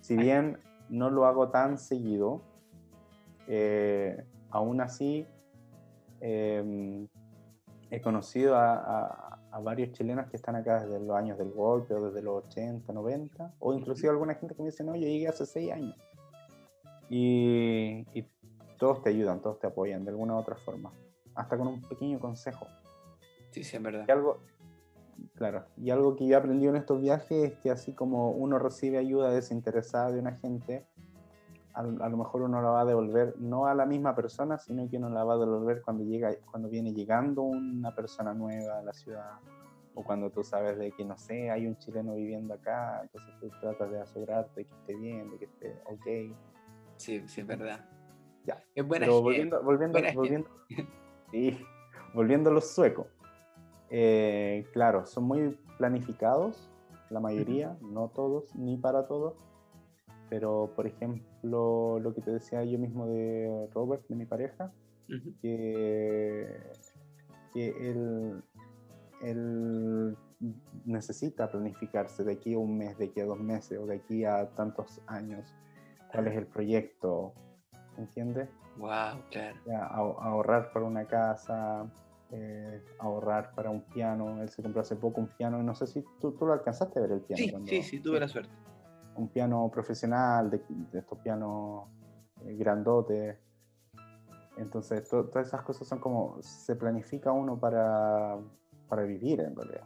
[0.00, 0.58] si bien
[0.88, 2.40] no lo hago tan seguido,
[3.52, 5.26] eh, aún así,
[6.20, 7.08] em,
[7.90, 9.26] he conocido a,
[9.64, 13.54] varios chilenos que están acá desde los años del golpe o desde los 80, 90,
[13.58, 15.96] o inclusive alguna gente que me dice, no, yo llegué hace 6 años.
[17.10, 18.06] Y,
[18.78, 20.92] todos te ayudan, todos te apoyan de alguna u otra forma,
[21.34, 22.66] hasta con un pequeño consejo.
[23.50, 24.04] Sí, sí, es verdad.
[24.08, 24.38] Y algo,
[25.34, 28.60] claro, y algo que yo he aprendido en estos viajes es que así como uno
[28.60, 30.86] recibe ayuda desinteresada de una gente,
[31.72, 34.96] a, lo mejor uno la va a devolver no a la misma persona, sino que
[34.96, 38.92] uno la va a devolver cuando, llega, cuando viene llegando una persona nueva a la
[38.92, 39.38] ciudad
[39.94, 43.50] o cuando tú sabes de que, no sé, hay un chileno viviendo acá, entonces tú
[43.60, 46.36] tratas de asegurarte de que esté bien, de que esté ok.
[46.96, 47.84] Sí, sí, es verdad.
[48.44, 48.62] Ya.
[48.74, 50.50] Es buena Pero volviendo, volviendo, volviendo,
[51.30, 51.58] sí,
[52.14, 53.06] volviendo a los suecos.
[53.90, 56.70] Eh, claro, son muy planificados,
[57.10, 59.34] la mayoría, no todos, ni para todos.
[60.30, 64.72] Pero, por ejemplo, lo que te decía yo mismo de Robert, de mi pareja,
[65.42, 66.46] que,
[67.52, 68.42] que él,
[69.22, 70.16] él
[70.84, 74.24] necesita planificarse de aquí a un mes, de aquí a dos meses o de aquí
[74.24, 75.52] a tantos años.
[76.12, 77.34] ¿Cuál es el proyecto?
[77.98, 78.48] ¿Entiendes?
[78.78, 79.56] Wow, claro.
[80.20, 81.86] ahorrar para una casa,
[82.30, 84.40] eh, ahorrar para un piano.
[84.42, 85.62] Él se compró hace poco un piano.
[85.62, 87.66] No sé si tú, tú lo alcanzaste a ver el piano.
[87.66, 88.50] Sí, sí, sí, tuve la suerte.
[89.16, 90.62] Un piano profesional, de,
[90.92, 91.88] estos pianos
[92.44, 93.38] eh, grandotes.
[94.56, 98.38] Entonces, todas esas cosas son como, se planifica uno para,
[98.88, 99.84] para vivir en realidad.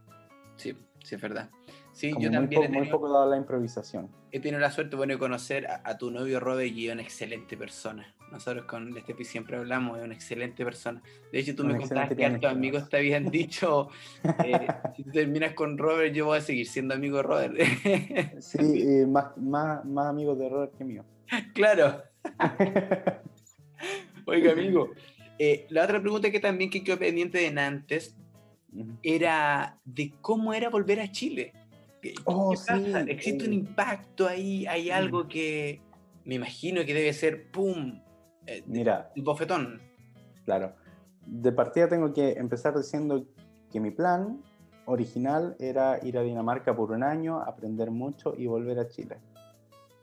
[0.57, 1.51] Sí, sí, es verdad.
[1.93, 2.73] Sí, yo también.
[2.73, 4.11] muy poco dado la improvisación.
[4.33, 8.17] He tenido la suerte bueno, de conocer a, tu novio Robert y una excelente persona.
[8.35, 11.01] Nosotros con Lestepi siempre hablamos, es una excelente persona.
[11.31, 13.91] De hecho, tú me contaste que a tus amigos te habían dicho:
[14.45, 14.67] eh,
[14.97, 17.55] si terminas con Robert, yo voy a seguir siendo amigo de Robert.
[18.41, 21.05] sí, más, más, más amigos de Robert que mío.
[21.55, 22.03] Claro.
[24.27, 24.91] Oiga, amigo.
[25.39, 28.17] Eh, la otra pregunta que también que quedó pendiente de Nantes
[29.05, 31.53] era de cómo era volver a Chile.
[32.25, 32.53] Oh,
[33.07, 34.67] ¿Existe un impacto ahí?
[34.67, 35.81] ¿Hay algo que
[36.25, 38.01] me imagino que debe ser, ¡pum!
[38.47, 39.11] Eh, Mira.
[39.15, 39.81] El bofetón.
[40.45, 40.75] Claro.
[41.27, 43.25] De partida tengo que empezar diciendo
[43.71, 44.43] que mi plan
[44.87, 49.19] original era ir a Dinamarca por un año, aprender mucho y volver a Chile.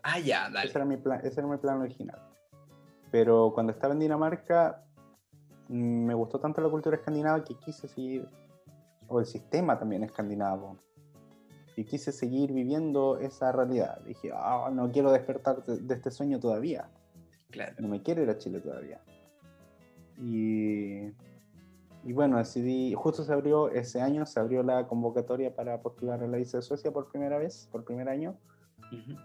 [0.03, 0.67] Ah, ya, dale.
[0.67, 2.19] Ese era mi plan, ese era mi plan original.
[3.11, 4.83] Pero cuando estaba en Dinamarca,
[5.67, 8.27] mm, me gustó tanto la cultura escandinava que quise seguir,
[9.07, 10.77] o el sistema también escandinavo,
[11.75, 13.99] y quise seguir viviendo esa realidad.
[14.05, 16.89] Dije, ah, no quiero despertar de, este sueño todavía.
[17.51, 17.75] Claro.
[17.79, 18.99] No me quiero ir a Chile todavía.
[20.17, 21.11] Y,
[22.03, 26.27] y bueno, decidí, justo se abrió ese año, se abrió la convocatoria para postular a
[26.27, 28.37] la visa de Suecia por primera vez, por primer año.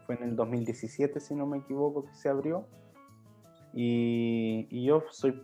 [0.07, 2.67] Fue en el 2017, si no me equivoco, que se abrió.
[3.73, 5.43] Y, y yo soy,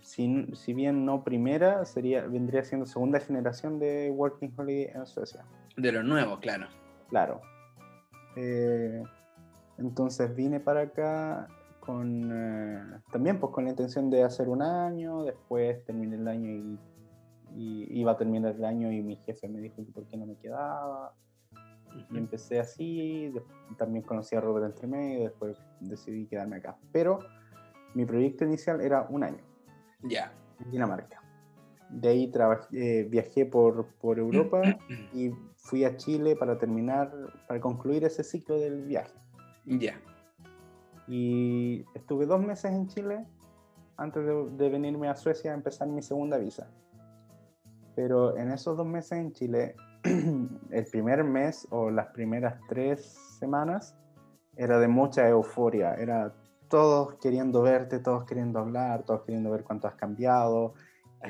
[0.00, 5.44] si, si, bien no primera, sería, vendría siendo segunda generación de Working Holiday en Suecia.
[5.76, 6.68] De lo nuevo, claro.
[7.08, 7.40] Claro.
[8.36, 9.02] Eh,
[9.78, 11.48] entonces vine para acá
[11.84, 16.48] con eh, también pues con la intención de hacer un año, después terminé el año
[16.48, 16.78] y,
[17.54, 20.36] iba a terminar el año y mi jefe me dijo que por qué no me
[20.36, 21.12] quedaba.
[22.10, 23.30] Y empecé así,
[23.76, 26.78] también conocí a Robert entre medio, después decidí quedarme acá.
[26.92, 27.18] Pero
[27.94, 29.44] mi proyecto inicial era un año.
[30.02, 30.32] Ya.
[30.64, 31.20] En Dinamarca.
[31.90, 34.62] De ahí trabajé, eh, viajé por, por Europa
[35.12, 37.12] y fui a Chile para terminar,
[37.46, 39.12] para concluir ese ciclo del viaje.
[39.66, 40.00] Ya.
[41.14, 43.26] Y estuve dos meses en Chile
[43.98, 46.70] antes de, venirme a Suecia a empezar mi segunda visa.
[47.94, 49.76] Pero en esos dos meses en Chile,
[50.70, 53.04] el primer mes o las primeras tres
[53.38, 53.94] semanas
[54.56, 55.96] era de mucha euforia.
[55.96, 56.32] Era
[56.68, 60.72] todos queriendo verte, todos queriendo hablar, todos queriendo ver cuánto has cambiado.
[61.20, 61.28] Ah,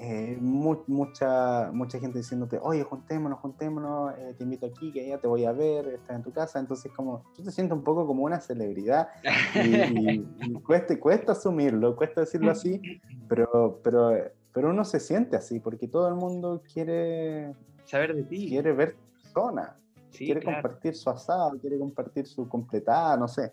[0.00, 5.18] eh, eh, mucha, mucha gente diciéndote, oye, juntémonos, juntémonos, eh, te invito aquí, que ya
[5.18, 6.60] te voy a ver, estás en tu casa.
[6.60, 9.08] Entonces, como tú te sientes un poco como una celebridad
[9.54, 10.22] y,
[10.66, 12.80] cuesta, cuesta asumirlo, cuesta decirlo así,
[13.28, 14.12] pero, pero,
[14.52, 17.52] pero uno se siente así porque todo el mundo quiere
[17.84, 19.76] saber de ti, quiere ver persona,
[20.16, 23.52] quiere compartir su asado, quiere compartir su completada, no sé.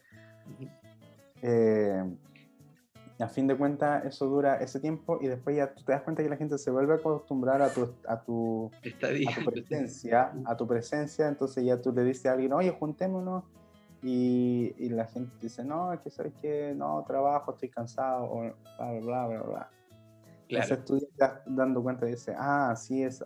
[1.42, 2.04] Eh,
[3.20, 6.30] a fin de cuentas eso dura ese tiempo y después ya te das cuenta que
[6.30, 8.70] la gente se vuelve a acostumbrar a tu, a tu,
[9.46, 13.44] presencia, a tu presencia, entonces ya tú le dices a alguien, oye, juntémonos,
[14.04, 18.42] y, y la gente dice, no, es que sabes que no, trabajo, estoy cansado, o
[18.78, 19.70] bla, bla, bla, bla.
[20.48, 23.26] Entonces tú estás dando cuenta y dices, ah, así es,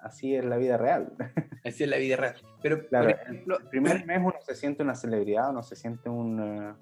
[0.00, 1.12] así es la vida real.
[1.64, 2.34] Así es la vida real.
[2.60, 6.08] Pero, claro, por ejemplo, el primer mes uno se siente una celebridad, uno se siente
[6.08, 6.76] un...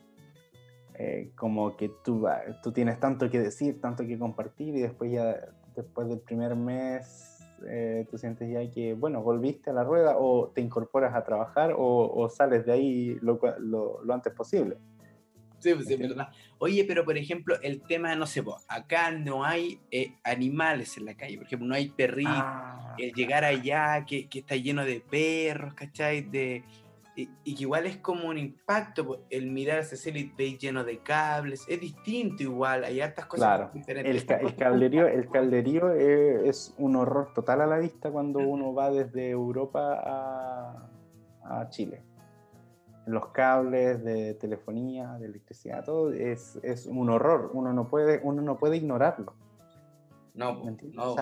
[1.02, 2.26] Eh, como que tú,
[2.62, 5.34] tú tienes tanto que decir, tanto que compartir y después ya,
[5.74, 10.48] después del primer mes, eh, tú sientes ya que, bueno, volviste a la rueda o
[10.54, 14.76] te incorporas a trabajar o, sales de ahí lo, lo, antes posible.
[15.58, 16.28] Sí, pues, sí, verdad.
[16.58, 21.16] Oye, pero por ejemplo, el tema, no sé, acá no hay eh, animales en la
[21.16, 22.34] calle, por ejemplo, no hay perritos.
[22.36, 26.20] Ah, el llegar allá, que, que, está lleno de perros, ¿cachai?
[26.20, 26.62] De,
[27.44, 31.64] y, que igual es como un impacto, el mirar ese Cecily Bay lleno de cables,
[31.68, 34.26] es distinto igual, hay hartas cosas diferentes.
[34.28, 38.90] El, el, calderío, el calderío es, un horror total a la vista cuando uno va
[38.90, 40.90] desde Europa a,
[41.42, 42.02] a Chile.
[43.06, 48.42] Los cables de telefonía, de electricidad, todo es, es, un horror, uno no puede, uno
[48.42, 49.34] no puede ignorarlo.
[50.34, 51.16] No, no.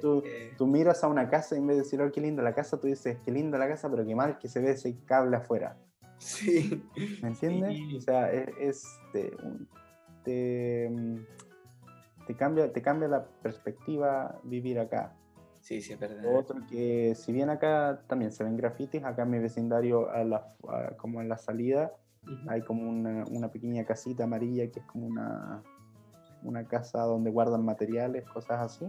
[0.00, 0.52] Tú, eh.
[0.56, 2.78] tú, miras a una casa y en vez de decir, oh, qué linda la casa,
[2.78, 5.76] tú dices, qué linda la casa, pero qué mal que se ve ese cable afuera.
[6.18, 6.84] Sí.
[7.20, 7.78] ¿Me entiendes?
[7.96, 9.32] O sea, es, te,
[10.24, 10.90] te,
[12.36, 15.14] cambia, te cambia la perspectiva vivir acá.
[15.60, 16.24] Sí, sí, es verdad.
[16.34, 20.54] Otro que, si bien acá también se ven grafitis, acá en mi vecindario, a la,
[20.96, 21.92] como en la salida,
[22.48, 25.62] hay como una, una pequeña casita amarilla que es como una,
[26.42, 28.86] una casa donde guardan materiales, cosas así.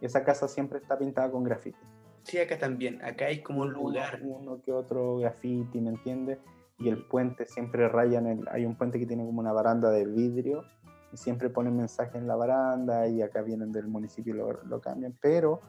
[0.00, 1.78] Y esa casa siempre está pintada con grafiti.
[2.22, 3.02] Sí, acá también.
[3.04, 4.20] Acá hay como un lugar.
[4.22, 6.38] Uno, que otro grafiti, ¿me entiendes?
[6.78, 8.26] Y el puente siempre rayan.
[8.26, 10.64] El, hay un puente que tiene como una baranda de vidrio
[11.12, 14.80] y siempre ponen mensaje en la baranda y acá vienen del municipio y lo, lo
[14.80, 15.16] cambian.
[15.22, 15.60] Pero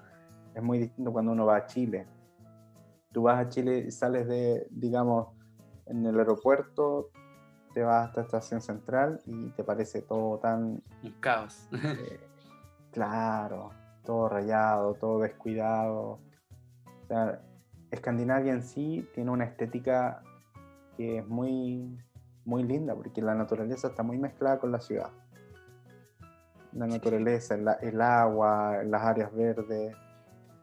[0.56, 2.08] es muy distinto cuando uno va a Chile.
[3.12, 5.28] Tú vas a Chile y sales de, digamos,
[5.86, 7.12] en el aeropuerto,
[7.78, 10.82] te vas hasta estación central y te parece todo tan...
[11.04, 11.70] Un caos.
[11.72, 12.20] Eh,
[12.92, 13.70] claro,
[14.04, 16.00] todo rayado, todo descuidado.
[16.04, 17.40] O sea,
[17.92, 20.24] Escandinavia en sí tiene una estética
[20.96, 22.04] que es muy,
[22.46, 25.12] muy linda porque la naturaleza está muy mezclada con la ciudad.
[26.74, 29.96] La naturaleza, el, agua, las áreas verdes,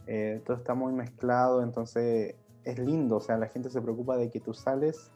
[0.09, 2.35] eh, todo está muy mezclado, entonces
[2.65, 5.13] es lindo, o sea, la gente se preocupa de que tú sales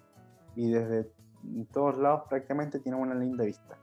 [0.54, 3.78] y desde en todos lados prácticamente tiene una linda vista.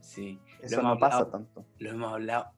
[0.00, 0.40] Sí.
[0.62, 1.64] Eso no pasa tanto.
[1.78, 2.52] Lo hemos hablado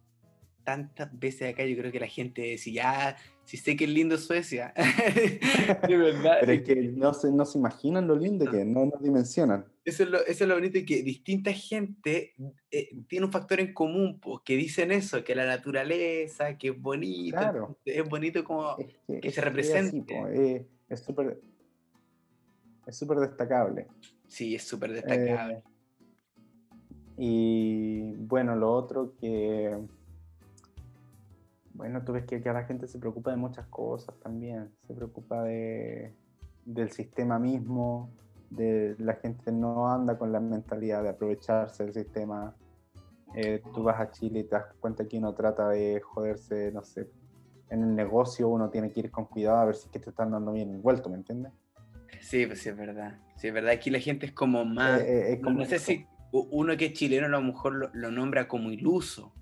[0.64, 4.16] tantas veces acá, yo creo que la gente si ya, si sé que es lindo
[4.18, 4.72] Suecia.
[5.88, 6.38] de verdad.
[6.40, 9.64] Pero es que no se, no se imaginan lo lindo que no nos dimensionan.
[9.84, 12.34] Eso es, lo, eso es lo bonito, que distinta gente
[12.70, 16.80] eh, tiene un factor en común, pues, que dicen eso, que la naturaleza, que es
[16.80, 17.78] bonito, claro.
[17.84, 20.68] es bonito como que, se represente.
[20.88, 21.40] es súper
[22.90, 23.88] es súper destacable.
[24.26, 25.54] Sí, es súper destacable.
[25.54, 25.62] Eh,
[27.16, 29.76] y bueno, lo otro que,
[31.74, 35.42] bueno, tú ves que, que, la gente se preocupa de muchas cosas también, se preocupa
[35.42, 36.14] de,
[36.64, 38.10] del sistema mismo,
[38.50, 42.54] de la gente no anda con la mentalidad de aprovecharse del sistema.
[43.34, 46.82] Eh, tú vas a Chile y te das cuenta que uno trata de joderse, no
[46.82, 47.08] sé,
[47.68, 50.10] en el negocio uno tiene que ir con cuidado a ver si es que te
[50.10, 51.52] están dando bien envuelto, ¿me entiendes?
[52.20, 53.18] Sí, pues sí, es verdad.
[53.36, 53.72] Sí, es verdad.
[53.72, 55.00] Aquí la gente es como más.
[55.00, 58.70] Eh, eh, no sé si uno que es chileno a lo mejor lo, nombra como
[58.70, 59.32] iluso.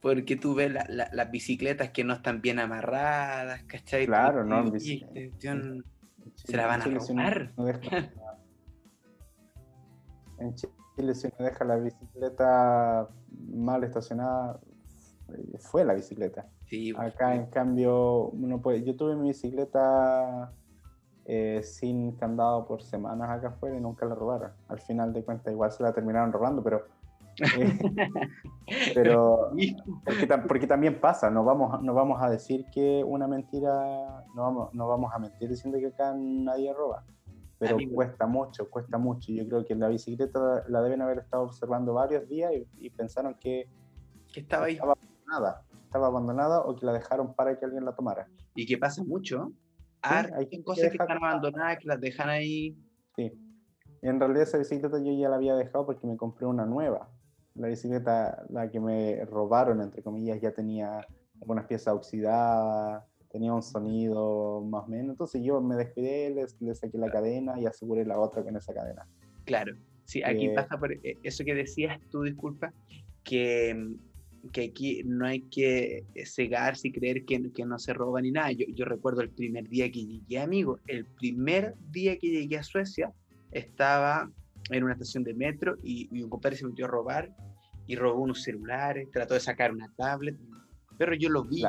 [0.00, 4.06] Porque tú ves las bicicletas que no están bien amarradas, ¿cachai?
[4.06, 4.72] Claro, no.
[4.78, 5.02] se
[6.56, 7.52] la van a robar.
[10.38, 13.08] en Chile, si uno deja la bicicleta
[13.48, 14.60] mal estacionada,
[15.58, 16.48] fue la bicicleta.
[16.66, 18.84] Sí, Acá, en cambio, uno puede.
[18.84, 20.52] Yo tuve mi bicicleta
[21.28, 24.52] eh, sin candado por semanas acá afuera y nunca la robaron.
[24.68, 26.86] Al final de cuentas, igual se la terminaron robando, pero.
[27.40, 27.78] Eh,
[28.94, 29.50] pero.
[30.46, 34.24] Porque, también pasa, no vamos, no vamos a decir que una mentira.
[34.36, 37.04] No vamos, no vamos a mentir diciendo que acá nadie roba.
[37.58, 39.32] Pero cuesta mucho, cuesta mucho.
[39.32, 43.68] Yo creo que la bicicleta la deben haber estado observando varios días y, pensaron que,
[44.32, 44.74] que estaba ahí.
[44.74, 48.28] Estaba abandonada, estaba abandonada o que la dejaron para que alguien la tomara.
[48.54, 49.52] Y que pasa mucho
[50.10, 52.76] hay cosas que, están abandonadas, que las dejan ahí.
[53.16, 53.32] Sí.
[54.02, 57.10] En realidad esa bicicleta yo ya la había dejado porque me compré una nueva.
[57.54, 61.06] La bicicleta, la que me robaron, entre comillas, ya tenía
[61.40, 65.10] algunas piezas oxidadas, tenía un sonido más o menos.
[65.10, 69.06] Entonces yo me descuidé, le, saqué la cadena y aseguré la otra con esa cadena.
[69.44, 72.72] Claro, sí, aquí eh, pasa por eh, eso que decías tú, disculpa,
[73.24, 73.94] que mm,
[74.48, 78.52] que aquí no hay que cegarse y creer que, que no se roba ni nada.
[78.52, 82.62] Yo, yo, recuerdo el primer día que llegué, amigo, el primer día que llegué a
[82.62, 83.12] Suecia,
[83.52, 84.30] estaba
[84.70, 87.30] en una estación de metro y, un compadre se metió a robar
[87.86, 90.36] y robó unos celulares, trató de sacar una tablet,
[90.98, 91.62] pero yo lo vi,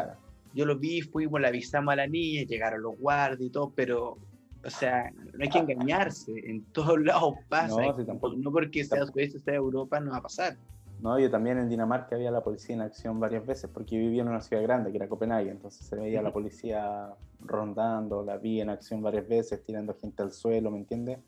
[0.54, 4.18] yo lo vi, fuimos, le avisamos a la niña, llegaron los guardias y todo, pero,
[4.64, 9.40] o sea, no hay que engañarse, en todos lados pasa, no, no porque sea Suecia,
[9.40, 10.58] sea Europa, no va a pasar.
[11.02, 11.20] ¿No?
[11.20, 14.42] Yo también en Dinamarca había la policía en acción varias veces porque vivía en una
[14.42, 17.10] ciudad grande que era Copenhague, entonces se veía la policía
[17.42, 21.20] rondando, la vi en acción varias veces, tirando gente al suelo, ¿me entiendes?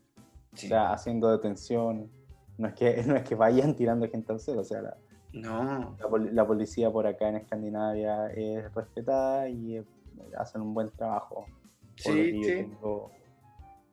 [0.53, 2.09] O sea, haciendo detención.
[2.57, 4.97] no es que, no es que vayan tirando gente al cielo, o sea, la,
[5.33, 5.95] No.
[5.99, 9.83] la pol- la policía por acá en Escandinavia es respetada y eh,
[10.37, 11.45] hacen un buen trabajo.
[11.95, 12.47] Sí, sí.
[12.47, 13.11] tengo-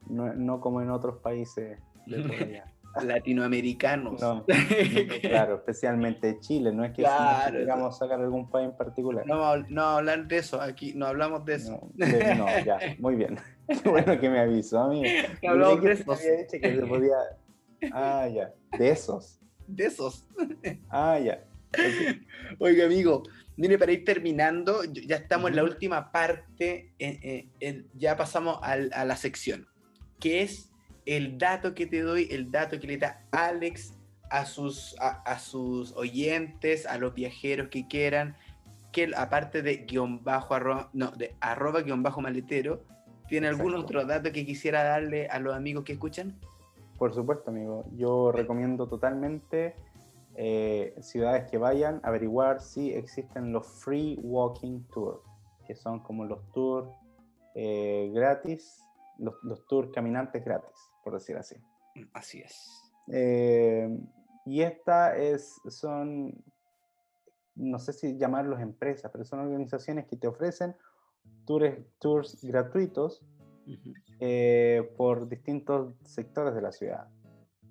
[0.09, 2.63] no, no como en otros países de.
[3.05, 4.21] Latinoamericanos.
[4.21, 8.77] No, no, claro, especialmente Chile, no es que, que Claro, queramos sacar algún país en
[8.77, 9.27] particular.
[9.27, 11.91] No, no hablar de eso, aquí no hablamos de eso.
[11.95, 13.39] No, de- no, ya, muy bien.
[13.83, 15.05] Qué bueno que me avisó, amigo.
[15.43, 16.21] No hablamos de que esos.
[16.21, 17.17] dicho que se podía...
[17.93, 19.41] Ah, ya, de esos.
[19.67, 20.27] De esos.
[20.89, 21.45] Ah, ya.
[22.59, 23.23] Oiga, amigo,
[23.57, 28.91] mire, para ir terminando, ya estamos en la última parte, eh, eh, ya pasamos al-
[28.95, 29.67] a la sección,
[30.21, 30.71] que es
[31.07, 33.95] el dato que te doy, el dato que le da Alex
[34.31, 38.37] a sus, a, a sus oyentes, a los viajeros que quieran,
[38.93, 42.83] que aparte de guion bajo, arroba, no, de arroba guion bajo maletero,
[43.29, 43.85] ¿tiene algún Exacto.
[43.85, 46.39] otro dato que quisiera darle a los amigos que escuchan?
[46.99, 47.85] Por supuesto, amigo.
[47.93, 49.77] Yo recomiendo totalmente
[50.35, 55.21] eh, ciudades que vayan a averiguar si existen los free walking tours,
[55.67, 56.89] que son como los tours
[57.55, 58.83] eh, gratis,
[59.19, 60.75] los, los tours caminantes gratis,
[61.07, 61.55] por decir así.
[62.15, 62.93] Así es.
[63.13, 63.89] Eh,
[64.45, 66.35] y esta es, son,
[67.55, 70.75] no sé si llamarlos empresas, pero son organizaciones que te ofrecen
[71.45, 73.25] tours, tours gratuitos
[73.69, 73.95] Ujú.
[74.19, 77.07] eh, por distintos sectores de la ciudad.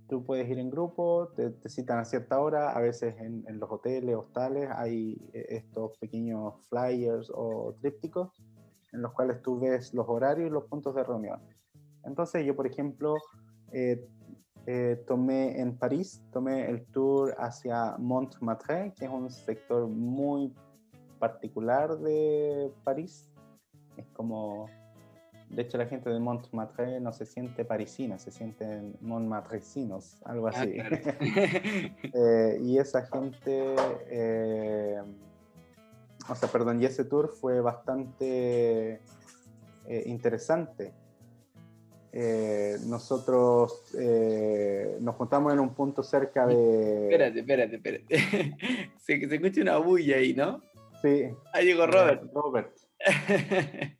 [0.07, 3.59] Tú puedes ir en grupo, te, te citan a cierta hora, a veces en, en
[3.59, 8.31] los hoteles, hostales, hay eh, estos pequeños flyers o trípticos
[8.93, 11.41] en los cuales tú ves los horarios y los puntos de reunión.
[12.05, 13.15] Entonces yo, por ejemplo,
[13.71, 14.07] eh,
[14.67, 20.53] eh, tomé en París, tomé el tour hacia Montmartre, que es un sector muy
[21.19, 23.29] particular de París.
[23.97, 24.69] Es como
[25.49, 30.51] de hecho, la gente de Montmartre no se siente parisina, se sienten montmartrecinos, algo Ah,
[30.53, 30.73] así.
[30.73, 30.97] claro.
[32.13, 33.75] Eh, y esa gente,
[34.09, 35.01] eh,
[36.29, 39.01] o sea, perdón, y ese tour fue bastante
[39.85, 40.93] eh, interesante.
[42.17, 47.09] Eh, nosotros eh, nos juntamos en un punto cerca de...
[47.11, 48.57] Espérate, espérate, espérate.
[48.97, 50.61] se, se escucha una bulla ahí, ¿no?
[51.01, 51.27] Sí.
[51.51, 52.23] Ahí llegó Robert.
[52.33, 52.71] Robert.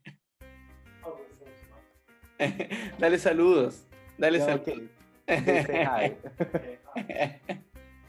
[2.98, 3.86] Dale saludos.
[4.18, 4.80] Dale saludos.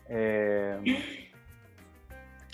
[0.08, 0.78] Eh,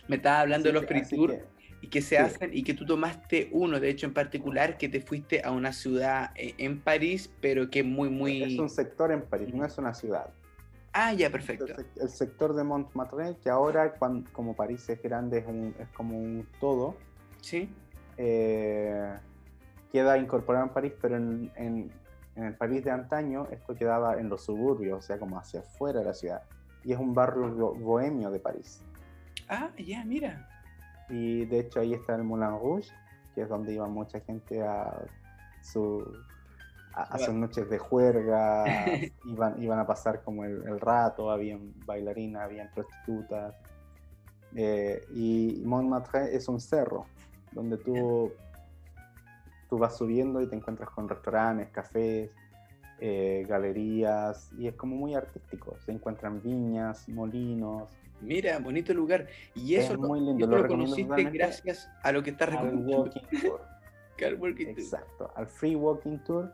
[0.08, 1.38] Me estabas hablando de los sí,
[1.82, 2.16] y que se sí.
[2.16, 5.72] hacen y que tú tomaste uno, de hecho en particular, que te fuiste a una
[5.72, 8.54] ciudad eh, en París, pero que es muy, muy...
[8.54, 10.30] Es un sector en París, no es una ciudad.
[10.92, 11.66] Ah, ya, El, perfecto.
[11.66, 15.88] sec- el sector de Montmartre, que ahora, cuan- como París es grande, es, un- es
[15.88, 16.96] como un todo,
[17.40, 17.68] Sí.
[18.16, 19.12] eh,
[19.90, 21.90] queda incorporado en París, pero en, en-
[22.36, 25.98] en el París de antaño esto quedaba en los suburbios, o sea, como hacia afuera
[25.98, 26.42] de la ciudad.
[26.84, 28.80] Y es un barrio bo- bohemio de París.
[29.48, 30.48] Ah, ya, mira.
[31.08, 32.90] Y de hecho ahí está el Moulin Rouge,
[33.34, 35.04] que es donde iba mucha gente a,
[35.62, 36.04] su,
[36.94, 38.64] a, a sus noches de juerga,
[39.24, 43.54] iban, iban a pasar como el, el rato, habían bailarinas, habían prostitutas.
[44.54, 47.06] Eh, y Montmartre es un cerro,
[47.52, 48.32] donde tú,
[49.68, 52.30] tú vas subiendo y te encuentras con restaurantes, cafés,
[53.00, 55.76] eh, galerías, y es como muy artístico.
[55.84, 57.88] Se encuentran viñas, molinos,
[58.22, 59.26] Mira, bonito lugar.
[59.54, 63.10] Y Es eso, lo- muy lindo, lo lo, conociste gracias a lo que estás recomendando.
[64.70, 66.52] Exacto, al free walking tour.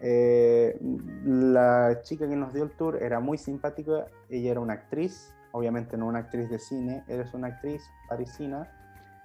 [0.00, 0.78] Eh,
[1.24, 5.96] la chica que nos dio el tour era muy simpática, ella era una actriz, obviamente
[5.96, 8.70] no una actriz de cine, eres una actriz parisina,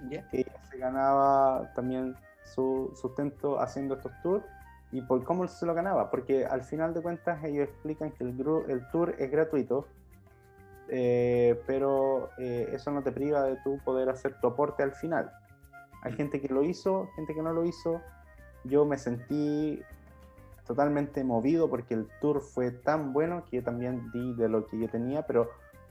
[0.09, 0.27] ¿Ya?
[0.29, 4.45] que ella se ganaba también su sustento haciendo estos tours.
[4.91, 6.11] ¿Y por cómo se lo ganaba?
[6.11, 8.29] Porque al final de cuentas ellos explican que el,
[8.69, 9.87] el tour es gratuito,
[10.95, 15.31] eh, pero eh, eso no te priva de tú poder hacer tu aporte al final.
[16.03, 17.99] Hay gente que lo hizo, gente que no lo hizo.
[18.63, 19.81] Yo me sentí
[20.67, 24.77] totalmente movido porque el tour fue tan bueno que yo también di de lo que
[24.77, 25.49] yo tenía, pero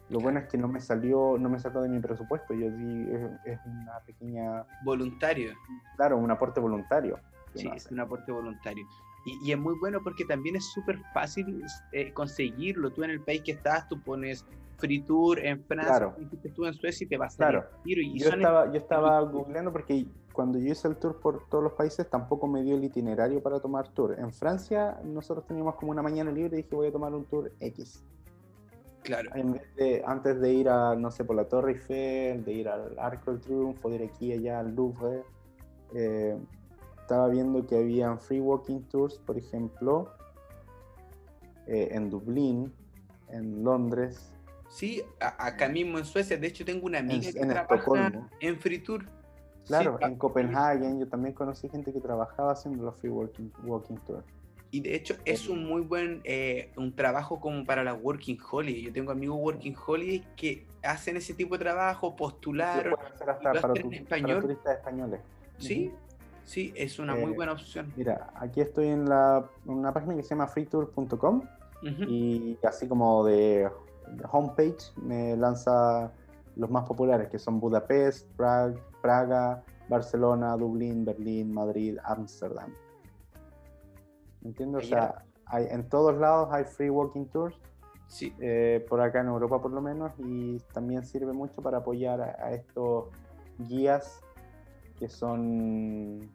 [0.09, 2.55] lo bueno es que no me salió, no me sacó de mi presupuesto.
[2.55, 5.53] Yo di es, es una pequeña, Voluntario.
[5.97, 7.19] claro, un aporte voluntario.
[7.57, 8.87] Sí, es un aporte voluntario.
[9.27, 12.93] Y, y es muy bueno porque también es súper fácil eh, conseguirlo.
[12.93, 14.47] Tú en el país que estás, tú pones
[14.83, 16.17] free tour en Francia, Claro.
[16.57, 17.65] tú en Suecia y te vas a Claro.
[17.85, 21.75] Y Yo estaba, yo estaba googleando porque cuando yo hice el tour por todos los
[21.75, 24.17] países tampoco me dio el itinerario para tomar tour.
[24.19, 27.53] En Francia nosotros teníamos como una mañana libre y dije voy a tomar un tour
[27.61, 28.03] X.
[29.05, 29.31] Claro.
[29.35, 32.69] En vez de- antes de ir a, no sé, por la Torre Eiffel, de ir
[32.69, 35.23] al Arco del Triunfo, de ir aquí allá al Louvre,
[35.95, 36.37] eh,
[37.01, 40.09] estaba viendo que habían free walking tours, por ejemplo,
[41.67, 42.73] eh, en Dublín,
[43.29, 44.33] en Londres.
[44.73, 46.39] Sí, acá mismo en Suecia.
[46.39, 48.31] De hecho, tengo una amiga en, que en trabaja Estocolmo.
[48.41, 49.05] en Free Tour.
[49.67, 53.97] Claro, Sí, en Copenhague yo también conocí gente que trabajaba haciendo los free walking, walking
[54.07, 54.25] tour.
[54.71, 58.83] Y de hecho es un muy buen eh, un trabajo como para la Working Holiday.
[58.85, 62.95] Yo tengo amigos Working Holiday que hacen ese tipo de trabajo, postularon.
[63.15, 65.21] hacer hasta para, tu- para turistas españoles.
[65.59, 65.93] Sí,
[66.45, 67.93] sí, es una muy Eh, buena opción.
[67.97, 71.43] Mira, aquí estoy en la, una página que se llama freetour.com
[72.09, 73.69] y así como de
[74.31, 76.13] homepage me lanza
[76.57, 82.73] los más populares que son Budapest, Prague, Praga, Barcelona, Dublín, Berlín, Madrid, Ámsterdam.
[84.45, 84.85] ¿Entiendes?
[84.85, 87.57] O sea, hay, en todos lados hay free walking tours,
[88.13, 92.21] Sí, eh, por acá en Europa por lo menos, y también sirve mucho para apoyar
[92.21, 93.07] a, a estos
[93.57, 94.21] guías
[94.99, 96.31] que son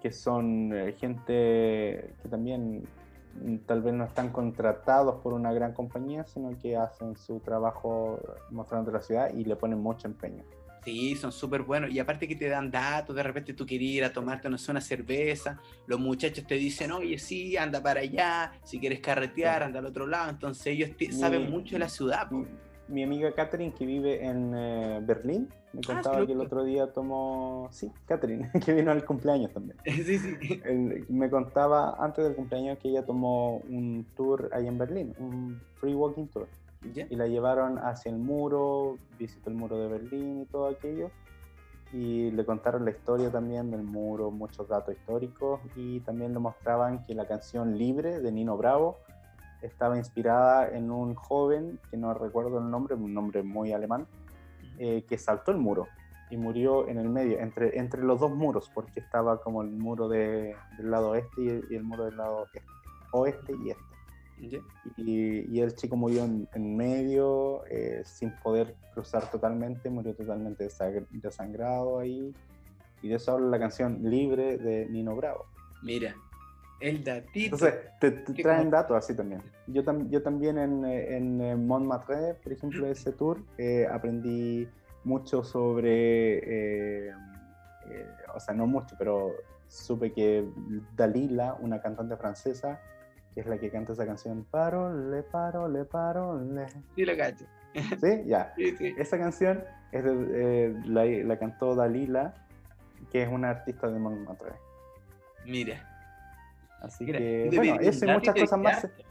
[0.00, 2.88] que son eh, gente que también
[3.66, 8.20] tal vez no están contratados por una gran compañía, sino que hacen su trabajo
[8.50, 10.42] mostrando la ciudad y le ponen mucho empeño.
[10.84, 11.90] sí, son súper buenos.
[11.90, 14.70] Y aparte que te dan datos, de repente tú quieres ir a tomarte, no sé,
[14.70, 19.80] una cerveza, los muchachos te dicen, oye, sí, anda para allá, si quieres carretear, anda
[19.80, 20.30] al otro lado.
[20.30, 22.28] Entonces ellos te- saben mucho de la ciudad.
[22.88, 26.40] Mi, mi amiga Catherine, que vive en eh, Berlín, me Ah, contaba lo que el
[26.40, 27.68] otro día tomó...
[27.70, 29.78] Sí, Catherine, que vino al cumpleaños también.
[29.84, 30.60] sí, sí.
[30.64, 35.60] Él me contaba antes del cumpleaños que ella tomó un tour ahí en Berlín, un
[35.76, 36.48] free walking tour.
[36.84, 41.10] Y la llevaron hacia el muro, visitó el muro de Berlín y todo aquello.
[41.92, 47.02] Y le contaron la historia también del muro, muchos datos históricos y también le mostraban
[47.02, 48.98] que la canción Libre de Nino Bravo
[49.62, 54.06] estaba inspirada en un joven, que no recuerdo el nombre, un nombre muy alemán,
[54.78, 55.88] eh, que saltó el muro
[56.30, 60.08] y murió en el medio, entre, entre los dos muros, porque estaba como el muro
[60.08, 62.62] de- del lado oeste y el, y el muro del lado este,
[63.12, 63.82] oeste y este
[64.40, 64.58] ¿Ya?
[64.96, 70.68] y, y el chico murió en, en medio, eh, sin poder cruzar totalmente, murió totalmente
[71.10, 72.32] desangrado ahí.
[73.02, 75.46] Y de eso habla la canción Libre de Nino Bravo.
[75.82, 76.14] Mira,
[76.80, 77.56] el datito.
[77.56, 79.42] Entonces, te, te traen datos así también.
[79.66, 84.68] Yo, tam- yo también en, en eh, Montmartre, por ejemplo, ese tour, eh, aprendí
[85.04, 87.12] mucho sobre, eh,
[87.90, 89.32] eh, o sea, no mucho, pero
[89.68, 90.44] supe que
[90.96, 92.80] Dalila, una cantante francesa,
[93.34, 96.66] que es la que canta esa canción, Parole, parole, parole.
[96.94, 97.44] Sí, la cacho.
[98.00, 98.22] ¿Sí?
[98.26, 98.52] Ya.
[98.56, 98.94] Sí, sí.
[98.98, 102.34] Esa canción es de- eh, la, la cantó Dalila,
[103.10, 104.52] que es una artista de Montmartre.
[105.46, 105.84] Mira.
[106.80, 108.84] Así Mira, que, bueno, eso y muchas cosas más.
[108.84, 109.02] harto.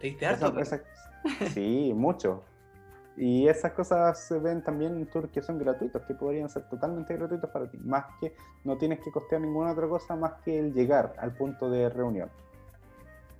[0.00, 0.58] Te diste harto.
[0.60, 0.84] Esa- esa-
[1.54, 2.44] sí, mucho.
[3.16, 7.14] Y esas cosas se ven también en tours que son gratuitos, que podrían ser totalmente
[7.16, 7.76] gratuitos para ti.
[7.78, 8.34] Más que
[8.64, 12.30] no tienes que costear ninguna otra cosa más que el llegar al punto de reunión.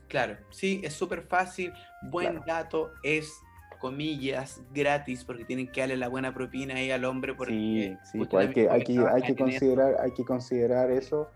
[0.09, 1.73] Claro, sí, es súper fácil.
[2.03, 2.45] Buen Claro.
[2.47, 3.41] dato, es
[3.81, 8.19] comillas gratis porque tienen que darle la buena propina ahí al hombre porque Sí, sí,
[8.19, 11.29] pues hay que, hay que, hay que considerar, hay que considerar eso,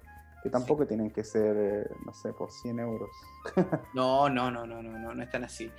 [0.47, 3.10] que tampoco tienen que ser, eh, no sé, por 100 euros.
[3.94, 5.70] No, no, no, no, no, no, no están así.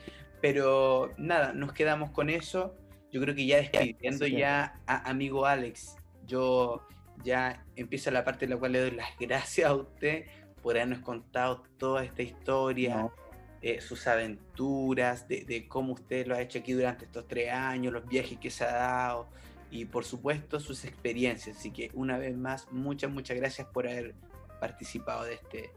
[0.42, 2.76] Pero nada, nos quedamos con eso.
[3.12, 5.96] Yo creo que ya despidiendo que- ya a amigo Alex,
[6.26, 6.86] yo
[7.24, 10.26] ya empiezo la parte en la cual le doy las gracias a usted
[10.62, 13.14] por habernos contado toda esta historia, No,
[13.62, 17.94] eh, sus aventuras, de, de cómo usted lo ha hecho aquí durante estos tres años,
[17.94, 19.30] los viajes que se ha dado
[19.72, 21.58] y por supuesto sus experiencias.
[21.58, 24.14] Así que una vez más, muchas, muchas gracias por haber
[24.60, 25.72] participado de este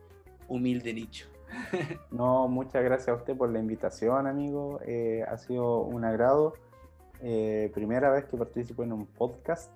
[0.48, 1.26] humilde nicho.
[2.10, 4.80] No, muchas gracias a usted por la invitación, amigo.
[4.84, 6.54] Eh, ha sido un agrado.
[7.22, 9.70] Eh, primera vez que participo en un podcast.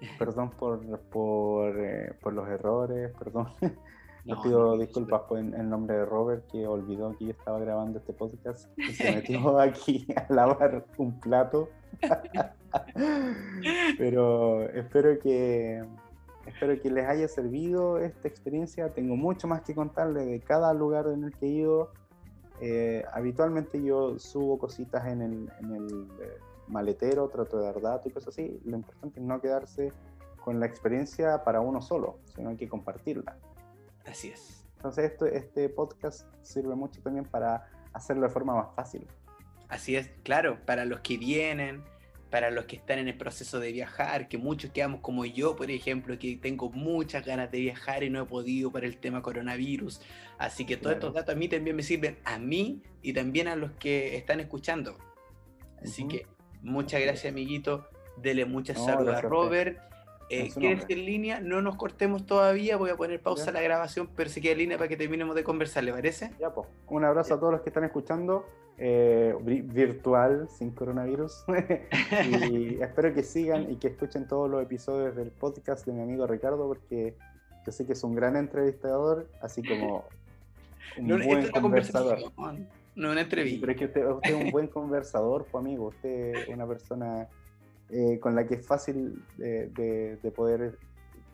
[0.18, 3.48] Perdón por, por, eh, por los errores, perdón.
[3.60, 3.70] Le
[4.24, 7.58] No, pido no, disculpas por en, en nombre de Robert, que olvidó que yo estaba
[7.58, 11.70] grabando este podcast y se metió aquí a lavar un plato.
[13.98, 15.82] Pero espero que,
[16.46, 18.92] espero que les haya servido esta experiencia.
[18.92, 21.92] Tengo mucho más que contarles de cada lugar en el que he ido.
[22.60, 26.38] Eh, habitualmente yo subo cositas en el, en el eh,
[26.68, 28.60] maletero, trato de dar datos y cosas así.
[28.64, 29.92] Lo importante es no quedarse
[30.44, 33.36] con la experiencia para uno solo, sino hay que compartirla.
[34.06, 34.64] Así es.
[34.76, 39.06] Entonces esto, este podcast sirve mucho también para hacerlo de forma más fácil.
[39.68, 41.84] Así es, claro, para los que vienen,
[42.30, 45.70] para los que están en el proceso de viajar, que muchos quedamos como yo, por
[45.70, 50.00] ejemplo, que tengo muchas ganas de viajar y no he podido por el tema coronavirus.
[50.38, 51.08] Así que todos Claro.
[51.08, 54.40] estos datos a mí también me sirven, a mí y también a los que están
[54.40, 54.96] escuchando.
[55.82, 56.10] Así Ujú.
[56.10, 56.26] que
[56.62, 57.88] muchas gracias, amiguito.
[58.16, 59.20] Dele muchas No, saludos a.
[59.22, 59.78] Robert.
[60.32, 64.08] eh, quédese en línea, no nos cortemos todavía, voy a poner pausa a la grabación,
[64.14, 66.30] pero se queda en línea para que terminemos de conversar, ¿le parece?
[66.38, 66.68] Ya, pues.
[66.86, 68.46] Un abrazo a todos los que están escuchando,
[68.82, 71.44] eh, virtual, sin coronavirus.
[72.50, 76.26] y espero que sigan y que escuchen todos los episodios del podcast de mi amigo
[76.26, 77.14] Ricardo, porque
[77.66, 80.08] yo sé que es un gran entrevistador, así como
[80.96, 82.18] un buen conversador.
[82.96, 83.60] No una entrevista.
[83.60, 85.88] pero es que usted, usted es un buen conversador, pues amigo.
[85.88, 87.28] Usted es una persona
[87.90, 90.78] eh, con la que es fácil de, de, poder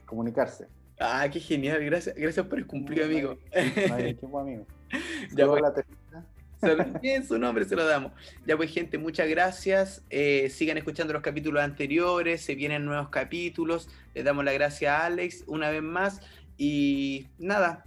[0.04, 0.66] comunicarse.
[0.98, 1.84] Ah, qué genial.
[1.84, 3.38] Gracias, gracias por el cumplido, amigo.
[3.52, 4.66] qué buen amigo.
[5.34, 5.62] Ya pues,
[7.28, 8.12] Su nombre se lo damos.
[8.46, 10.02] Ya pues, gente, muchas gracias.
[10.10, 12.42] Eh, sigan escuchando los capítulos anteriores.
[12.42, 13.88] Se vienen nuevos capítulos.
[14.14, 16.20] Les damos la gracias a Alex una vez más.
[16.58, 17.84] Y nada,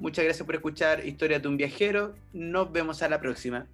[0.00, 2.14] Muchas gracias por escuchar Historia de un viajero.
[2.32, 3.66] Nos vemos a la próxima.